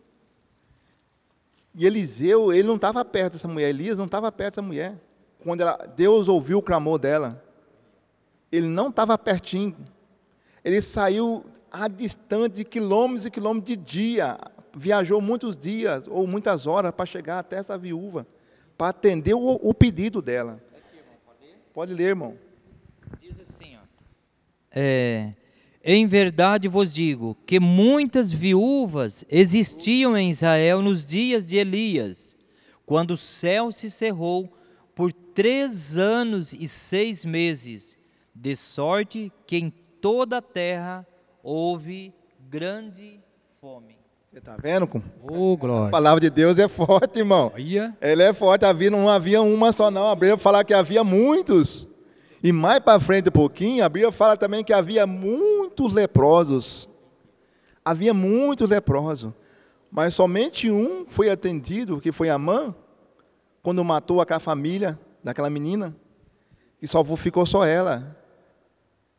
E 1.74 1.86
Eliseu, 1.86 2.52
ele 2.52 2.68
não 2.68 2.76
estava 2.76 3.04
perto 3.06 3.34
dessa 3.34 3.48
mulher. 3.48 3.70
Elias 3.70 3.98
não 3.98 4.06
estava 4.06 4.32
perto 4.32 4.56
dessa 4.56 4.62
mulher. 4.62 4.96
Quando 5.44 5.62
ela- 5.62 5.78
Deus 5.96 6.28
ouviu 6.28 6.58
o 6.58 6.62
clamor 6.62 7.00
dela, 7.00 7.44
ele 8.52 8.68
não 8.68 8.90
estava 8.90 9.18
pertinho. 9.18 9.76
Ele 10.64 10.82
saiu 10.82 11.46
a 11.72 11.88
distante 11.88 12.56
de 12.58 12.64
quilômetros 12.66 13.26
e 13.26 13.32
quilômetros 13.32 13.76
de 13.76 13.82
dia. 13.82 14.38
Viajou 14.76 15.20
muitos 15.22 15.56
dias 15.58 16.06
ou 16.08 16.28
muitas 16.28 16.68
horas 16.68 16.92
para 16.92 17.06
chegar 17.06 17.40
até 17.40 17.58
essa 17.58 17.78
viúva, 17.78 18.28
para 18.78 18.90
atender 18.90 19.34
o, 19.34 19.60
o 19.62 19.74
pedido 19.74 20.22
dela. 20.22 20.62
Pode 21.74 21.94
ler, 21.94 22.10
irmão. 22.10 22.38
Diz 23.22 23.40
assim, 23.40 23.78
ó. 23.78 23.80
É, 24.70 25.34
em 25.84 26.06
verdade 26.08 26.68
vos 26.68 26.94
digo 26.94 27.36
que 27.46 27.60
muitas 27.60 28.32
viúvas 28.32 29.26
existiam 29.30 30.16
em 30.18 30.30
Israel 30.30 30.82
nos 30.82 31.04
dias 31.06 31.46
de 31.46 31.58
Elias, 31.58 32.38
quando 32.86 33.12
o 33.12 33.18
céu 33.18 33.72
se 33.72 33.90
cerrou 33.90 34.52
por 34.94 35.12
três 35.14 35.98
anos 35.98 36.54
e 36.54 36.68
seis 36.68 37.24
meses, 37.26 37.98
de 38.36 38.56
sorte 38.56 39.32
que 39.48 39.58
em 39.58 39.74
toda 40.02 40.38
a 40.38 40.42
terra 40.42 41.06
houve 41.44 42.14
grande 42.50 43.20
fome. 43.60 43.98
Você 44.32 44.38
está 44.40 44.58
vendo? 44.62 44.88
como 44.88 45.04
Ô, 45.24 45.54
A 45.54 45.58
glória. 45.58 45.92
palavra 45.92 46.22
de 46.22 46.30
Deus 46.30 46.58
é 46.58 46.68
forte, 46.68 47.20
irmão. 47.20 47.52
Ela 48.00 48.24
é 48.24 48.34
forte, 48.34 48.64
havia, 48.66 48.90
não 48.90 49.10
havia 49.10 49.42
uma 49.42 49.72
só, 49.74 49.92
não. 49.92 50.10
A 50.10 50.16
Bíblia 50.16 50.38
fala 50.38 50.64
que 50.64 50.74
havia 50.74 51.04
muitos. 51.04 51.88
E 52.44 52.52
mais 52.52 52.80
para 52.80 53.00
frente 53.00 53.30
um 53.30 53.32
pouquinho, 53.32 53.86
a 53.86 53.90
Bíblia 53.90 54.12
fala 54.12 54.36
também 54.36 54.64
que 54.64 54.74
havia 54.74 55.06
muitos 55.06 55.94
leprosos. 55.94 56.90
Havia 57.86 58.14
muitos 58.14 58.70
leprosos. 58.70 59.34
Mas 59.92 60.14
somente 60.16 60.72
um 60.72 61.06
foi 61.08 61.30
atendido, 61.30 62.00
que 62.00 62.12
foi 62.12 62.30
Amã, 62.30 62.74
quando 63.62 63.84
matou 63.84 64.22
aquela 64.22 64.40
família 64.40 65.00
daquela 65.24 65.50
menina, 65.50 65.96
e 66.82 66.88
só 66.88 67.04
ficou 67.16 67.46
só 67.46 67.66
ela. 67.66 68.18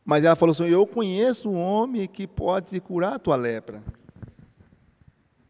Mas 0.05 0.25
ela 0.25 0.35
falou 0.35 0.53
assim: 0.53 0.64
Eu 0.64 0.87
conheço 0.87 1.49
um 1.49 1.61
homem 1.61 2.09
que 2.09 2.27
pode 2.27 2.81
curar 2.81 3.14
a 3.14 3.18
tua 3.18 3.37
lepra. 3.37 3.85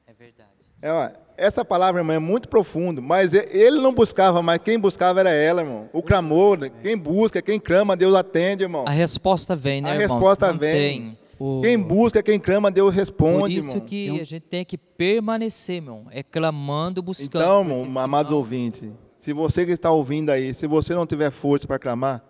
É 0.07 0.12
verdade. 0.12 0.51
É, 0.83 1.16
essa 1.37 1.64
palavra, 1.64 2.01
irmão, 2.01 2.14
é 2.14 2.18
muito 2.18 2.49
profundo, 2.49 3.01
mas 3.03 3.33
ele 3.35 3.80
não 3.80 3.93
buscava, 3.93 4.43
mas 4.43 4.61
quem 4.62 4.78
buscava 4.78 5.20
era 5.20 5.30
ela, 5.30 5.62
irmão. 5.62 5.89
O 5.93 6.03
clamor, 6.03 6.59
né? 6.59 6.70
quem 6.83 6.97
busca, 6.97 7.41
quem 7.43 7.59
clama, 7.59 7.97
Deus 7.97 8.14
atende, 8.14 8.64
irmão. 8.64 8.85
A 8.87 8.91
resposta 8.91 9.57
vem, 9.57 9.80
né, 9.80 9.91
A 9.91 9.95
irmão? 9.95 10.09
resposta 10.16 10.53
Não 10.53 10.59
vem. 10.59 11.18
O- 11.39 11.61
Quem 11.61 11.76
busca, 11.76 12.22
quem 12.22 12.39
clama, 12.39 12.70
Deus 12.70 12.93
Por 12.93 12.99
responde, 12.99 13.59
isso 13.59 13.70
irmão. 13.70 13.80
que 13.87 14.20
a 14.20 14.24
gente 14.24 14.41
tem 14.41 14.64
que 14.64 14.78
permanecer, 14.78 15.76
irmão. 15.76 16.07
É 16.11 16.22
clamando, 16.22 17.03
buscando. 17.03 17.26
Então, 17.43 17.61
irmão, 17.62 18.01
amados 18.03 18.28
senão- 18.30 18.39
ouvintes, 18.39 18.85
se 19.18 19.33
você 19.33 19.66
que 19.66 19.72
está 19.72 19.91
ouvindo 19.91 20.30
aí, 20.30 20.55
se 20.55 20.68
você 20.68 20.95
não 20.95 21.05
tiver 21.05 21.33
força 21.33 21.66
para 21.66 21.80
clamar, 21.80 22.22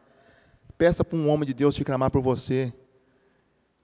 peça 0.79 1.05
para 1.05 1.19
um 1.19 1.29
homem 1.29 1.47
de 1.47 1.53
Deus 1.53 1.75
te 1.75 1.85
clamar 1.85 2.11
por 2.11 2.23
você, 2.23 2.73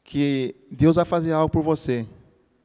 que 0.03 0.55
Deus 0.71 0.97
vai 0.97 1.05
fazer 1.05 1.33
algo 1.33 1.51
por 1.53 1.63
você. 1.63 2.07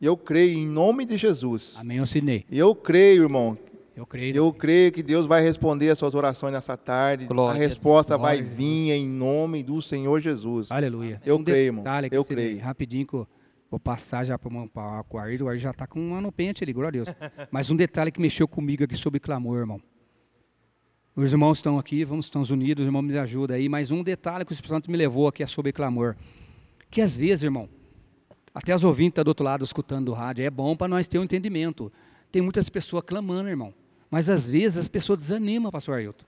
E 0.03 0.05
eu 0.05 0.17
creio 0.17 0.59
em 0.59 0.67
nome 0.67 1.05
de 1.05 1.15
Jesus. 1.15 1.77
Amém, 1.79 1.95
eu 1.95 2.03
ensinei. 2.03 2.43
E 2.51 2.59
eu 2.59 2.75
creio, 2.75 3.23
irmão, 3.23 3.57
Eu 3.95 4.05
creio. 4.05 4.35
Eu 4.35 4.51
creio 4.51 4.91
que 4.91 5.01
Deus 5.01 5.25
vai 5.25 5.41
responder 5.41 5.89
as 5.91 5.97
suas 5.97 6.13
orações 6.13 6.51
nessa 6.51 6.75
tarde. 6.75 7.25
Glória 7.25 7.55
a 7.55 7.57
resposta 7.57 8.17
vai 8.17 8.35
Glória 8.35 8.53
a 8.53 8.57
vir 8.57 8.91
em 8.91 9.07
nome 9.07 9.63
do 9.63 9.81
Senhor 9.81 10.19
Jesus. 10.19 10.69
Aleluia. 10.69 11.21
Eu 11.25 11.37
Um 11.37 11.43
creio, 11.45 11.67
irmão. 11.67 11.85
Eu 12.11 12.19
eu 12.19 12.25
creio. 12.25 12.59
Rapidinho, 12.59 13.07
que 13.07 13.15
o 13.15 13.25
Vou 13.71 13.79
passar 13.79 14.25
já 14.25 14.37
para 14.37 14.53
o 14.53 15.17
Ayrton, 15.17 15.45
o 15.45 15.47
Ayrton 15.47 15.63
já 15.63 15.71
está 15.71 15.87
com 15.87 16.01
um 16.01 16.13
ano 16.13 16.33
pente 16.33 16.65
ali, 16.65 16.73
glória 16.73 16.89
a 16.89 16.91
Deus. 16.91 17.07
Mas 17.49 17.69
um 17.71 17.75
detalhe 17.77 18.11
que 18.11 18.19
mexeu 18.19 18.45
comigo 18.45 18.83
aqui 18.83 18.97
sobre 18.97 19.21
clamor, 19.21 19.57
irmão. 19.57 19.81
Os 21.15 21.31
irmãos 21.31 21.59
estão 21.59 21.79
aqui, 21.79 22.03
vamos, 22.03 22.25
estamos 22.25 22.51
unidos, 22.51 22.81
os 22.81 22.87
irmãos 22.87 23.03
me 23.03 23.17
ajudam 23.17 23.55
aí, 23.55 23.69
mas 23.69 23.89
um 23.89 24.03
detalhe 24.03 24.43
que 24.43 24.51
o 24.51 24.53
Espírito 24.53 24.73
Santo 24.73 24.91
me 24.91 24.97
levou 24.97 25.29
aqui 25.29 25.43
é 25.43 25.47
sobre 25.47 25.71
clamor. 25.71 26.17
Que 26.89 26.99
às 27.01 27.15
vezes, 27.15 27.43
irmão, 27.43 27.69
até 28.53 28.71
as 28.71 28.83
ouvintes 28.83 29.11
estão 29.11 29.21
tá 29.21 29.25
do 29.25 29.29
outro 29.29 29.45
lado 29.45 29.63
escutando 29.63 30.09
o 30.09 30.13
rádio, 30.13 30.45
é 30.45 30.49
bom 30.49 30.75
para 30.75 30.87
nós 30.87 31.07
ter 31.07 31.17
um 31.17 31.23
entendimento. 31.23 31.91
Tem 32.31 32.41
muitas 32.41 32.69
pessoas 32.69 33.03
clamando, 33.05 33.49
irmão. 33.49 33.73
Mas 34.11 34.29
às 34.29 34.47
vezes 34.47 34.77
as 34.77 34.87
pessoas 34.87 35.19
desanimam, 35.19 35.71
pastor 35.71 35.97
Ailton. 35.97 36.25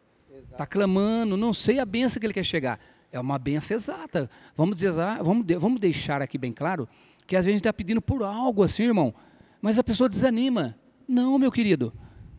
Está 0.51 0.65
clamando, 0.65 1.37
não 1.37 1.53
sei 1.53 1.79
a 1.79 1.85
benção 1.85 2.19
que 2.19 2.25
ele 2.25 2.33
quer 2.33 2.43
chegar. 2.43 2.79
É 3.11 3.19
uma 3.19 3.37
benção 3.37 3.77
exata. 3.77 4.29
Vamos, 4.55 4.77
dizer, 4.77 4.93
vamos, 5.21 5.45
vamos 5.59 5.79
deixar 5.79 6.21
aqui 6.21 6.37
bem 6.37 6.51
claro 6.51 6.87
que 7.27 7.35
às 7.35 7.45
vezes 7.45 7.53
a 7.53 7.57
gente 7.57 7.61
está 7.61 7.73
pedindo 7.73 8.01
por 8.01 8.23
algo 8.23 8.63
assim, 8.63 8.83
irmão, 8.83 9.13
mas 9.61 9.77
a 9.77 9.83
pessoa 9.83 10.09
desanima. 10.09 10.77
Não, 11.07 11.37
meu 11.37 11.51
querido. 11.51 11.93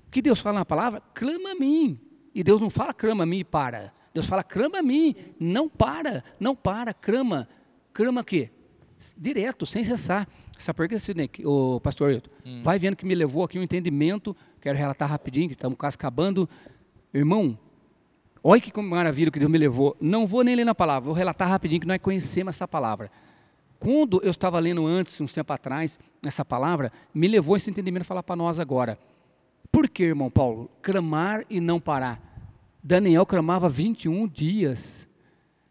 O 0.07 0.11
que 0.11 0.22
Deus 0.22 0.41
fala 0.41 0.61
na 0.61 0.64
palavra? 0.64 1.01
Clama 1.14 1.53
a 1.53 1.55
mim. 1.55 1.99
E 2.34 2.43
Deus 2.43 2.61
não 2.61 2.70
fala 2.70 2.93
clama 2.93 3.24
a 3.24 3.26
mim 3.26 3.39
e 3.39 3.45
para. 3.45 3.93
Deus 4.12 4.26
fala 4.26 4.43
clama 4.43 4.78
a 4.78 4.82
mim. 4.82 5.14
Não 5.39 5.68
para, 5.68 6.24
não 6.39 6.55
para, 6.55 6.93
clama. 6.93 7.49
Clama 7.93 8.20
o 8.20 8.24
quê? 8.24 8.51
Direto, 9.16 9.66
sem 9.66 9.84
cessar. 9.84 10.26
Sabe 10.59 10.76
por 10.76 10.88
que, 10.88 10.99
Sidney, 10.99 11.30
o 11.44 11.80
pastor 11.80 12.11
Ailton? 12.11 12.30
Hum. 12.44 12.62
Vai 12.62 12.78
vendo 12.78 12.97
que 12.97 13.05
me 13.05 13.14
levou 13.14 13.44
aqui 13.44 13.59
um 13.59 13.62
entendimento. 13.62 14.34
Quero 14.61 14.76
relatar 14.76 15.09
rapidinho, 15.09 15.49
que 15.49 15.55
estamos 15.55 15.76
quase 15.76 15.97
acabando. 15.97 16.49
Irmão, 17.12 17.59
olha 18.42 18.61
que 18.61 18.80
maravilha 18.80 19.30
que 19.30 19.38
Deus 19.38 19.51
me 19.51 19.59
levou. 19.59 19.97
Não 20.01 20.26
vou 20.26 20.42
nem 20.42 20.57
ler 20.57 20.64
na 20.64 20.74
palavra, 20.74 21.07
vou 21.07 21.14
relatar 21.14 21.49
rapidinho 21.49 21.80
que 21.80 21.86
nós 21.86 22.01
conhecemos 22.01 22.55
essa 22.55 22.66
palavra. 22.66 23.11
Quando 23.78 24.20
eu 24.22 24.30
estava 24.30 24.59
lendo 24.59 24.86
antes, 24.86 25.20
uns 25.20 25.32
tempo 25.32 25.53
atrás, 25.53 25.99
essa 26.24 26.44
palavra, 26.44 26.90
me 27.14 27.28
levou 27.28 27.57
esse 27.57 27.70
entendimento 27.70 28.03
a 28.03 28.07
falar 28.07 28.22
para 28.22 28.36
nós 28.36 28.59
agora. 28.59 28.99
Por 29.70 29.88
que, 29.88 30.05
irmão 30.05 30.30
Paulo? 30.30 30.70
Clamar 30.80 31.44
e 31.51 31.61
não 31.61 31.78
parar. 31.78 32.20
Daniel 32.82 33.26
clamava 33.26 33.68
21 33.68 34.26
dias 34.26 35.09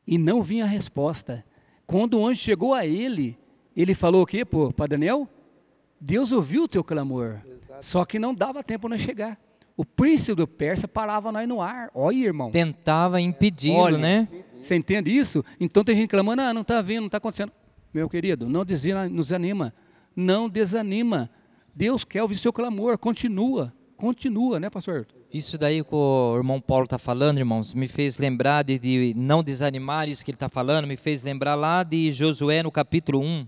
e 0.06 0.18
não 0.18 0.44
vinha 0.44 0.66
a 0.66 0.68
resposta. 0.68 1.44
Quando 1.86 2.20
o 2.20 2.26
anjo 2.28 2.42
chegou 2.42 2.74
a 2.74 2.86
ele, 2.86 3.38
ele 3.76 3.94
falou 3.94 4.24
o 4.24 4.26
quê 4.26 4.44
para 4.76 4.88
Daniel? 4.88 5.28
Deus 6.00 6.32
ouviu 6.32 6.64
o 6.64 6.68
teu 6.68 6.84
clamor, 6.84 7.40
Exato. 7.46 7.86
só 7.86 8.06
que 8.06 8.20
não 8.20 8.34
dava 8.34 8.64
tempo 8.64 8.90
de 8.90 9.00
chegar. 9.00 9.40
O 9.78 9.84
príncipe 9.84 10.36
do 10.36 10.48
Persa 10.48 10.88
parava 10.88 11.32
nós 11.32 11.48
no 11.48 11.62
ar. 11.62 11.90
Olha, 11.94 12.16
irmão. 12.16 12.50
Tentava 12.52 13.20
impedi-lo, 13.20 13.98
né? 13.98 14.28
Você 14.62 14.76
entende 14.76 15.16
isso? 15.16 15.44
Então 15.60 15.84
tem 15.84 15.96
gente 15.96 16.10
clamando, 16.10 16.42
ah, 16.42 16.54
não 16.54 16.62
está 16.62 16.82
vendo, 16.82 17.02
não 17.02 17.06
está 17.08 17.18
acontecendo 17.18 17.52
meu 17.96 18.10
querido, 18.10 18.50
não 18.50 18.66
desanima, 18.66 19.74
não 20.16 20.50
desanima. 20.50 21.30
Deus 21.74 22.04
quer 22.04 22.22
ouvir 22.22 22.36
seu 22.36 22.52
clamor, 22.52 22.98
continua, 22.98 23.74
continua, 23.96 24.60
né, 24.60 24.70
pastor? 24.70 25.08
Isso 25.36 25.58
daí 25.58 25.84
que 25.84 25.94
o 25.94 26.34
irmão 26.38 26.62
Paulo 26.62 26.86
está 26.86 26.98
falando, 26.98 27.40
irmãos, 27.40 27.74
me 27.74 27.90
fez 27.90 28.18
lembrar 28.18 28.64
de, 28.64 28.80
de 28.80 29.14
não 29.18 29.44
desanimar, 29.44 30.08
isso 30.08 30.24
que 30.24 30.32
ele 30.32 30.38
está 30.38 30.48
falando, 30.48 30.88
me 30.88 30.96
fez 30.96 31.24
lembrar 31.24 31.56
lá 31.56 31.84
de 31.84 32.10
Josué 32.14 32.64
no 32.64 32.72
capítulo 32.72 33.20
1. 33.20 33.46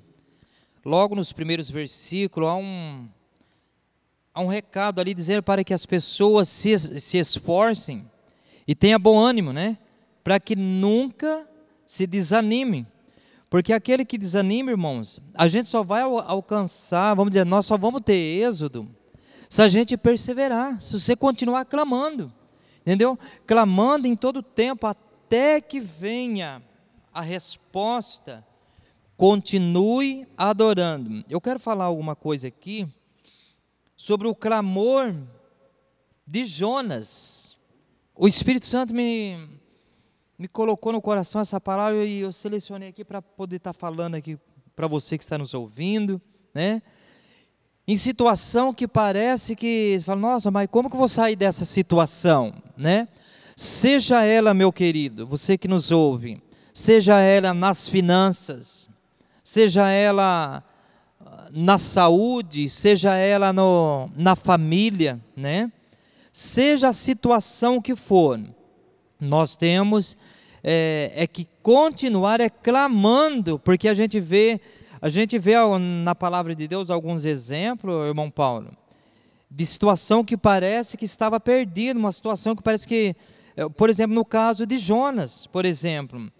Logo 0.83 1.15
nos 1.15 1.31
primeiros 1.31 1.71
versículos, 1.71 2.49
há 2.49 2.55
um, 2.55 3.07
há 4.33 4.41
um 4.41 4.47
recado 4.47 4.99
ali 4.99 5.13
dizendo 5.13 5.41
para 5.41 5.63
que 5.63 5.73
as 5.73 5.85
pessoas 5.85 6.49
se, 6.49 6.77
se 6.77 7.17
esforcem 7.19 8.05
e 8.67 8.75
tenham 8.75 8.99
bom 8.99 9.17
ânimo, 9.17 9.53
né? 9.53 9.77
Para 10.25 10.41
que 10.41 10.57
nunca 10.57 11.47
se 11.85 12.05
desanimem. 12.05 12.85
Porque 13.49 13.71
aquele 13.71 14.03
que 14.03 14.17
desanima, 14.17 14.71
irmãos, 14.71 15.21
a 15.33 15.47
gente 15.47 15.69
só 15.69 15.83
vai 15.83 16.01
alcançar, 16.01 17.15
vamos 17.15 17.31
dizer, 17.31 17.45
nós 17.45 17.65
só 17.65 17.77
vamos 17.77 18.01
ter 18.01 18.41
êxodo 18.43 18.89
se 19.49 19.61
a 19.61 19.67
gente 19.67 19.95
perseverar, 19.97 20.81
se 20.81 20.99
você 20.99 21.15
continuar 21.15 21.65
clamando, 21.65 22.33
entendeu? 22.81 23.17
Clamando 23.45 24.07
em 24.07 24.15
todo 24.15 24.43
tempo 24.43 24.85
até 24.85 25.61
que 25.61 25.79
venha 25.79 26.61
a 27.13 27.21
resposta. 27.21 28.45
Continue 29.15 30.27
adorando. 30.37 31.25
Eu 31.29 31.41
quero 31.41 31.59
falar 31.59 31.85
alguma 31.85 32.15
coisa 32.15 32.47
aqui 32.47 32.87
sobre 33.95 34.27
o 34.27 34.35
clamor 34.35 35.15
de 36.25 36.45
Jonas. 36.45 37.57
O 38.15 38.27
Espírito 38.27 38.65
Santo 38.65 38.93
me 38.93 39.57
me 40.37 40.47
colocou 40.47 40.93
no 40.93 41.01
coração 41.01 41.41
essa 41.41 41.59
palavra 41.59 42.05
e 42.05 42.19
eu 42.19 42.31
selecionei 42.31 42.89
aqui 42.89 43.03
para 43.03 43.21
poder 43.21 43.55
estar 43.55 43.73
falando 43.73 44.15
aqui 44.15 44.37
para 44.75 44.85
você 44.85 45.17
que 45.17 45.23
está 45.23 45.37
nos 45.37 45.55
ouvindo, 45.55 46.21
né? 46.53 46.81
Em 47.87 47.95
situação 47.95 48.73
que 48.73 48.87
parece 48.87 49.55
que, 49.55 49.97
fala, 50.03 50.19
nossa, 50.19 50.51
mas 50.51 50.67
como 50.69 50.89
que 50.89 50.95
eu 50.95 50.99
vou 50.99 51.07
sair 51.07 51.37
dessa 51.37 51.63
situação, 51.63 52.53
né? 52.75 53.07
Seja 53.55 54.23
ela, 54.23 54.53
meu 54.53 54.73
querido, 54.73 55.25
você 55.25 55.57
que 55.57 55.67
nos 55.67 55.89
ouve, 55.89 56.41
seja 56.73 57.19
ela 57.19 57.53
nas 57.53 57.87
finanças, 57.87 58.89
seja 59.41 59.89
ela 59.89 60.61
ah, 61.25 61.47
na 61.51 61.77
saúde, 61.77 62.69
seja 62.69 63.15
ela 63.15 63.53
no, 63.53 64.11
na 64.17 64.35
família, 64.35 65.19
né? 65.35 65.71
Seja 66.31 66.89
a 66.89 66.93
situação 66.93 67.81
que 67.81 67.95
for, 67.95 68.39
nós 69.19 69.55
temos 69.55 70.17
é, 70.63 71.13
é, 71.15 71.25
que 71.25 71.47
continuar 71.63 72.41
é 72.41 72.49
clamando, 72.49 73.57
porque 73.57 73.87
a 73.87 73.93
gente 73.93 74.19
vê, 74.19 74.59
a 75.01 75.09
gente 75.09 75.37
vê 75.37 75.53
na 75.79 76.15
palavra 76.15 76.55
de 76.55 76.67
Deus 76.67 76.89
alguns 76.89 77.25
exemplos, 77.25 78.07
irmão 78.07 78.29
Paulo, 78.29 78.71
de 79.49 79.65
situação 79.65 80.23
que 80.23 80.35
parece 80.35 80.97
que 80.97 81.05
estava 81.05 81.39
perdida, 81.39 81.99
uma 81.99 82.11
situação 82.11 82.55
que 82.55 82.63
parece 82.63 82.87
que, 82.87 83.15
é, 83.55 83.67
por 83.69 83.89
exemplo, 83.89 84.15
no 84.15 84.25
caso 84.25 84.65
de 84.65 84.77
Jonas, 84.77 85.47
por 85.47 85.65
exemplo, 85.65 86.31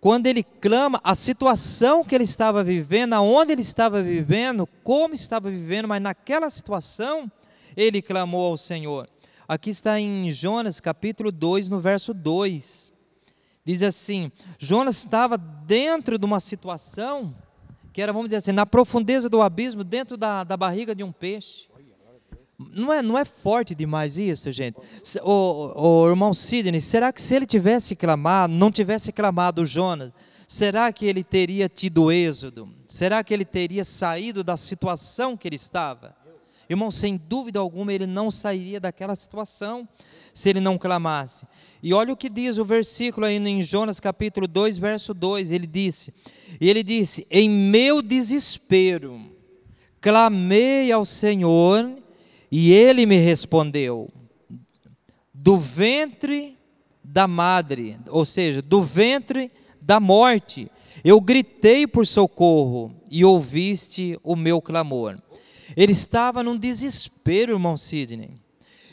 quando 0.00 0.26
ele 0.26 0.42
clama, 0.42 1.00
a 1.02 1.14
situação 1.14 2.04
que 2.04 2.14
ele 2.14 2.24
estava 2.24 2.62
vivendo, 2.62 3.14
aonde 3.14 3.52
ele 3.52 3.62
estava 3.62 4.02
vivendo, 4.02 4.66
como 4.82 5.14
estava 5.14 5.50
vivendo, 5.50 5.88
mas 5.88 6.02
naquela 6.02 6.50
situação, 6.50 7.30
ele 7.74 8.02
clamou 8.02 8.50
ao 8.50 8.56
Senhor. 8.56 9.08
Aqui 9.48 9.70
está 9.70 9.98
em 9.98 10.30
Jonas 10.30 10.78
capítulo 10.78 11.32
2, 11.32 11.68
no 11.68 11.80
verso 11.80 12.12
2. 12.12 12.92
Diz 13.64 13.82
assim: 13.82 14.30
Jonas 14.58 14.98
estava 14.98 15.38
dentro 15.38 16.18
de 16.18 16.26
uma 16.26 16.38
situação 16.38 17.34
que 17.94 18.02
era, 18.02 18.12
vamos 18.12 18.26
dizer 18.26 18.38
assim, 18.38 18.50
na 18.50 18.66
profundeza 18.66 19.30
do 19.30 19.40
abismo, 19.40 19.84
dentro 19.84 20.16
da, 20.16 20.42
da 20.42 20.56
barriga 20.56 20.96
de 20.96 21.04
um 21.04 21.12
peixe. 21.12 21.68
Não 22.58 22.92
é, 22.92 23.00
não 23.00 23.16
é 23.16 23.24
forte 23.24 23.72
demais 23.72 24.18
isso, 24.18 24.50
gente? 24.50 24.76
O, 25.22 26.02
o 26.02 26.08
irmão 26.08 26.34
Sidney, 26.34 26.80
será 26.80 27.12
que 27.12 27.22
se 27.22 27.36
ele 27.36 27.46
tivesse 27.46 27.94
clamado, 27.94 28.52
não 28.52 28.72
tivesse 28.72 29.12
clamado 29.12 29.64
Jonas, 29.64 30.10
será 30.48 30.92
que 30.92 31.06
ele 31.06 31.22
teria 31.22 31.68
tido 31.68 32.10
êxodo? 32.10 32.68
Será 32.84 33.22
que 33.22 33.32
ele 33.32 33.44
teria 33.44 33.84
saído 33.84 34.42
da 34.42 34.56
situação 34.56 35.36
que 35.36 35.46
ele 35.46 35.56
estava? 35.56 36.16
Irmão, 36.68 36.90
sem 36.90 37.16
dúvida 37.16 37.58
alguma, 37.58 37.92
ele 37.92 38.06
não 38.06 38.30
sairia 38.30 38.80
daquela 38.80 39.14
situação 39.14 39.88
se 40.32 40.48
ele 40.48 40.60
não 40.60 40.76
clamasse. 40.78 41.46
E 41.82 41.92
olha 41.94 42.12
o 42.12 42.16
que 42.16 42.28
diz 42.28 42.58
o 42.58 42.64
versículo 42.64 43.26
aí 43.26 43.36
em 43.36 43.62
Jonas 43.62 44.00
capítulo 44.00 44.48
2, 44.48 44.78
verso 44.78 45.14
2, 45.14 45.50
ele 45.52 45.66
disse, 45.66 46.12
e 46.60 46.68
ele 46.68 46.82
disse, 46.82 47.26
em 47.30 47.48
meu 47.48 48.02
desespero, 48.02 49.20
clamei 50.00 50.90
ao 50.90 51.04
Senhor, 51.04 51.90
e 52.50 52.72
ele 52.72 53.06
me 53.06 53.16
respondeu, 53.16 54.08
do 55.32 55.58
ventre 55.58 56.56
da 57.02 57.28
madre, 57.28 57.98
ou 58.08 58.24
seja, 58.24 58.62
do 58.62 58.80
ventre 58.82 59.50
da 59.80 60.00
morte, 60.00 60.70
eu 61.04 61.20
gritei 61.20 61.86
por 61.86 62.06
socorro, 62.06 62.94
e 63.10 63.24
ouviste 63.24 64.18
o 64.24 64.34
meu 64.34 64.60
clamor. 64.60 65.22
Ele 65.76 65.92
estava 65.92 66.42
num 66.42 66.56
desespero, 66.56 67.52
irmão 67.52 67.76
Sidney. 67.76 68.30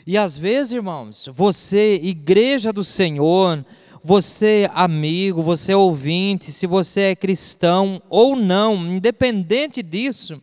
E 0.06 0.18
às 0.18 0.36
vezes, 0.36 0.72
irmãos, 0.72 1.28
você, 1.32 2.00
igreja 2.02 2.72
do 2.72 2.82
Senhor, 2.82 3.64
você 4.02 4.68
amigo, 4.74 5.42
você 5.42 5.74
ouvinte, 5.74 6.50
se 6.50 6.66
você 6.66 7.00
é 7.02 7.16
cristão 7.16 8.02
ou 8.08 8.34
não, 8.34 8.74
independente 8.86 9.80
disso, 9.82 10.42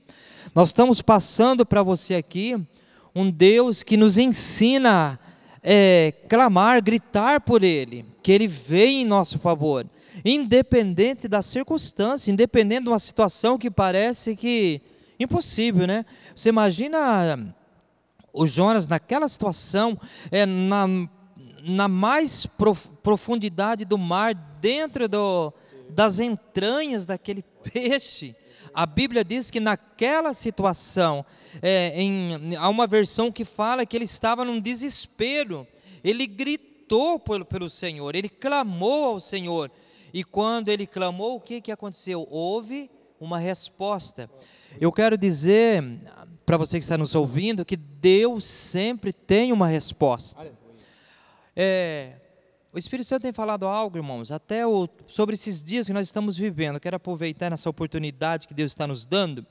nós 0.56 0.70
estamos 0.70 1.02
passando 1.02 1.66
para 1.66 1.84
você 1.84 2.16
aqui 2.16 2.56
um 3.14 3.30
Deus 3.30 3.84
que 3.84 3.98
nos 3.98 4.18
ensina 4.18 5.20
a 5.24 5.30
é, 5.62 6.14
clamar, 6.30 6.82
gritar 6.82 7.42
por 7.42 7.64
Ele, 7.64 8.06
que 8.24 8.32
Ele 8.32 8.48
vem 8.48 9.02
em 9.02 9.06
nosso 9.06 9.38
favor, 9.40 9.86
independente 10.24 11.28
da 11.28 11.42
circunstância, 11.42 12.32
independente 12.32 12.84
de 12.84 12.90
uma 12.90 13.00
situação 13.00 13.58
que 13.58 13.70
parece 13.70 14.38
que 14.38 14.82
Impossível, 15.20 15.86
né? 15.86 16.05
Você 16.34 16.47
imagina 16.49 17.53
o 18.32 18.47
Jonas 18.47 18.88
naquela 18.88 19.28
situação, 19.28 19.99
é, 20.32 20.45
na, 20.45 20.86
na 21.63 21.88
mais 21.88 22.45
prof, 22.45 22.88
profundidade 23.03 23.84
do 23.84 23.97
mar, 23.97 24.34
dentro 24.34 25.09
do, 25.09 25.53
das 25.89 26.20
entranhas 26.20 27.05
daquele 27.05 27.43
peixe. 27.63 28.36
a 28.74 28.86
Bíblia 28.86 29.26
diz 29.26 29.51
que 29.51 29.59
naquela 29.59 30.34
situação, 30.34 31.26
é, 31.61 32.01
em, 32.01 32.55
há 32.55 32.70
uma 32.70 32.88
versão 32.88 33.32
que 33.32 33.43
fala 33.43 33.86
que 33.86 33.97
ele 33.97 34.05
estava 34.05 34.45
num 34.45 34.59
desespero, 34.59 35.67
ele 36.01 36.26
gritou 36.26 37.20
pelo, 37.20 37.43
pelo 37.43 37.70
Senhor, 37.70 38.15
ele 38.15 38.30
clamou 38.30 39.05
ao 39.05 39.20
Senhor, 39.20 39.70
e 40.13 40.24
quando 40.24 40.70
ele 40.70 40.88
clamou, 40.88 41.36
o 41.36 41.41
que, 41.41 41.61
que 41.61 41.72
aconteceu? 41.72 42.26
Houve 42.32 42.89
uma 43.20 43.38
resposta. 43.38 44.30
Eu 44.80 44.91
quero 44.91 45.17
dizer 45.17 45.84
para 46.45 46.57
você 46.57 46.80
que 46.80 46.86
está 46.86 46.97
nos 46.97 47.13
ouvindo 47.13 47.65
que 47.65 47.76
Deus 47.76 48.45
sempre 48.45 49.13
tem 49.13 49.51
uma 49.51 49.67
resposta. 49.67 50.51
É, 51.55 52.13
o 52.72 52.78
Espírito 52.78 53.07
Santo 53.07 53.24
tem 53.24 53.34
falado 53.34 53.67
algo, 53.67 53.97
irmãos, 53.97 54.32
até 54.32 54.65
o, 54.65 54.88
sobre 55.07 55.36
esses 55.36 55.63
dias 55.63 55.88
que 55.88 55.93
nós 55.93 56.07
estamos 56.07 56.38
vivendo. 56.38 56.76
Eu 56.76 56.80
quero 56.80 56.95
aproveitar 56.95 57.51
essa 57.51 57.70
oportunidade 57.70 58.47
que 58.47 58.53
Deus 58.53 58.72
está 58.72 58.88
nos 58.88 59.05
dando. 59.05 59.45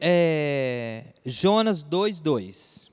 É, 0.00 1.04
Jonas 1.24 1.84
2,2. 1.84 2.90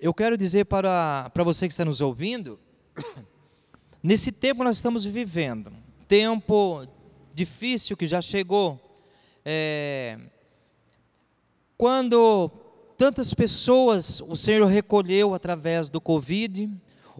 Eu 0.00 0.12
quero 0.12 0.36
dizer 0.36 0.64
para, 0.64 1.30
para 1.30 1.44
você 1.44 1.68
que 1.68 1.72
está 1.72 1.84
nos 1.84 2.00
ouvindo, 2.00 2.58
nesse 4.02 4.32
tempo 4.32 4.64
nós 4.64 4.76
estamos 4.76 5.04
vivendo, 5.04 5.72
tempo 6.08 6.84
difícil 7.34 7.96
que 7.96 8.06
já 8.06 8.20
chegou, 8.20 8.80
é, 9.44 10.18
quando 11.76 12.50
tantas 12.96 13.34
pessoas 13.34 14.20
o 14.20 14.36
Senhor 14.36 14.66
recolheu 14.66 15.34
através 15.34 15.90
do 15.90 16.00
Covid, 16.00 16.70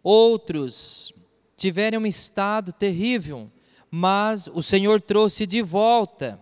Outros 0.03 1.13
tiveram 1.57 2.03
um 2.03 2.07
estado 2.07 2.73
terrível, 2.73 3.49
mas 3.89 4.49
o 4.53 4.63
Senhor 4.63 5.01
trouxe 5.01 5.47
de 5.47 5.63
volta. 5.63 6.41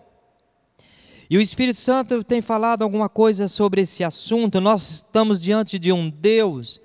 E 1.28 1.36
o 1.36 1.40
Espírito 1.40 1.78
Santo 1.78 2.24
tem 2.24 2.40
falado 2.40 2.82
alguma 2.82 3.08
coisa 3.08 3.46
sobre 3.46 3.82
esse 3.82 4.02
assunto. 4.02 4.60
Nós 4.60 4.90
estamos 4.90 5.40
diante 5.40 5.78
de 5.78 5.92
um 5.92 6.08
Deus, 6.08 6.80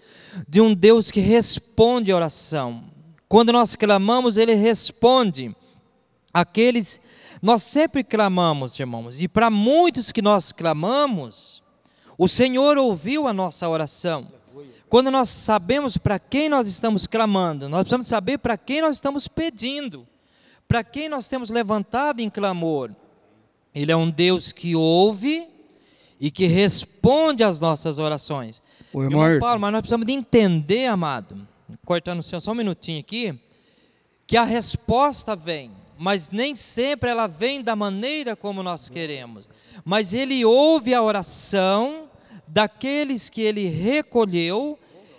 de 0.48 0.60
um 0.60 0.74
Deus 0.74 1.10
que 1.10 1.22
responde 1.22 2.12
a 2.12 2.16
oração. 2.16 2.84
Quando 3.28 3.54
nós 3.54 3.76
clamamos, 3.76 4.38
ele 4.38 4.54
responde. 4.54 5.56
Aqueles 6.36 7.00
nós 7.42 7.64
sempre 7.64 8.04
clamamos, 8.04 8.78
irmãos, 8.78 9.22
e 9.22 9.28
para 9.30 9.50
muitos 9.50 10.12
que 10.12 10.22
nós 10.22 10.52
clamamos, 10.52 11.64
o 12.18 12.28
Senhor 12.28 12.78
ouviu 12.78 13.26
a 13.26 13.32
nossa 13.32 13.70
oração. 13.70 14.28
Quando 14.90 15.10
nós 15.10 15.30
sabemos 15.30 15.96
para 15.96 16.20
quem 16.20 16.50
nós 16.50 16.68
estamos 16.68 17.08
clamando, 17.08 17.70
nós 17.70 17.84
precisamos 17.84 18.08
saber 18.08 18.38
para 18.40 18.58
quem 18.58 18.82
nós 18.82 18.98
estamos 18.98 19.30
pedindo, 19.30 20.06
para 20.68 20.84
quem 20.84 21.08
nós 21.08 21.30
temos 21.30 21.50
levantado 21.50 22.20
em 22.20 22.30
clamor. 22.30 22.92
Ele 23.74 23.94
é 23.94 23.96
um 23.96 24.10
Deus 24.10 24.52
que 24.52 24.76
ouve 24.76 25.48
e 26.20 26.30
que 26.30 26.48
responde 26.48 27.46
às 27.46 27.62
nossas 27.62 27.98
orações. 27.98 28.62
O 28.92 29.04
irmão, 29.04 29.24
irmão 29.24 29.40
Paulo, 29.40 29.62
mas 29.62 29.72
nós 29.72 29.82
precisamos 29.82 30.06
de 30.06 30.12
entender, 30.12 30.88
amado, 30.88 31.48
cortando 31.86 32.20
o 32.20 32.24
senhor 32.24 32.42
só 32.42 32.52
um 32.52 32.56
minutinho 32.56 33.00
aqui, 33.00 33.40
que 34.28 34.36
a 34.36 34.44
resposta 34.44 35.34
vem, 35.34 35.72
mas 35.98 36.30
nem 36.30 36.56
sempre 36.56 37.10
ela 37.10 37.28
vem 37.28 37.62
da 37.62 37.76
maneira 37.76 38.36
como 38.36 38.62
nós 38.62 38.90
queremos. 38.90 39.48
Mas 39.84 40.14
ele 40.14 40.44
ouve 40.44 40.94
a 40.94 41.02
oração 41.02 42.10
daqueles 42.48 43.30
que 43.30 43.42
ele 43.42 43.68
recolheu 43.68 44.78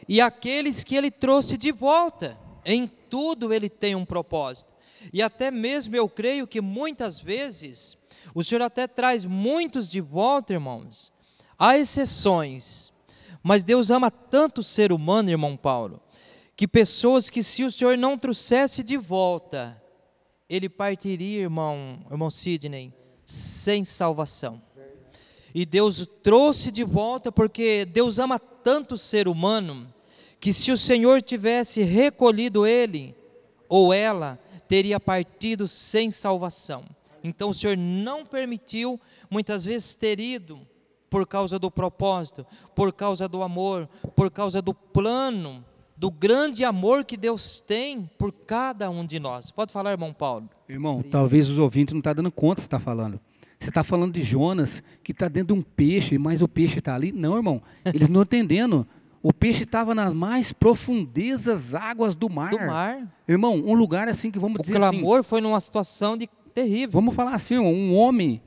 e 0.08 0.20
aqueles 0.20 0.84
que 0.84 0.94
ele 0.94 1.10
trouxe 1.10 1.56
de 1.56 1.72
volta. 1.72 2.38
Em 2.64 2.86
tudo 2.86 3.52
ele 3.52 3.68
tem 3.68 3.94
um 3.94 4.04
propósito. 4.04 4.72
E 5.12 5.22
até 5.22 5.50
mesmo 5.50 5.96
eu 5.96 6.08
creio 6.08 6.46
que 6.46 6.60
muitas 6.60 7.18
vezes 7.18 7.96
o 8.34 8.44
Senhor 8.44 8.62
até 8.62 8.86
traz 8.86 9.24
muitos 9.24 9.88
de 9.88 10.00
volta, 10.00 10.52
irmãos. 10.52 11.12
Há 11.58 11.78
exceções, 11.78 12.92
mas 13.42 13.62
Deus 13.62 13.90
ama 13.90 14.10
tanto 14.10 14.60
o 14.60 14.64
ser 14.64 14.92
humano, 14.92 15.30
irmão 15.30 15.56
Paulo, 15.56 16.02
que 16.54 16.68
pessoas 16.68 17.30
que 17.30 17.42
se 17.42 17.64
o 17.64 17.72
Senhor 17.72 17.96
não 17.96 18.18
trouxesse 18.18 18.82
de 18.82 18.96
volta, 18.96 19.80
ele 20.49 20.68
partiria, 20.68 21.42
irmão, 21.42 21.99
irmão 22.11 22.30
Sidney, 22.30 22.92
sem 23.24 23.84
salvação. 23.84 24.62
E 25.55 25.64
Deus 25.64 26.07
trouxe 26.22 26.70
de 26.70 26.84
volta 26.84 27.32
porque 27.32 27.84
Deus 27.84 28.18
ama 28.18 28.38
tanto 28.38 28.94
o 28.94 28.99
ser 28.99 29.26
humano 29.26 29.92
que 30.38 30.53
se 30.53 30.70
o 30.70 30.76
Senhor 30.76 31.22
tivesse 31.22 31.82
recolhido 31.82 32.66
ele 32.66 33.14
ou 33.68 33.92
ela, 33.92 34.38
teria 34.68 35.01
partido 35.01 35.66
sem 35.66 36.11
salvação. 36.11 36.84
Então 37.24 37.51
o 37.51 37.55
Senhor 37.55 37.76
não 37.76 38.24
permitiu 38.24 39.01
muitas 39.30 39.64
vezes 39.64 39.94
ter 39.94 40.20
ido 40.20 40.61
por 41.09 41.26
causa 41.26 41.59
do 41.59 41.70
propósito, 41.70 42.47
por 42.74 42.92
causa 42.92 43.28
do 43.28 43.42
amor, 43.42 43.88
por 44.14 44.30
causa 44.30 44.61
do 44.61 44.74
plano, 44.74 45.64
do 45.97 46.11
grande 46.11 46.64
amor 46.64 47.05
que 47.05 47.16
Deus 47.16 47.61
tem 47.61 48.09
por 48.18 48.32
cada 48.32 48.90
um 48.90 49.05
de 49.05 49.18
nós. 49.18 49.51
Pode 49.51 49.72
falar, 49.72 49.92
irmão 49.92 50.12
Paulo? 50.12 50.49
Irmão, 50.68 51.03
talvez 51.03 51.49
os 51.49 51.59
ouvintes 51.59 51.94
não 51.94 52.01
estão 52.01 52.12
tá 52.12 52.22
dando 52.22 52.30
conta 52.30 52.57
do 52.57 52.64
que 52.64 52.66
está 52.66 52.78
falando. 52.78 53.18
Você 53.59 53.70
está 53.70 53.82
falando 53.82 54.12
de 54.12 54.22
Jonas, 54.22 54.82
que 55.03 55.12
está 55.12 55.28
dentro 55.28 55.55
de 55.55 55.61
um 55.61 55.62
peixe, 55.62 56.18
mas 56.18 56.42
o 56.42 56.49
peixe 56.49 56.78
está 56.78 56.94
ali. 56.94 57.11
Não, 57.11 57.36
irmão, 57.36 57.62
eles 57.86 58.09
não 58.09 58.22
entendendo. 58.22 58.86
O 59.22 59.32
peixe 59.32 59.64
estava 59.64 59.94
nas 59.94 60.12
mais 60.12 60.53
profundezas 60.53 61.74
águas 61.74 62.14
do 62.14 62.28
mar. 62.28 62.51
Do 62.51 62.59
mar. 62.59 63.12
Irmão, 63.26 63.55
um 63.55 63.74
lugar 63.74 64.09
assim 64.09 64.30
que 64.30 64.38
vamos 64.38 64.61
o 64.61 64.62
dizer 64.62 64.76
assim. 64.76 64.86
O 64.86 64.90
clamor 64.90 65.24
foi 65.24 65.40
numa 65.40 65.59
situação 65.59 66.16
de 66.16 66.28
terrível. 66.55 66.90
Vamos 66.92 67.14
falar 67.14 67.34
assim, 67.34 67.55
irmão, 67.55 67.72
um 67.72 67.94
homem 67.94 68.40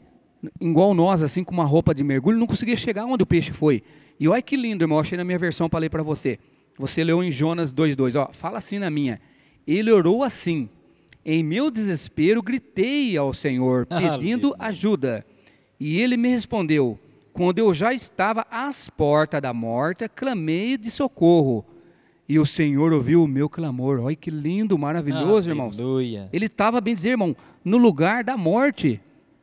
igual 0.62 0.94
nós, 0.94 1.22
assim, 1.22 1.44
com 1.44 1.54
uma 1.54 1.66
roupa 1.66 1.94
de 1.94 2.04
mergulho, 2.04 2.38
não 2.38 2.48
conseguia 2.48 2.78
chegar 2.78 3.06
onde 3.06 3.24
o 3.24 3.26
peixe 3.26 3.52
foi. 3.52 3.84
E 4.20 4.28
olha 4.28 4.42
que 4.42 4.56
lindo, 4.56 4.84
irmão, 4.84 5.00
achei 5.00 5.18
na 5.18 5.24
minha 5.24 5.40
versão 5.40 5.70
ler 5.74 5.90
para 5.90 6.04
você. 6.04 6.40
Você 6.80 7.04
leu 7.04 7.22
em 7.22 7.30
Jonas 7.30 7.74
2,2, 7.74 8.16
ó, 8.18 8.32
fala 8.32 8.58
assim 8.58 8.80
na 8.80 8.90
minha. 8.90 9.20
Ele 9.68 9.92
orou 9.92 10.24
assim, 10.24 10.70
em 11.26 11.44
meu 11.44 11.70
desespero, 11.70 12.42
gritei 12.42 13.18
ao 13.18 13.34
Senhor, 13.34 13.86
pedindo 13.86 14.56
ajuda. 14.58 15.26
E 15.78 16.00
ele 16.00 16.16
me 16.16 16.30
respondeu: 16.30 16.98
Quando 17.34 17.60
eu 17.60 17.74
já 17.74 17.94
estava 17.94 18.48
às 18.50 18.90
portas 18.90 19.42
da 19.42 19.54
morte, 19.54 20.08
clamei 20.08 20.78
de 20.78 20.90
socorro. 20.90 21.66
E 22.30 22.40
o 22.40 22.46
Senhor 22.46 22.94
ouviu 22.94 23.24
o 23.24 23.28
meu 23.28 23.50
clamor. 23.50 24.00
Olha 24.00 24.16
que 24.16 24.32
lindo, 24.32 24.78
maravilhoso, 24.78 25.50
irmãos. 25.50 25.76
Ele 26.32 26.46
estava, 26.46 26.80
bem 26.80 26.94
dizer, 26.94 27.10
irmão, 27.10 27.36
no 27.66 27.78
lugar 27.78 28.24
da 28.24 28.38
morte. 28.38 29.02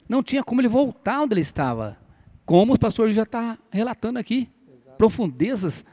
Não 0.09 0.23
tinha 0.23 0.43
como 0.43 0.63
ele 0.63 0.69
voltar 0.69 1.21
onde 1.21 1.35
ele 1.35 1.41
estava. 1.43 1.99
Como 2.47 2.75
o 2.75 2.79
pastor 2.79 3.11
já 3.11 3.25
está 3.25 3.59
relatando 3.71 4.19
aqui. 4.19 4.49
Exato. 4.69 4.97
Profundezas 4.97 5.85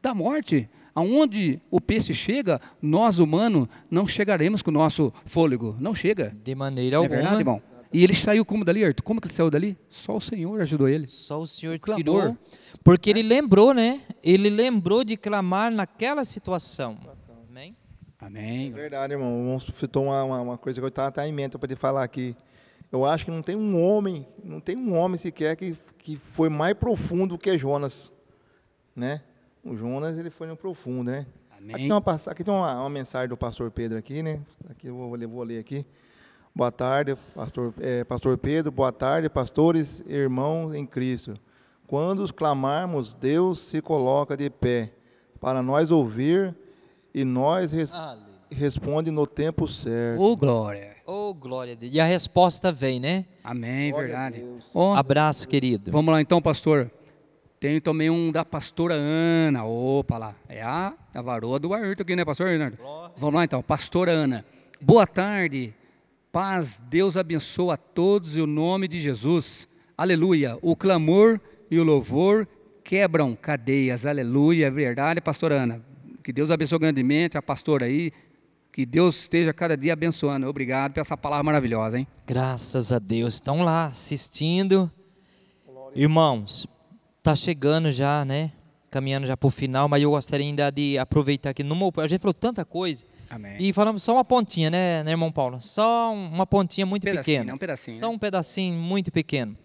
da 0.00 0.14
morte 0.14 0.68
aonde 0.94 1.60
o 1.70 1.80
peixe 1.80 2.14
chega, 2.14 2.60
nós 2.80 3.18
humanos 3.18 3.68
não 3.90 4.06
chegaremos 4.06 4.62
com 4.62 4.70
o 4.70 4.74
nosso 4.74 5.12
fôlego. 5.26 5.76
Não 5.80 5.94
chega. 5.94 6.32
De 6.42 6.54
maneira 6.54 6.98
alguma. 6.98 7.14
É 7.14 7.18
verdade, 7.18 7.40
irmão? 7.40 7.62
E 7.94 8.02
ele 8.02 8.12
saiu 8.12 8.44
como 8.44 8.64
dali, 8.64 8.84
Arthur? 8.84 9.04
Como 9.04 9.20
que 9.20 9.28
ele 9.28 9.34
saiu 9.34 9.48
dali? 9.48 9.78
Só 9.88 10.16
o 10.16 10.20
Senhor 10.20 10.60
ajudou 10.60 10.88
ele. 10.88 11.06
Só 11.06 11.40
o 11.40 11.46
Senhor 11.46 11.78
o 11.80 11.94
tirou. 11.94 12.36
Porque 12.82 13.08
ele 13.08 13.22
lembrou, 13.22 13.72
né? 13.72 14.00
Ele 14.20 14.50
lembrou 14.50 15.04
de 15.04 15.16
clamar 15.16 15.70
naquela 15.70 16.24
situação. 16.24 16.98
Amém? 17.48 17.76
Amém. 18.18 18.68
É 18.68 18.72
verdade, 18.72 19.12
irmão. 19.12 19.54
O 19.54 19.60
citou 19.60 20.06
uma, 20.06 20.24
uma, 20.24 20.40
uma, 20.40 20.58
coisa 20.58 20.80
que 20.80 20.84
eu 20.84 20.88
estava 20.88 21.06
até 21.06 21.26
em 21.28 21.32
mente 21.32 21.56
para 21.56 21.68
te 21.68 21.76
falar 21.76 22.02
aqui. 22.02 22.34
Eu 22.90 23.04
acho 23.04 23.24
que 23.24 23.30
não 23.30 23.42
tem 23.42 23.54
um 23.54 23.80
homem, 23.80 24.26
não 24.42 24.58
tem 24.58 24.76
um 24.76 24.96
homem 24.96 25.16
sequer 25.16 25.54
que, 25.54 25.76
que 25.98 26.16
foi 26.16 26.48
mais 26.48 26.74
profundo 26.74 27.38
que 27.38 27.56
Jonas, 27.56 28.12
né? 28.94 29.20
O 29.64 29.74
Jonas, 29.74 30.18
ele 30.18 30.28
foi 30.28 30.46
no 30.46 30.56
profundo, 30.56 31.10
né? 31.10 31.26
Amém. 31.56 31.74
Aqui 31.74 31.84
tem, 31.84 31.92
uma, 31.92 32.32
aqui 32.32 32.44
tem 32.44 32.54
uma, 32.54 32.80
uma, 32.80 32.90
mensagem 32.90 33.30
do 33.30 33.36
pastor 33.36 33.70
Pedro 33.70 33.96
aqui, 33.96 34.22
né? 34.22 34.42
Aqui 34.68 34.88
eu 34.88 34.94
vou, 34.94 35.18
vou 35.28 35.42
ler 35.42 35.58
aqui. 35.58 35.86
Boa 36.54 36.70
tarde, 36.70 37.16
pastor, 37.34 37.72
é, 37.80 38.04
pastor 38.04 38.36
Pedro. 38.36 38.70
Boa 38.70 38.92
tarde, 38.92 39.30
pastores, 39.30 40.00
irmãos 40.06 40.74
em 40.74 40.84
Cristo. 40.84 41.38
Quando 41.86 42.30
clamarmos, 42.34 43.14
Deus 43.14 43.58
se 43.58 43.80
coloca 43.80 44.36
de 44.36 44.50
pé 44.50 44.92
para 45.40 45.62
nós 45.62 45.90
ouvir 45.90 46.54
e 47.14 47.24
nós 47.24 47.72
res, 47.72 47.92
responde 48.50 49.10
no 49.10 49.26
tempo 49.26 49.66
certo. 49.66 50.20
Oh, 50.20 50.36
glória. 50.36 50.94
Oh, 51.06 51.32
glória. 51.32 51.76
E 51.80 51.98
a 51.98 52.04
resposta 52.04 52.70
vem, 52.70 53.00
né? 53.00 53.24
Amém, 53.42 53.90
glória 53.90 54.08
verdade. 54.08 54.44
Oh, 54.74 54.92
Abraço, 54.92 55.48
querido. 55.48 55.90
Vamos 55.90 56.12
lá 56.12 56.20
então, 56.20 56.42
pastor. 56.42 56.90
Tem 57.64 57.80
também 57.80 58.10
um 58.10 58.30
da 58.30 58.44
pastora 58.44 58.92
Ana. 58.94 59.64
Opa 59.64 60.18
lá. 60.18 60.34
É 60.50 60.60
a, 60.60 60.92
a 61.14 61.22
varoa 61.22 61.58
do 61.58 61.72
Ayrton 61.72 62.02
aqui, 62.02 62.14
né, 62.14 62.22
pastor 62.22 62.48
Leonardo? 62.48 62.76
Vamos 63.16 63.34
lá 63.36 63.42
então. 63.42 63.62
Pastora 63.62 64.12
Ana. 64.12 64.44
Boa 64.78 65.06
tarde. 65.06 65.72
Paz. 66.30 66.78
Deus 66.90 67.16
abençoe 67.16 67.72
a 67.72 67.78
todos 67.78 68.36
em 68.36 68.42
o 68.42 68.46
nome 68.46 68.86
de 68.86 69.00
Jesus. 69.00 69.66
Aleluia. 69.96 70.58
O 70.60 70.76
clamor 70.76 71.40
e 71.70 71.78
o 71.78 71.84
louvor 71.84 72.46
quebram 72.84 73.34
cadeias. 73.34 74.04
Aleluia. 74.04 74.66
É 74.66 74.70
verdade, 74.70 75.22
pastora 75.22 75.62
Ana. 75.62 75.80
Que 76.22 76.34
Deus 76.34 76.50
abençoe 76.50 76.78
grandemente 76.78 77.38
a 77.38 77.40
pastora 77.40 77.86
aí. 77.86 78.12
Que 78.70 78.84
Deus 78.84 79.20
esteja 79.20 79.54
cada 79.54 79.74
dia 79.74 79.94
abençoando. 79.94 80.46
Obrigado 80.46 80.92
por 80.92 81.00
essa 81.00 81.16
palavra 81.16 81.44
maravilhosa, 81.44 81.98
hein? 81.98 82.06
Graças 82.26 82.92
a 82.92 82.98
Deus. 82.98 83.32
Estão 83.32 83.62
lá 83.62 83.86
assistindo. 83.86 84.92
Irmãos, 85.94 86.66
tá 87.24 87.34
chegando 87.34 87.90
já, 87.90 88.22
né? 88.22 88.52
Caminhando 88.90 89.26
já 89.26 89.34
para 89.34 89.46
o 89.46 89.50
final, 89.50 89.88
mas 89.88 90.02
eu 90.02 90.10
gostaria 90.10 90.46
ainda 90.46 90.70
de 90.70 90.98
aproveitar 90.98 91.50
aqui. 91.50 91.64
Numa, 91.64 91.90
a 91.96 92.06
gente 92.06 92.20
falou 92.20 92.34
tanta 92.34 92.64
coisa. 92.66 93.02
Amém. 93.30 93.56
E 93.58 93.72
falamos 93.72 94.02
só 94.02 94.12
uma 94.12 94.24
pontinha, 94.24 94.70
né, 94.70 95.02
né 95.02 95.10
irmão 95.10 95.32
Paulo? 95.32 95.60
Só 95.60 96.12
uma 96.12 96.46
pontinha 96.46 96.84
muito 96.84 97.02
pedacinho, 97.02 97.24
pequena. 97.24 97.44
né? 97.44 97.54
Um 97.54 97.58
pedacinho. 97.58 97.98
Só 97.98 98.08
né? 98.08 98.14
um 98.14 98.18
pedacinho 98.18 98.78
muito 98.78 99.10
pequeno. 99.10 99.56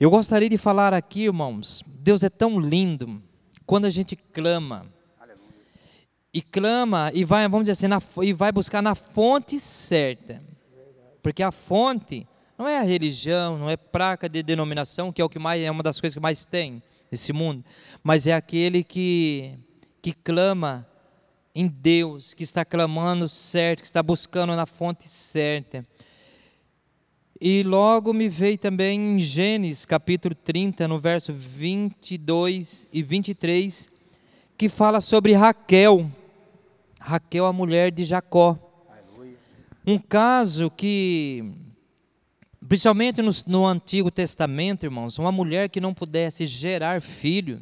Eu 0.00 0.10
gostaria 0.10 0.48
de 0.48 0.58
falar 0.58 0.92
aqui, 0.92 1.22
irmãos, 1.22 1.82
Deus 1.86 2.24
é 2.24 2.28
tão 2.28 2.58
lindo 2.58 3.22
quando 3.64 3.84
a 3.84 3.90
gente 3.90 4.16
clama. 4.16 4.84
E 6.34 6.42
clama 6.42 7.10
e 7.14 7.24
vai, 7.24 7.48
vamos 7.48 7.66
dizer 7.66 7.72
assim, 7.72 7.86
na, 7.86 8.02
e 8.22 8.32
vai 8.32 8.50
buscar 8.50 8.82
na 8.82 8.94
fonte 8.96 9.58
certa. 9.60 10.42
Porque 11.22 11.42
a 11.42 11.52
fonte 11.52 12.26
não 12.58 12.68
é 12.68 12.78
a 12.78 12.82
religião, 12.82 13.56
não 13.56 13.70
é 13.70 13.76
praca 13.76 14.28
de 14.28 14.42
denominação, 14.42 15.12
que 15.12 15.22
é 15.22 15.24
o 15.24 15.30
que 15.30 15.38
mais 15.38 15.62
é 15.62 15.70
uma 15.70 15.82
das 15.82 15.98
coisas 15.98 16.14
que 16.14 16.20
mais 16.20 16.44
tem 16.44 16.82
nesse 17.10 17.32
mundo, 17.32 17.64
mas 18.02 18.26
é 18.26 18.32
aquele 18.32 18.82
que 18.82 19.58
que 20.06 20.12
clama 20.12 20.86
em 21.52 21.66
Deus, 21.66 22.32
que 22.32 22.44
está 22.44 22.64
clamando 22.64 23.28
certo, 23.28 23.80
que 23.80 23.86
está 23.86 24.02
buscando 24.02 24.54
na 24.54 24.66
fonte 24.66 25.08
certa. 25.08 25.82
E 27.40 27.62
logo 27.64 28.12
me 28.12 28.28
veio 28.28 28.56
também 28.56 29.16
em 29.16 29.18
Gênesis 29.18 29.84
capítulo 29.84 30.34
30, 30.34 30.86
no 30.86 31.00
verso 31.00 31.32
22 31.32 32.88
e 32.92 33.02
23, 33.02 33.88
que 34.56 34.68
fala 34.68 35.00
sobre 35.00 35.32
Raquel. 35.32 36.08
Raquel, 37.00 37.44
a 37.44 37.52
mulher 37.52 37.90
de 37.90 38.04
Jacó. 38.04 38.56
Um 39.84 39.98
caso 39.98 40.70
que, 40.70 41.52
principalmente 42.68 43.22
no, 43.22 43.30
no 43.46 43.66
Antigo 43.66 44.10
Testamento, 44.10 44.84
irmãos, 44.84 45.18
uma 45.18 45.32
mulher 45.32 45.68
que 45.68 45.80
não 45.80 45.94
pudesse 45.94 46.46
gerar 46.46 47.00
filho, 47.00 47.60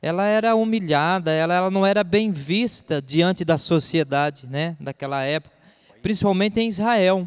ela 0.00 0.26
era 0.26 0.54
humilhada, 0.54 1.30
ela, 1.30 1.54
ela 1.54 1.70
não 1.70 1.86
era 1.86 2.04
bem 2.04 2.30
vista 2.30 3.00
diante 3.00 3.44
da 3.44 3.56
sociedade, 3.56 4.46
né, 4.46 4.76
daquela 4.78 5.22
época, 5.22 5.54
principalmente 6.02 6.60
em 6.60 6.68
Israel, 6.68 7.26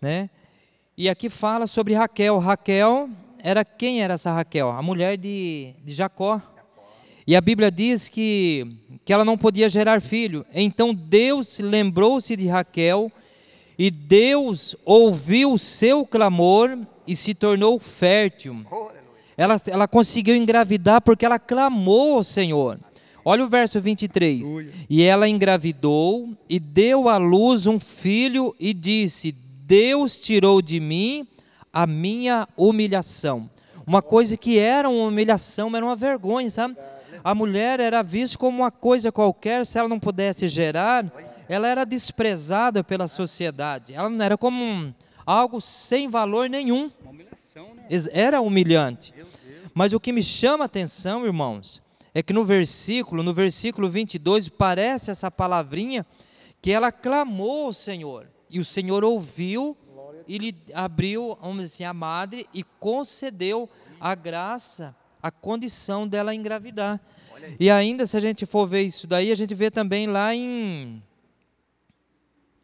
né? 0.00 0.28
E 0.96 1.08
aqui 1.08 1.30
fala 1.30 1.66
sobre 1.66 1.94
Raquel. 1.94 2.38
Raquel 2.38 3.08
era 3.42 3.64
quem 3.64 4.02
era 4.02 4.14
essa 4.14 4.30
Raquel? 4.32 4.68
A 4.68 4.82
mulher 4.82 5.16
de, 5.16 5.72
de 5.82 5.94
Jacó. 5.94 6.42
E 7.26 7.34
a 7.34 7.40
Bíblia 7.40 7.70
diz 7.70 8.06
que, 8.08 8.66
que 9.02 9.12
ela 9.12 9.24
não 9.24 9.38
podia 9.38 9.70
gerar 9.70 10.02
filho. 10.02 10.44
Então 10.52 10.94
Deus 10.94 11.58
lembrou-se 11.58 12.36
de 12.36 12.46
Raquel 12.46 13.10
e 13.80 13.90
Deus 13.90 14.76
ouviu 14.84 15.54
o 15.54 15.58
seu 15.58 16.04
clamor 16.04 16.76
e 17.06 17.16
se 17.16 17.32
tornou 17.32 17.80
fértil. 17.80 18.62
Ela, 19.38 19.58
ela 19.66 19.88
conseguiu 19.88 20.36
engravidar 20.36 21.00
porque 21.00 21.24
ela 21.24 21.38
clamou 21.38 22.16
ao 22.16 22.22
Senhor. 22.22 22.78
Olha 23.24 23.42
o 23.42 23.48
verso 23.48 23.80
23. 23.80 24.44
Aleluia. 24.44 24.70
E 24.90 25.02
ela 25.02 25.26
engravidou 25.26 26.28
e 26.46 26.60
deu 26.60 27.08
à 27.08 27.16
luz 27.16 27.66
um 27.66 27.80
filho 27.80 28.54
e 28.60 28.74
disse: 28.74 29.32
Deus 29.32 30.20
tirou 30.20 30.60
de 30.60 30.78
mim 30.78 31.26
a 31.72 31.86
minha 31.86 32.46
humilhação. 32.58 33.48
Uma 33.86 34.02
coisa 34.02 34.36
que 34.36 34.58
era 34.58 34.90
uma 34.90 35.06
humilhação, 35.06 35.74
era 35.74 35.86
uma 35.86 35.96
vergonha, 35.96 36.50
sabe? 36.50 36.76
A 37.24 37.34
mulher 37.34 37.80
era 37.80 38.02
vista 38.02 38.36
como 38.36 38.58
uma 38.58 38.70
coisa 38.70 39.10
qualquer, 39.10 39.64
se 39.64 39.78
ela 39.78 39.88
não 39.88 39.98
pudesse 39.98 40.48
gerar, 40.48 41.10
ela 41.52 41.66
era 41.68 41.84
desprezada 41.84 42.84
pela 42.84 43.08
sociedade. 43.08 43.92
Ela 43.92 44.08
não 44.08 44.24
era 44.24 44.38
como 44.38 44.62
um- 44.62 44.94
algo 45.26 45.60
sem 45.60 46.08
valor 46.08 46.48
nenhum. 46.48 46.90
Uma 47.02 47.10
humilhação, 47.10 47.74
né? 47.74 47.86
Era 48.12 48.40
humilhante. 48.40 49.12
Mas 49.74 49.92
o 49.92 50.00
que 50.00 50.12
me 50.12 50.22
chama 50.22 50.64
a 50.64 50.66
atenção, 50.66 51.24
irmãos, 51.26 51.82
é 52.14 52.22
que 52.22 52.32
no 52.32 52.44
versículo, 52.44 53.22
no 53.22 53.34
versículo 53.34 53.88
22, 53.90 54.48
parece 54.48 55.10
essa 55.10 55.30
palavrinha 55.30 56.06
que 56.62 56.70
ela 56.72 56.90
clamou 56.92 57.66
ao 57.66 57.72
Senhor. 57.72 58.26
E 58.48 58.58
o 58.60 58.64
Senhor 58.64 59.04
ouviu 59.04 59.76
e 60.28 60.38
lhe 60.38 60.54
abriu, 60.74 61.36
vamos 61.40 61.62
dizer 61.64 61.74
assim, 61.74 61.84
a 61.84 61.92
madre 61.94 62.46
e 62.54 62.62
concedeu 62.78 63.68
a 64.00 64.14
graça, 64.14 64.94
a 65.22 65.30
condição 65.30 66.06
dela 66.06 66.34
engravidar. 66.34 67.00
E 67.58 67.70
ainda, 67.70 68.06
se 68.06 68.16
a 68.16 68.20
gente 68.20 68.44
for 68.46 68.66
ver 68.66 68.82
isso 68.82 69.06
daí, 69.06 69.30
a 69.32 69.34
gente 69.34 69.54
vê 69.54 69.70
também 69.70 70.06
lá 70.06 70.34
em. 70.34 71.02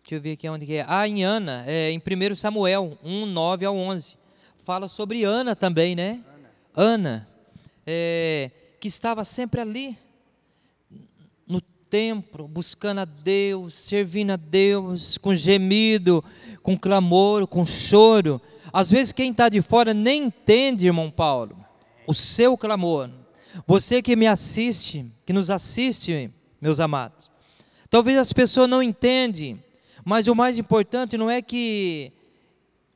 Deixa 0.06 0.14
eu 0.14 0.20
ver 0.20 0.32
aqui 0.34 0.48
onde 0.48 0.64
que 0.64 0.74
é. 0.74 0.84
Ah, 0.86 1.08
em 1.08 1.24
Ana, 1.24 1.64
é, 1.66 1.90
em 1.90 1.98
1 1.98 2.36
Samuel 2.36 2.96
1, 3.02 3.26
9 3.26 3.66
ao 3.66 3.76
11. 3.76 4.16
Fala 4.64 4.86
sobre 4.86 5.24
Ana 5.24 5.56
também, 5.56 5.96
né? 5.96 6.20
Ana, 6.76 7.26
é, 7.84 8.52
que 8.78 8.86
estava 8.86 9.24
sempre 9.24 9.60
ali, 9.60 9.98
no 11.44 11.60
templo, 11.60 12.46
buscando 12.46 13.00
a 13.00 13.04
Deus, 13.04 13.74
servindo 13.74 14.30
a 14.30 14.36
Deus, 14.36 15.18
com 15.18 15.34
gemido, 15.34 16.22
com 16.62 16.78
clamor, 16.78 17.44
com 17.48 17.66
choro. 17.66 18.40
Às 18.72 18.88
vezes 18.88 19.10
quem 19.10 19.32
está 19.32 19.48
de 19.48 19.60
fora 19.60 19.92
nem 19.92 20.26
entende, 20.26 20.86
irmão 20.86 21.10
Paulo, 21.10 21.58
o 22.06 22.14
seu 22.14 22.56
clamor. 22.56 23.10
Você 23.66 24.00
que 24.00 24.14
me 24.14 24.28
assiste, 24.28 25.04
que 25.26 25.32
nos 25.32 25.50
assiste, 25.50 26.30
meus 26.60 26.78
amados. 26.78 27.28
Talvez 27.90 28.16
as 28.18 28.32
pessoas 28.32 28.70
não 28.70 28.80
entendem, 28.80 29.60
mas 30.06 30.28
o 30.28 30.36
mais 30.36 30.56
importante 30.56 31.18
não 31.18 31.28
é 31.28 31.42
que 31.42 32.12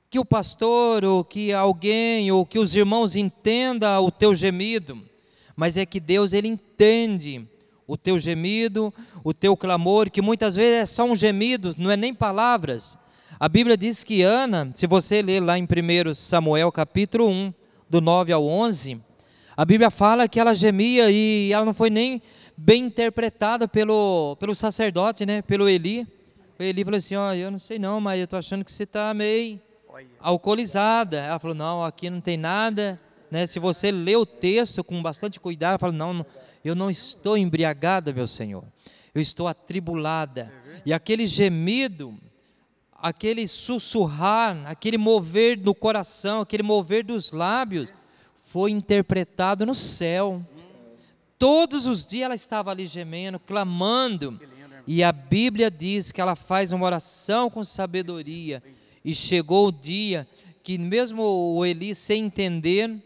que 0.09 0.19
o 0.19 0.25
pastor 0.25 1.05
ou 1.05 1.25
que 1.25 1.53
alguém 1.53 2.31
ou 2.31 2.47
que 2.47 2.57
os 2.57 2.75
irmãos 2.77 3.17
entenda 3.17 4.01
o 4.01 4.13
teu 4.13 4.33
gemido, 4.33 4.97
mas 5.57 5.77
é 5.77 5.85
que 5.85 5.99
Deus 5.99 6.33
ele 6.33 6.47
entende 6.47 7.45
o 7.85 7.97
teu 7.97 8.17
gemido, 8.17 8.95
o 9.25 9.35
teu 9.35 9.57
clamor, 9.57 10.09
que 10.09 10.23
muitas 10.23 10.55
vezes 10.55 10.83
é 10.83 10.87
só 10.87 11.05
um 11.05 11.17
gemido, 11.17 11.75
não 11.77 11.91
é 11.91 11.97
nem 11.97 12.15
palavras. 12.15 12.97
A 13.41 13.49
Bíblia 13.49 13.77
diz 13.77 14.05
que 14.05 14.23
Ana, 14.23 14.71
se 14.77 14.87
você 14.87 15.21
ler 15.21 15.41
lá 15.41 15.59
em 15.59 15.65
1 15.65 16.15
Samuel 16.15 16.71
capítulo 16.71 17.29
1, 17.29 17.53
do 17.89 18.01
9 18.01 18.33
ao 18.33 18.47
11, 18.47 19.01
a 19.57 19.65
Bíblia 19.65 19.91
fala 19.91 20.29
que 20.29 20.39
ela 20.39 20.55
gemia 20.55 21.11
e 21.11 21.53
ela 21.53 21.65
não 21.65 21.75
foi 21.75 21.91
nem 21.91 22.23
bem 22.57 22.85
interpretada 22.85 23.67
pelo, 23.67 24.37
pelo 24.37 24.55
sacerdote, 24.55 25.27
né, 25.27 25.43
pelo 25.43 25.69
Eli. 25.69 26.07
O 26.61 26.63
Eli 26.63 26.85
falou 26.85 26.99
assim, 26.99 27.17
ó, 27.17 27.33
eu 27.33 27.51
não 27.51 27.59
sei 27.59 27.79
não, 27.79 28.03
mas 28.03 28.19
eu 28.19 28.25
estou 28.25 28.39
achando 28.39 28.63
que 28.63 28.71
você 28.71 28.83
está 28.83 29.15
meio 29.15 29.59
alcoolizada. 30.21 31.17
Ela 31.17 31.39
falou: 31.39 31.57
não, 31.57 31.83
aqui 31.83 32.11
não 32.11 32.21
tem 32.21 32.37
nada. 32.37 33.01
Né? 33.31 33.47
Se 33.47 33.59
você 33.59 33.91
lê 33.91 34.15
o 34.15 34.27
texto 34.27 34.85
com 34.85 35.01
bastante 35.01 35.41
cuidado, 35.41 35.71
ela 35.71 35.79
fala: 35.79 35.95
não, 35.95 36.13
não, 36.13 36.27
eu 36.63 36.75
não 36.75 36.91
estou 36.91 37.39
embriagada, 37.39 38.13
meu 38.13 38.29
Senhor. 38.29 38.63
Eu 39.15 39.23
estou 39.23 39.49
atribulada. 39.49 40.53
E 40.85 40.93
aquele 40.93 41.27
gemido, 41.27 42.15
aquele 42.93 43.49
sussurrar, 43.49 44.63
aquele 44.67 44.99
mover 44.99 45.59
do 45.59 45.75
coração, 45.75 46.43
aquele 46.43 46.63
mover 46.63 47.03
dos 47.05 47.33
lábios, 47.33 47.91
foi 48.53 48.71
interpretado 48.71 49.65
no 49.65 49.75
céu. 49.75 50.45
Todos 51.39 51.87
os 51.87 52.05
dias 52.05 52.27
ela 52.27 52.35
estava 52.35 52.71
ali 52.71 52.85
gemendo, 52.85 53.41
clamando. 53.41 54.39
E 54.93 55.05
a 55.05 55.12
Bíblia 55.12 55.70
diz 55.70 56.11
que 56.11 56.20
ela 56.20 56.34
faz 56.34 56.72
uma 56.72 56.84
oração 56.84 57.49
com 57.49 57.62
sabedoria. 57.62 58.61
E 59.05 59.14
chegou 59.14 59.68
o 59.68 59.72
dia 59.72 60.26
que, 60.64 60.78
mesmo 60.78 61.22
o 61.22 61.64
Eli 61.64 61.95
sem 61.95 62.24
entender, 62.24 63.01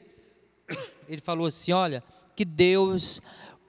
ele 1.06 1.20
falou 1.20 1.46
assim: 1.46 1.72
Olha, 1.72 2.02
que 2.34 2.42
Deus 2.42 3.20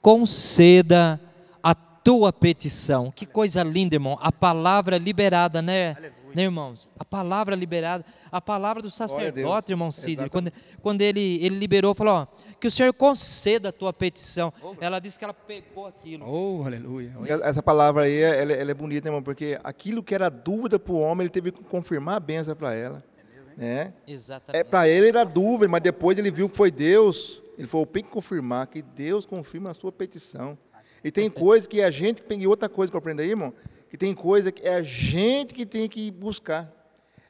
conceda 0.02 1.20
a 1.62 1.76
tua 1.76 2.32
petição. 2.32 3.12
Que 3.12 3.26
coisa 3.26 3.62
linda, 3.64 3.98
irmão. 3.98 4.18
A 4.22 4.32
palavra 4.32 4.98
liberada, 4.98 5.62
né? 5.62 5.98
Né, 6.36 6.44
irmãos? 6.44 6.90
A 7.00 7.06
palavra 7.06 7.56
liberada, 7.56 8.04
a 8.30 8.42
palavra 8.42 8.82
do 8.82 8.90
sacerdote, 8.90 9.72
irmão 9.72 9.90
Cid, 9.90 10.30
quando, 10.30 10.52
quando 10.82 11.02
ele, 11.02 11.40
ele 11.42 11.58
liberou, 11.58 11.96
falou: 11.96 12.14
ó, 12.14 12.28
que 12.60 12.68
o 12.68 12.72
Senhor 12.72 12.94
conceda 12.94 13.70
a 13.70 13.72
tua 13.72 13.94
petição. 13.94 14.52
Ela 14.82 15.00
disse 15.00 15.18
que 15.18 15.24
ela 15.24 15.34
pegou 15.34 15.88
aquilo. 15.88 16.26
Oh, 16.28 16.66
aleluia. 16.66 17.14
Essa 17.42 17.64
palavra 17.64 18.04
aí, 18.04 18.18
ela, 18.20 18.52
ela 18.52 18.72
é 18.72 18.74
bonita, 18.74 19.08
irmão, 19.08 19.24
porque 19.24 19.58
aquilo 19.64 20.04
que 20.04 20.14
era 20.14 20.28
dúvida 20.28 20.78
para 20.78 20.92
o 20.92 21.00
homem, 21.00 21.24
ele 21.24 21.30
teve 21.30 21.54
que 21.54 21.64
confirmar 21.64 22.18
a 22.18 22.20
benção 22.20 22.54
para 22.54 22.74
ela. 22.74 23.02
Né? 23.56 23.94
Exatamente. 24.06 24.60
É, 24.60 24.66
para 24.66 24.90
ele 24.90 25.08
era 25.08 25.24
dúvida, 25.24 25.70
mas 25.70 25.82
depois 25.82 26.18
ele 26.18 26.30
viu 26.30 26.50
que 26.50 26.58
foi 26.58 26.70
Deus. 26.70 27.42
Ele 27.58 27.70
falou, 27.70 27.86
tem 27.86 28.04
que 28.04 28.10
confirmar, 28.10 28.68
que 28.68 28.82
Deus 28.82 29.26
confirma 29.26 29.72
a 29.72 29.74
sua 29.74 29.94
petição. 29.94 30.58
E 31.02 31.10
tem 31.10 31.30
coisa 31.30 31.66
que 31.66 31.82
a 31.82 31.90
gente 31.90 32.22
tem, 32.22 32.42
e 32.42 32.48
outra 32.48 32.68
coisa 32.68 32.92
que 32.92 32.96
eu 32.98 33.00
aprendi 33.00 33.22
aí, 33.22 33.30
irmão, 33.30 33.54
que 33.90 33.98
tem 33.98 34.14
coisa 34.14 34.52
que 34.52 34.62
é 34.66 34.76
a 34.76 34.84
gente 34.84 35.54
que 35.54 35.66
tem 35.66 35.88
que 35.88 36.12
buscar. 36.12 36.72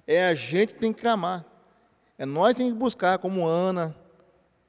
É 0.07 0.25
a 0.25 0.33
gente 0.33 0.73
que 0.73 0.79
tem 0.79 0.93
que 0.93 1.01
clamar. 1.01 1.45
É 2.17 2.25
nós 2.25 2.53
que 2.53 2.63
tem 2.63 2.71
que 2.71 2.77
buscar, 2.77 3.17
como 3.17 3.45
Ana, 3.45 3.95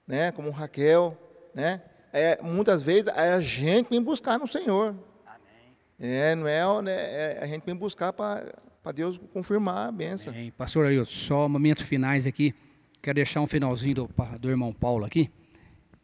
né, 0.06 0.32
como 0.32 0.50
Raquel, 0.50 1.16
né? 1.54 1.82
É, 2.12 2.40
muitas 2.42 2.82
vezes 2.82 3.08
é 3.08 3.34
a 3.34 3.40
gente 3.40 3.84
que 3.84 3.90
tem 3.90 3.98
que 4.00 4.04
buscar 4.04 4.38
no 4.38 4.46
Senhor. 4.46 4.94
É, 5.98 6.34
não 6.34 6.46
é, 6.46 6.82
né, 6.82 6.92
é 6.92 7.38
a 7.42 7.46
gente 7.46 7.64
vem 7.64 7.74
buscar 7.74 8.12
para 8.12 8.52
Deus 8.94 9.18
confirmar 9.32 9.88
a 9.88 9.92
benção. 9.92 10.32
É, 10.34 10.50
pastor 10.50 10.86
Ailton, 10.86 11.10
só 11.10 11.48
momentos 11.48 11.82
finais 11.82 12.26
aqui. 12.26 12.54
Quero 13.02 13.14
deixar 13.14 13.40
um 13.40 13.46
finalzinho 13.46 13.94
do, 13.94 14.10
do 14.40 14.50
irmão 14.50 14.72
Paulo 14.72 15.04
aqui. 15.04 15.30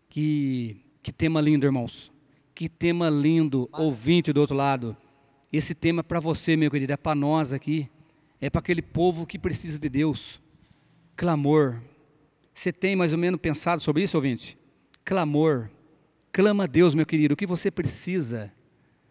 Que, 0.09 0.81
que 1.03 1.13
tema 1.13 1.41
lindo, 1.41 1.67
irmãos. 1.67 2.13
Que 2.55 2.69
tema 2.69 3.09
lindo, 3.09 3.69
ouvinte 3.73 4.33
do 4.33 4.41
outro 4.41 4.55
lado. 4.55 4.97
Esse 5.53 5.75
tema 5.75 6.01
é 6.01 6.03
para 6.03 6.19
você, 6.19 6.57
meu 6.57 6.71
querido, 6.71 6.93
é 6.93 6.97
para 6.97 7.15
nós 7.15 7.53
aqui. 7.53 7.89
É 8.41 8.49
para 8.49 8.61
aquele 8.61 8.81
povo 8.83 9.27
que 9.27 9.39
precisa 9.39 9.79
de 9.79 9.89
Deus. 9.89 10.41
Clamor. 11.15 11.81
Você 12.55 12.73
tem 12.73 12.97
mais 12.97 13.13
ou 13.13 13.19
menos 13.19 13.41
pensado 13.41 13.81
sobre 13.83 14.03
isso, 14.03 14.17
ouvinte? 14.17 14.59
Clamor. 15.05 15.69
Clama 16.33 16.65
a 16.65 16.67
Deus, 16.67 16.95
meu 16.95 17.05
querido, 17.05 17.35
o 17.35 17.37
que 17.37 17.47
você 17.47 17.71
precisa 17.71 18.51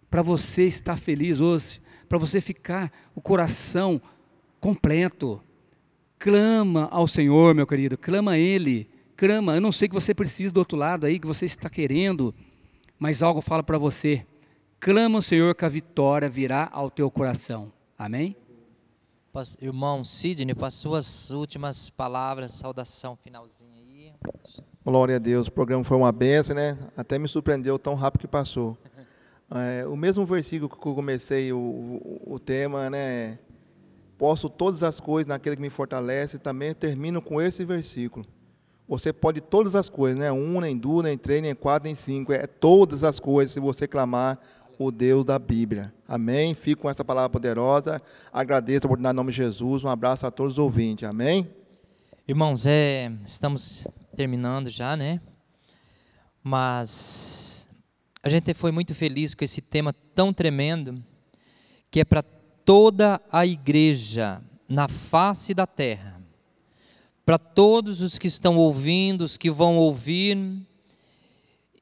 para 0.09 0.21
você 0.21 0.63
estar 0.63 0.97
feliz 0.97 1.39
hoje, 1.39 1.79
para 2.09 2.17
você 2.17 2.41
ficar 2.41 2.91
o 3.15 3.21
coração 3.21 4.01
completo. 4.59 5.41
Clama 6.19 6.89
ao 6.91 7.07
Senhor, 7.07 7.55
meu 7.55 7.65
querido, 7.65 7.97
clama 7.97 8.31
a 8.31 8.37
Ele, 8.37 8.89
clama. 9.15 9.55
Eu 9.55 9.61
não 9.61 9.71
sei 9.71 9.87
que 9.87 9.93
você 9.93 10.13
precisa 10.13 10.53
do 10.53 10.57
outro 10.57 10.77
lado 10.77 11.05
aí, 11.05 11.19
que 11.19 11.27
você 11.27 11.45
está 11.45 11.69
querendo, 11.69 12.33
mas 12.99 13.21
algo 13.23 13.39
fala 13.39 13.63
para 13.63 13.77
você. 13.77 14.25
Clama 14.81 15.19
ao 15.19 15.21
Senhor 15.21 15.53
que 15.53 15.63
a 15.63 15.69
vitória 15.69 16.27
virá 16.27 16.67
ao 16.71 16.89
teu 16.89 17.11
coração. 17.11 17.71
Amém? 17.95 18.35
Irmão 19.61 20.03
Sidney, 20.03 20.55
para 20.55 20.71
suas 20.71 21.29
últimas 21.29 21.91
palavras, 21.91 22.53
saudação 22.53 23.15
finalzinha 23.15 23.77
aí. 23.77 24.11
Glória 24.83 25.17
a 25.17 25.19
Deus, 25.19 25.45
o 25.45 25.51
programa 25.51 25.83
foi 25.83 25.95
uma 25.95 26.11
benção, 26.11 26.55
né? 26.55 26.79
Até 26.97 27.19
me 27.19 27.27
surpreendeu 27.27 27.77
tão 27.77 27.93
rápido 27.93 28.21
que 28.21 28.27
passou. 28.27 28.75
É, 29.53 29.85
o 29.85 29.97
mesmo 29.97 30.25
versículo 30.25 30.69
que 30.69 30.87
eu 30.87 30.95
comecei 30.95 31.51
o, 31.51 31.57
o, 31.57 32.35
o, 32.35 32.39
tema, 32.39 32.89
né? 32.89 33.37
Posso 34.17 34.49
todas 34.49 34.81
as 34.81 35.01
coisas 35.01 35.27
naquele 35.27 35.57
que 35.57 35.61
me 35.61 35.69
fortalece, 35.69 36.39
também 36.39 36.73
termino 36.73 37.21
com 37.21 37.41
esse 37.41 37.65
versículo. 37.65 38.25
Você 38.87 39.11
pode 39.11 39.41
todas 39.41 39.75
as 39.75 39.89
coisas, 39.89 40.17
né? 40.17 40.31
Um, 40.31 40.61
nem 40.61 40.77
duas, 40.77 41.03
nem 41.03 41.17
três, 41.17 41.41
nem 41.41 41.53
quatro, 41.53 41.87
nem 41.87 41.95
cinco. 41.95 42.31
É 42.31 42.47
todas 42.47 43.03
as 43.03 43.19
coisas 43.19 43.53
se 43.53 43.59
você 43.59 43.85
clamar 43.87 44.39
o 44.85 44.91
Deus 44.91 45.23
da 45.23 45.37
Bíblia. 45.37 45.93
Amém? 46.07 46.55
Fico 46.55 46.81
com 46.81 46.89
essa 46.89 47.05
palavra 47.05 47.29
poderosa. 47.29 48.01
Agradeço 48.33 48.85
a 48.85 48.87
oportunidade 48.87 49.13
em 49.13 49.17
nome 49.17 49.31
de 49.31 49.37
Jesus. 49.37 49.83
Um 49.83 49.89
abraço 49.89 50.25
a 50.25 50.31
todos 50.31 50.53
os 50.53 50.57
ouvintes. 50.57 51.07
Amém? 51.07 51.47
Irmãos, 52.27 52.65
é, 52.65 53.11
estamos 53.25 53.87
terminando 54.15 54.69
já, 54.69 54.97
né? 54.97 55.21
Mas 56.43 57.67
a 58.23 58.29
gente 58.29 58.53
foi 58.55 58.71
muito 58.71 58.95
feliz 58.95 59.35
com 59.35 59.43
esse 59.43 59.61
tema 59.61 59.93
tão 60.15 60.33
tremendo, 60.33 61.03
que 61.91 61.99
é 61.99 62.03
para 62.03 62.23
toda 62.23 63.21
a 63.31 63.45
igreja 63.45 64.41
na 64.67 64.87
face 64.87 65.53
da 65.53 65.67
terra, 65.67 66.19
para 67.23 67.37
todos 67.37 68.01
os 68.01 68.17
que 68.17 68.27
estão 68.27 68.57
ouvindo, 68.57 69.23
os 69.23 69.37
que 69.37 69.51
vão 69.51 69.77
ouvir, 69.77 70.37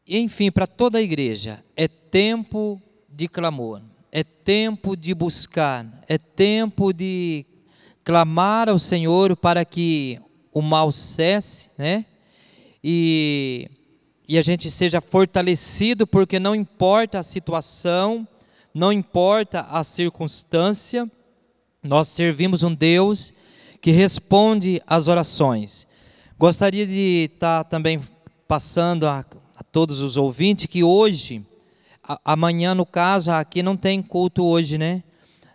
enfim, 0.05 0.51
para 0.51 0.67
toda 0.67 0.97
a 0.97 1.01
igreja, 1.01 1.63
é 1.77 1.87
tempo 1.87 2.81
de 3.11 3.27
clamor, 3.27 3.81
é 4.11 4.23
tempo 4.23 4.95
de 4.95 5.13
buscar, 5.13 5.85
é 6.07 6.17
tempo 6.17 6.91
de 6.93 7.45
clamar 8.03 8.69
ao 8.69 8.79
Senhor 8.79 9.35
para 9.35 9.63
que 9.63 10.19
o 10.51 10.61
mal 10.61 10.91
cesse, 10.91 11.69
né? 11.77 12.05
E, 12.83 13.69
e 14.27 14.37
a 14.37 14.41
gente 14.41 14.71
seja 14.71 15.01
fortalecido, 15.01 16.07
porque 16.07 16.39
não 16.39 16.55
importa 16.55 17.19
a 17.19 17.23
situação, 17.23 18.27
não 18.73 18.91
importa 18.91 19.61
a 19.61 19.83
circunstância, 19.83 21.09
nós 21.83 22.07
servimos 22.07 22.63
um 22.63 22.73
Deus 22.73 23.33
que 23.81 23.91
responde 23.91 24.81
às 24.87 25.07
orações. 25.07 25.87
Gostaria 26.37 26.85
de 26.85 27.29
estar 27.33 27.63
também 27.65 28.01
passando 28.47 29.05
a, 29.05 29.25
a 29.55 29.63
todos 29.63 29.99
os 29.99 30.17
ouvintes 30.17 30.65
que 30.65 30.83
hoje, 30.83 31.45
amanhã 32.25 32.73
no 32.73 32.85
caso, 32.85 33.31
aqui 33.31 33.61
não 33.61 33.77
tem 33.77 34.01
culto 34.01 34.43
hoje, 34.43 34.77
né? 34.77 35.03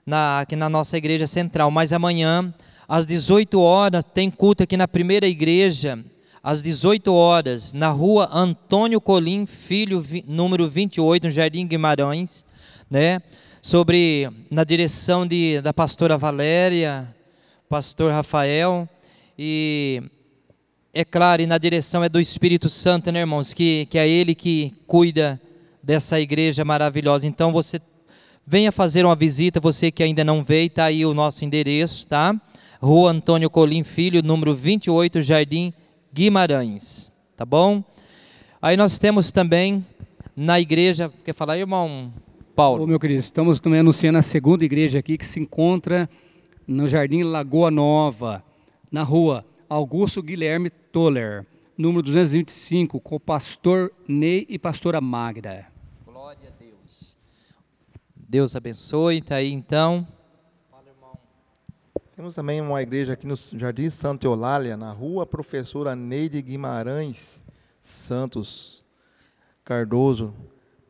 Na, 0.06 0.40
aqui 0.40 0.54
na 0.54 0.68
nossa 0.68 0.96
igreja 0.96 1.26
central, 1.26 1.70
mas 1.70 1.92
amanhã 1.92 2.52
às 2.86 3.06
18 3.06 3.60
horas, 3.60 4.04
tem 4.04 4.30
culto 4.30 4.62
aqui 4.62 4.76
na 4.76 4.86
primeira 4.86 5.26
igreja, 5.26 5.98
às 6.42 6.62
18 6.62 7.12
horas, 7.12 7.72
na 7.72 7.88
rua 7.88 8.28
Antônio 8.30 9.00
Colim 9.00 9.46
Filho, 9.46 10.04
número 10.26 10.68
28, 10.68 11.24
no 11.24 11.30
Jardim 11.30 11.66
Guimarães, 11.66 12.44
né? 12.90 13.20
Sobre, 13.62 14.28
na 14.50 14.62
direção 14.62 15.26
de, 15.26 15.60
da 15.62 15.72
pastora 15.72 16.18
Valéria, 16.18 17.08
pastor 17.66 18.12
Rafael, 18.12 18.86
e 19.38 20.02
é 20.92 21.02
claro, 21.02 21.40
e 21.40 21.46
na 21.46 21.56
direção 21.56 22.04
é 22.04 22.08
do 22.10 22.20
Espírito 22.20 22.68
Santo, 22.68 23.10
né, 23.10 23.20
irmãos? 23.20 23.54
Que, 23.54 23.86
que 23.86 23.96
é 23.98 24.06
Ele 24.06 24.34
que 24.34 24.74
cuida 24.86 25.40
dessa 25.84 26.20
igreja 26.20 26.64
maravilhosa. 26.64 27.26
Então 27.26 27.52
você 27.52 27.80
venha 28.46 28.72
fazer 28.72 29.04
uma 29.04 29.14
visita, 29.14 29.60
você 29.60 29.90
que 29.90 30.02
ainda 30.02 30.24
não 30.24 30.42
veio, 30.42 30.66
está 30.66 30.84
aí 30.84 31.04
o 31.04 31.14
nosso 31.14 31.44
endereço, 31.44 32.06
tá? 32.08 32.34
Rua 32.80 33.10
Antônio 33.10 33.48
Colim 33.48 33.84
Filho, 33.84 34.22
número 34.22 34.54
28, 34.54 35.20
Jardim 35.20 35.72
Guimarães. 36.12 37.10
Tá 37.36 37.44
bom? 37.44 37.82
Aí 38.60 38.76
nós 38.76 38.98
temos 38.98 39.30
também 39.30 39.84
na 40.36 40.60
igreja, 40.60 41.10
quer 41.24 41.34
falar, 41.34 41.58
irmão 41.58 42.12
Paulo? 42.56 42.84
Ô, 42.84 42.86
meu 42.86 43.00
querido, 43.00 43.20
estamos 43.20 43.60
também 43.60 43.80
anunciando 43.80 44.18
a 44.18 44.22
segunda 44.22 44.64
igreja 44.64 44.98
aqui 44.98 45.18
que 45.18 45.26
se 45.26 45.40
encontra 45.40 46.08
no 46.66 46.86
Jardim 46.86 47.22
Lagoa 47.22 47.70
Nova, 47.70 48.42
na 48.90 49.02
rua 49.02 49.44
Augusto 49.68 50.22
Guilherme 50.22 50.70
Toller, 50.70 51.44
número 51.76 52.02
225, 52.02 53.00
com 53.00 53.16
o 53.16 53.20
pastor 53.20 53.92
Ney 54.06 54.46
e 54.48 54.58
pastora 54.58 55.00
Magda. 55.00 55.73
Deus. 58.34 58.56
Abençoe, 58.56 59.22
tá 59.22 59.36
aí 59.36 59.52
então. 59.52 60.04
Temos 62.16 62.34
também 62.34 62.60
uma 62.60 62.82
igreja 62.82 63.12
aqui 63.12 63.28
no 63.28 63.36
Jardim 63.36 63.88
Santa 63.88 64.26
Eulália, 64.26 64.76
na 64.76 64.90
rua 64.90 65.24
Professora 65.24 65.94
Neide 65.94 66.42
Guimarães 66.42 67.40
Santos 67.80 68.82
Cardoso, 69.64 70.34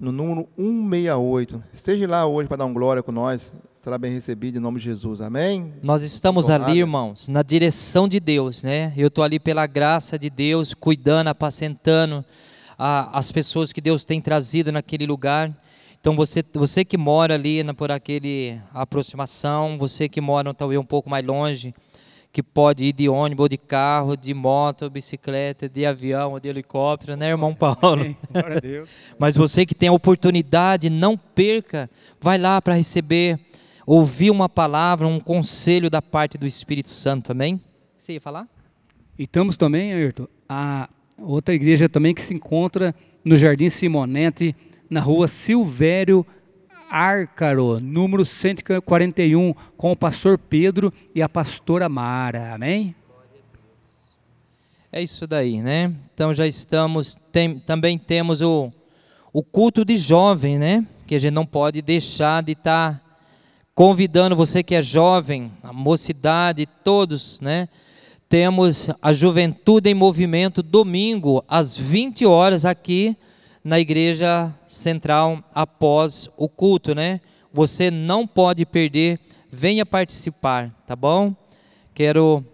no 0.01 0.11
número 0.11 0.49
168. 0.57 1.63
Esteja 1.71 2.09
lá 2.09 2.27
hoje 2.27 2.49
para 2.49 2.57
dar 2.57 2.65
um 2.65 2.73
glória 2.73 3.03
com 3.03 3.13
nós. 3.13 3.53
Será 3.83 3.99
bem 3.99 4.15
recebido 4.15 4.57
em 4.57 4.61
nome 4.61 4.79
de 4.79 4.87
Jesus. 4.87 5.21
Amém? 5.21 5.75
Nós 5.83 6.03
estamos 6.03 6.49
ali, 6.49 6.79
irmãos, 6.79 7.29
na 7.29 7.43
direção 7.43 8.09
de 8.09 8.21
Deus, 8.21 8.63
né? 8.63 8.91
Eu 8.97 9.09
estou 9.09 9.23
ali 9.23 9.39
pela 9.39 9.67
graça 9.67 10.19
de 10.19 10.31
Deus, 10.31 10.73
cuidando, 10.73 11.29
apacentando 11.29 12.25
a, 12.79 13.19
as 13.19 13.31
pessoas 13.31 13.71
que 13.71 13.83
Deus 13.83 14.07
tem 14.07 14.19
trazido 14.19 14.73
naquele 14.73 15.05
lugar. 15.07 15.55
Então 16.05 16.15
você, 16.15 16.45
você 16.53 16.85
que 16.85 16.99
mora 16.99 17.33
ali 17.33 17.63
na, 17.63 17.73
por 17.73 17.91
aquele 17.91 18.61
aproximação, 18.75 19.79
você 19.79 20.07
que 20.07 20.21
mora 20.21 20.53
talvez 20.53 20.79
um 20.79 20.85
pouco 20.85 21.09
mais 21.09 21.25
longe, 21.25 21.75
que 22.31 22.43
pode 22.43 22.85
ir 22.85 22.93
de 22.93 23.09
ônibus, 23.09 23.49
de 23.49 23.57
carro, 23.57 24.15
de 24.15 24.35
moto, 24.35 24.91
bicicleta, 24.91 25.67
de 25.67 25.87
avião, 25.87 26.33
ou 26.33 26.39
de 26.41 26.47
helicóptero, 26.47 27.17
né, 27.17 27.31
irmão 27.31 27.55
Paulo? 27.55 28.15
Mas 29.19 29.35
você 29.35 29.65
que 29.65 29.75
tem 29.75 29.89
a 29.89 29.93
oportunidade, 29.93 30.91
não 30.91 31.17
perca, 31.17 31.89
vai 32.21 32.37
lá 32.37 32.61
para 32.61 32.75
receber, 32.75 33.41
ouvir 33.87 34.31
uma 34.31 34.47
palavra, 34.47 35.07
um 35.07 35.19
conselho 35.19 35.89
da 35.89 36.03
parte 36.03 36.37
do 36.37 36.47
Espírito 36.47 36.91
Santo, 36.91 37.33
amém? 37.33 37.59
Você 37.97 38.13
ia 38.13 38.21
falar? 38.21 38.47
E 39.19 39.23
estamos 39.23 39.57
também, 39.57 39.95
Ayrton, 39.95 40.29
a 40.47 40.87
outra 41.17 41.55
igreja 41.55 41.89
também 41.89 42.15
que 42.15 42.21
se 42.21 42.35
encontra 42.35 42.95
no 43.25 43.39
Jardim 43.39 43.71
Simonete, 43.71 44.55
na 44.89 45.01
rua 45.01 45.29
Silvério 45.29 46.27
Árcaro, 46.91 47.81
número 47.81 48.25
141, 48.25 49.53
com 49.77 49.91
o 49.91 49.97
pastor 49.97 50.39
Pedro 50.39 50.93
e 51.15 51.23
a 51.23 51.29
pastora 51.29 51.89
Mara. 51.89 52.55
Amém? 52.55 52.95
É 54.93 55.03
isso 55.03 55.27
daí, 55.27 55.61
né? 55.61 55.93
Então 56.15 56.33
já 56.33 56.47
estamos, 56.47 57.17
tem, 57.33 57.59
também 57.59 57.99
temos 57.99 58.41
o, 58.41 58.71
o 59.33 59.43
culto 59.43 59.85
de 59.85 59.99
jovem, 59.99 60.57
né? 60.57 60.87
Que 61.05 61.17
a 61.17 61.19
gente 61.19 61.35
não 61.35 61.45
pode 61.45 61.83
deixar 61.83 62.45
de 62.45 62.53
estar 62.53 62.93
tá 62.93 63.01
convidando 63.75 64.37
você 64.37 64.63
que 64.63 64.77
é 64.77 64.81
jovem, 64.81 65.51
a 65.65 65.73
mocidade, 65.73 66.65
todos, 66.85 67.41
né? 67.41 67.69
Temos 68.29 68.89
a 69.03 69.13
Juventude 69.13 69.91
em 69.91 69.95
Movimento 69.95 70.63
domingo 70.63 71.45
às 71.49 71.77
20 71.77 72.25
horas 72.25 72.65
aqui 72.65 73.17
na 73.65 73.81
igreja 73.81 74.55
central 74.67 75.43
após 75.55 76.29
o 76.37 76.49
culto, 76.49 76.95
né? 76.95 77.21
Você 77.53 77.91
não 77.91 78.27
pode 78.27 78.67
perder, 78.67 79.19
venha 79.51 79.87
participar, 79.87 80.71
tá 80.87 80.95
bom? 80.95 81.35
Quero 81.95 82.45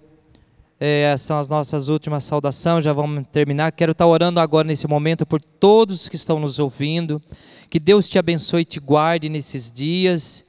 É, 0.83 1.15
são 1.19 1.39
as 1.39 1.47
nossas 1.47 1.89
últimas 1.89 2.25
saudações, 2.25 2.83
já 2.83 2.95
vamos 2.95 3.27
terminar. 3.31 3.71
Quero 3.71 3.93
estar 3.93 4.07
orando 4.07 4.41
agora 4.41 4.67
nesse 4.67 4.89
momento 4.89 5.27
por 5.27 5.39
todos 5.39 6.09
que 6.09 6.17
estão 6.17 6.41
nos 6.41 6.59
ouvindo. 6.59 7.21
Que 7.69 7.79
Deus 7.79 8.09
te 8.09 8.19
abençoe 8.19 8.63
e 8.63 8.65
te 8.65 8.81
guarde 8.81 9.29
nesses 9.29 9.71
dias. 9.71 10.43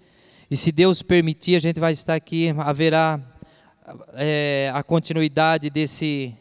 E 0.49 0.55
se 0.55 0.71
Deus 0.71 1.01
permitir, 1.01 1.57
a 1.57 1.59
gente 1.59 1.81
vai 1.81 1.91
estar 1.91 2.15
aqui, 2.15 2.53
haverá 2.57 3.19
é, 4.13 4.71
a 4.73 4.81
continuidade 4.83 5.69
desse 5.69 6.33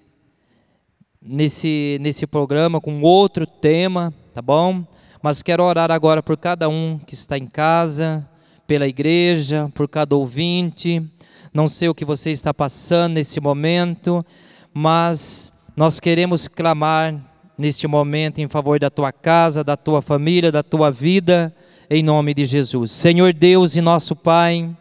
nesse 1.23 1.99
nesse 2.01 2.27
programa 2.27 2.81
com 2.81 3.03
outro 3.03 3.47
tema, 3.47 4.13
tá 4.35 4.41
bom? 4.41 4.85
Mas 5.23 5.43
quero 5.43 5.63
orar 5.63 5.91
agora 5.91 6.23
por 6.23 6.37
cada 6.37 6.69
um 6.69 6.99
que 7.07 7.13
está 7.13 7.37
em 7.37 7.47
casa, 7.47 8.27
pela 8.67 8.89
igreja, 8.89 9.71
por 9.75 9.87
cada 9.87 10.17
ouvinte. 10.17 11.03
Não 11.53 11.69
sei 11.69 11.89
o 11.89 11.95
que 11.95 12.07
você 12.07 12.31
está 12.31 12.55
passando 12.55 13.15
nesse 13.15 13.39
momento, 13.39 14.25
mas 14.73 15.53
nós 15.77 16.01
queremos 16.01 16.49
clamar 16.49 17.21
neste 17.59 17.87
momento 17.87 18.39
em 18.39 18.49
favor 18.49 18.81
da 18.81 18.89
tua 18.89 19.13
casa, 19.13 19.63
da 19.63 19.77
tua 19.77 20.01
família, 20.01 20.51
da 20.51 20.63
tua 20.63 20.91
vida, 20.91 21.55
em 21.91 22.03
nome 22.03 22.33
de 22.33 22.47
Jesus. 22.47 22.93
Senhor 22.93 23.35
Deus 23.35 23.77
e 23.77 23.83
nosso 23.83 24.17
Pai, 24.17 24.75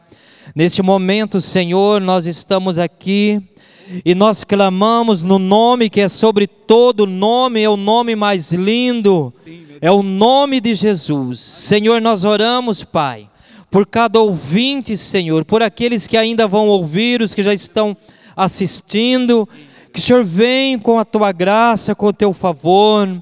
neste 0.55 0.81
momento, 0.81 1.41
Senhor, 1.41 1.99
nós 1.99 2.25
estamos 2.25 2.79
aqui 2.79 3.43
e 4.05 4.13
nós 4.13 4.43
clamamos 4.43 5.23
no 5.23 5.39
nome 5.39 5.89
que 5.89 6.01
é 6.01 6.07
sobre 6.07 6.47
todo 6.47 7.07
nome, 7.07 7.61
é 7.61 7.69
o 7.69 7.77
nome 7.77 8.15
mais 8.15 8.51
lindo, 8.51 9.33
é 9.81 9.91
o 9.91 10.03
nome 10.03 10.61
de 10.61 10.75
Jesus. 10.75 11.39
Senhor, 11.39 11.99
nós 12.01 12.23
oramos, 12.23 12.83
Pai, 12.83 13.29
por 13.71 13.87
cada 13.87 14.19
ouvinte, 14.19 14.95
Senhor, 14.95 15.43
por 15.43 15.63
aqueles 15.63 16.07
que 16.07 16.17
ainda 16.17 16.47
vão 16.47 16.67
ouvir, 16.67 17.21
os 17.21 17.33
que 17.33 17.43
já 17.43 17.53
estão 17.53 17.95
assistindo, 18.35 19.47
que 19.91 19.99
o 19.99 20.01
Senhor 20.01 20.23
vem 20.23 20.77
com 20.77 20.99
a 20.99 21.05
tua 21.05 21.31
graça, 21.31 21.95
com 21.95 22.07
o 22.07 22.13
teu 22.13 22.33
favor, 22.33 23.21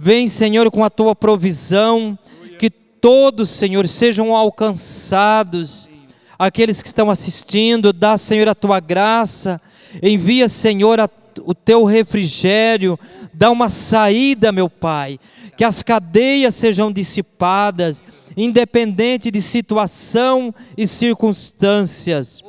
vem, 0.00 0.28
Senhor, 0.28 0.70
com 0.70 0.82
a 0.82 0.90
tua 0.90 1.14
provisão, 1.14 2.18
que 2.58 2.70
todos, 2.70 3.50
Senhor, 3.50 3.86
sejam 3.86 4.34
alcançados, 4.34 5.90
aqueles 6.38 6.82
que 6.82 6.88
estão 6.88 7.10
assistindo, 7.10 7.92
dá, 7.92 8.16
Senhor, 8.16 8.48
a 8.48 8.54
tua 8.54 8.80
graça, 8.80 9.60
envia, 10.02 10.48
Senhor, 10.48 11.00
a, 11.00 11.08
o 11.42 11.54
teu 11.54 11.84
refrigério, 11.84 12.98
dá 13.32 13.50
uma 13.50 13.68
saída, 13.68 14.52
meu 14.52 14.68
Pai, 14.68 15.18
que 15.56 15.64
as 15.64 15.82
cadeias 15.82 16.54
sejam 16.54 16.92
dissipadas, 16.92 18.02
independente 18.36 19.30
de 19.30 19.40
situação 19.40 20.54
e 20.76 20.86
circunstâncias. 20.86 22.42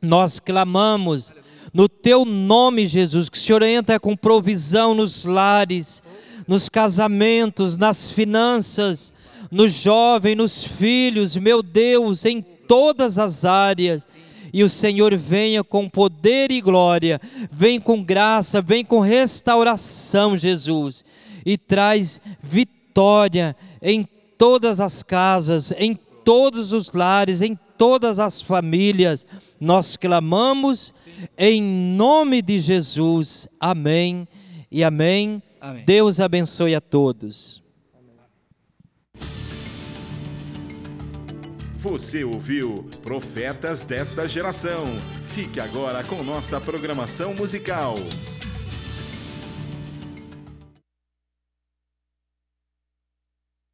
Nós 0.00 0.38
clamamos 0.38 1.34
no 1.72 1.88
teu 1.88 2.24
nome, 2.24 2.86
Jesus, 2.86 3.28
que 3.28 3.36
o 3.36 3.40
Senhor 3.40 3.62
entra 3.62 4.00
com 4.00 4.16
provisão 4.16 4.94
nos 4.94 5.24
lares, 5.24 6.02
nos 6.48 6.68
casamentos, 6.68 7.76
nas 7.76 8.08
finanças, 8.08 9.12
no 9.50 9.68
jovem, 9.68 10.34
nos 10.34 10.64
filhos, 10.64 11.36
meu 11.36 11.62
Deus, 11.62 12.24
em 12.24 12.42
todas 12.42 13.18
as 13.18 13.44
áreas. 13.44 14.06
E 14.52 14.62
o 14.62 14.68
Senhor 14.68 15.14
venha 15.16 15.62
com 15.62 15.88
poder 15.88 16.50
e 16.50 16.60
glória, 16.60 17.20
vem 17.50 17.80
com 17.80 18.02
graça, 18.02 18.60
vem 18.60 18.84
com 18.84 19.00
restauração, 19.00 20.36
Jesus, 20.36 21.04
e 21.44 21.56
traz 21.56 22.20
vitória 22.42 23.56
em 23.80 24.06
todas 24.36 24.80
as 24.80 25.02
casas, 25.02 25.72
em 25.78 25.94
todos 26.24 26.72
os 26.72 26.92
lares, 26.92 27.42
em 27.42 27.58
todas 27.76 28.18
as 28.18 28.40
famílias. 28.40 29.26
Nós 29.60 29.96
clamamos 29.96 30.94
em 31.36 31.62
nome 31.62 32.42
de 32.42 32.58
Jesus. 32.58 33.48
Amém 33.58 34.26
e 34.70 34.82
amém. 34.82 35.42
amém. 35.60 35.84
Deus 35.84 36.20
abençoe 36.20 36.74
a 36.74 36.80
todos. 36.80 37.59
Você 41.80 42.24
ouviu 42.24 42.74
Profetas 43.02 43.86
desta 43.86 44.28
Geração. 44.28 44.84
Fique 45.28 45.58
agora 45.58 46.04
com 46.04 46.22
nossa 46.22 46.60
programação 46.60 47.32
musical. 47.32 47.94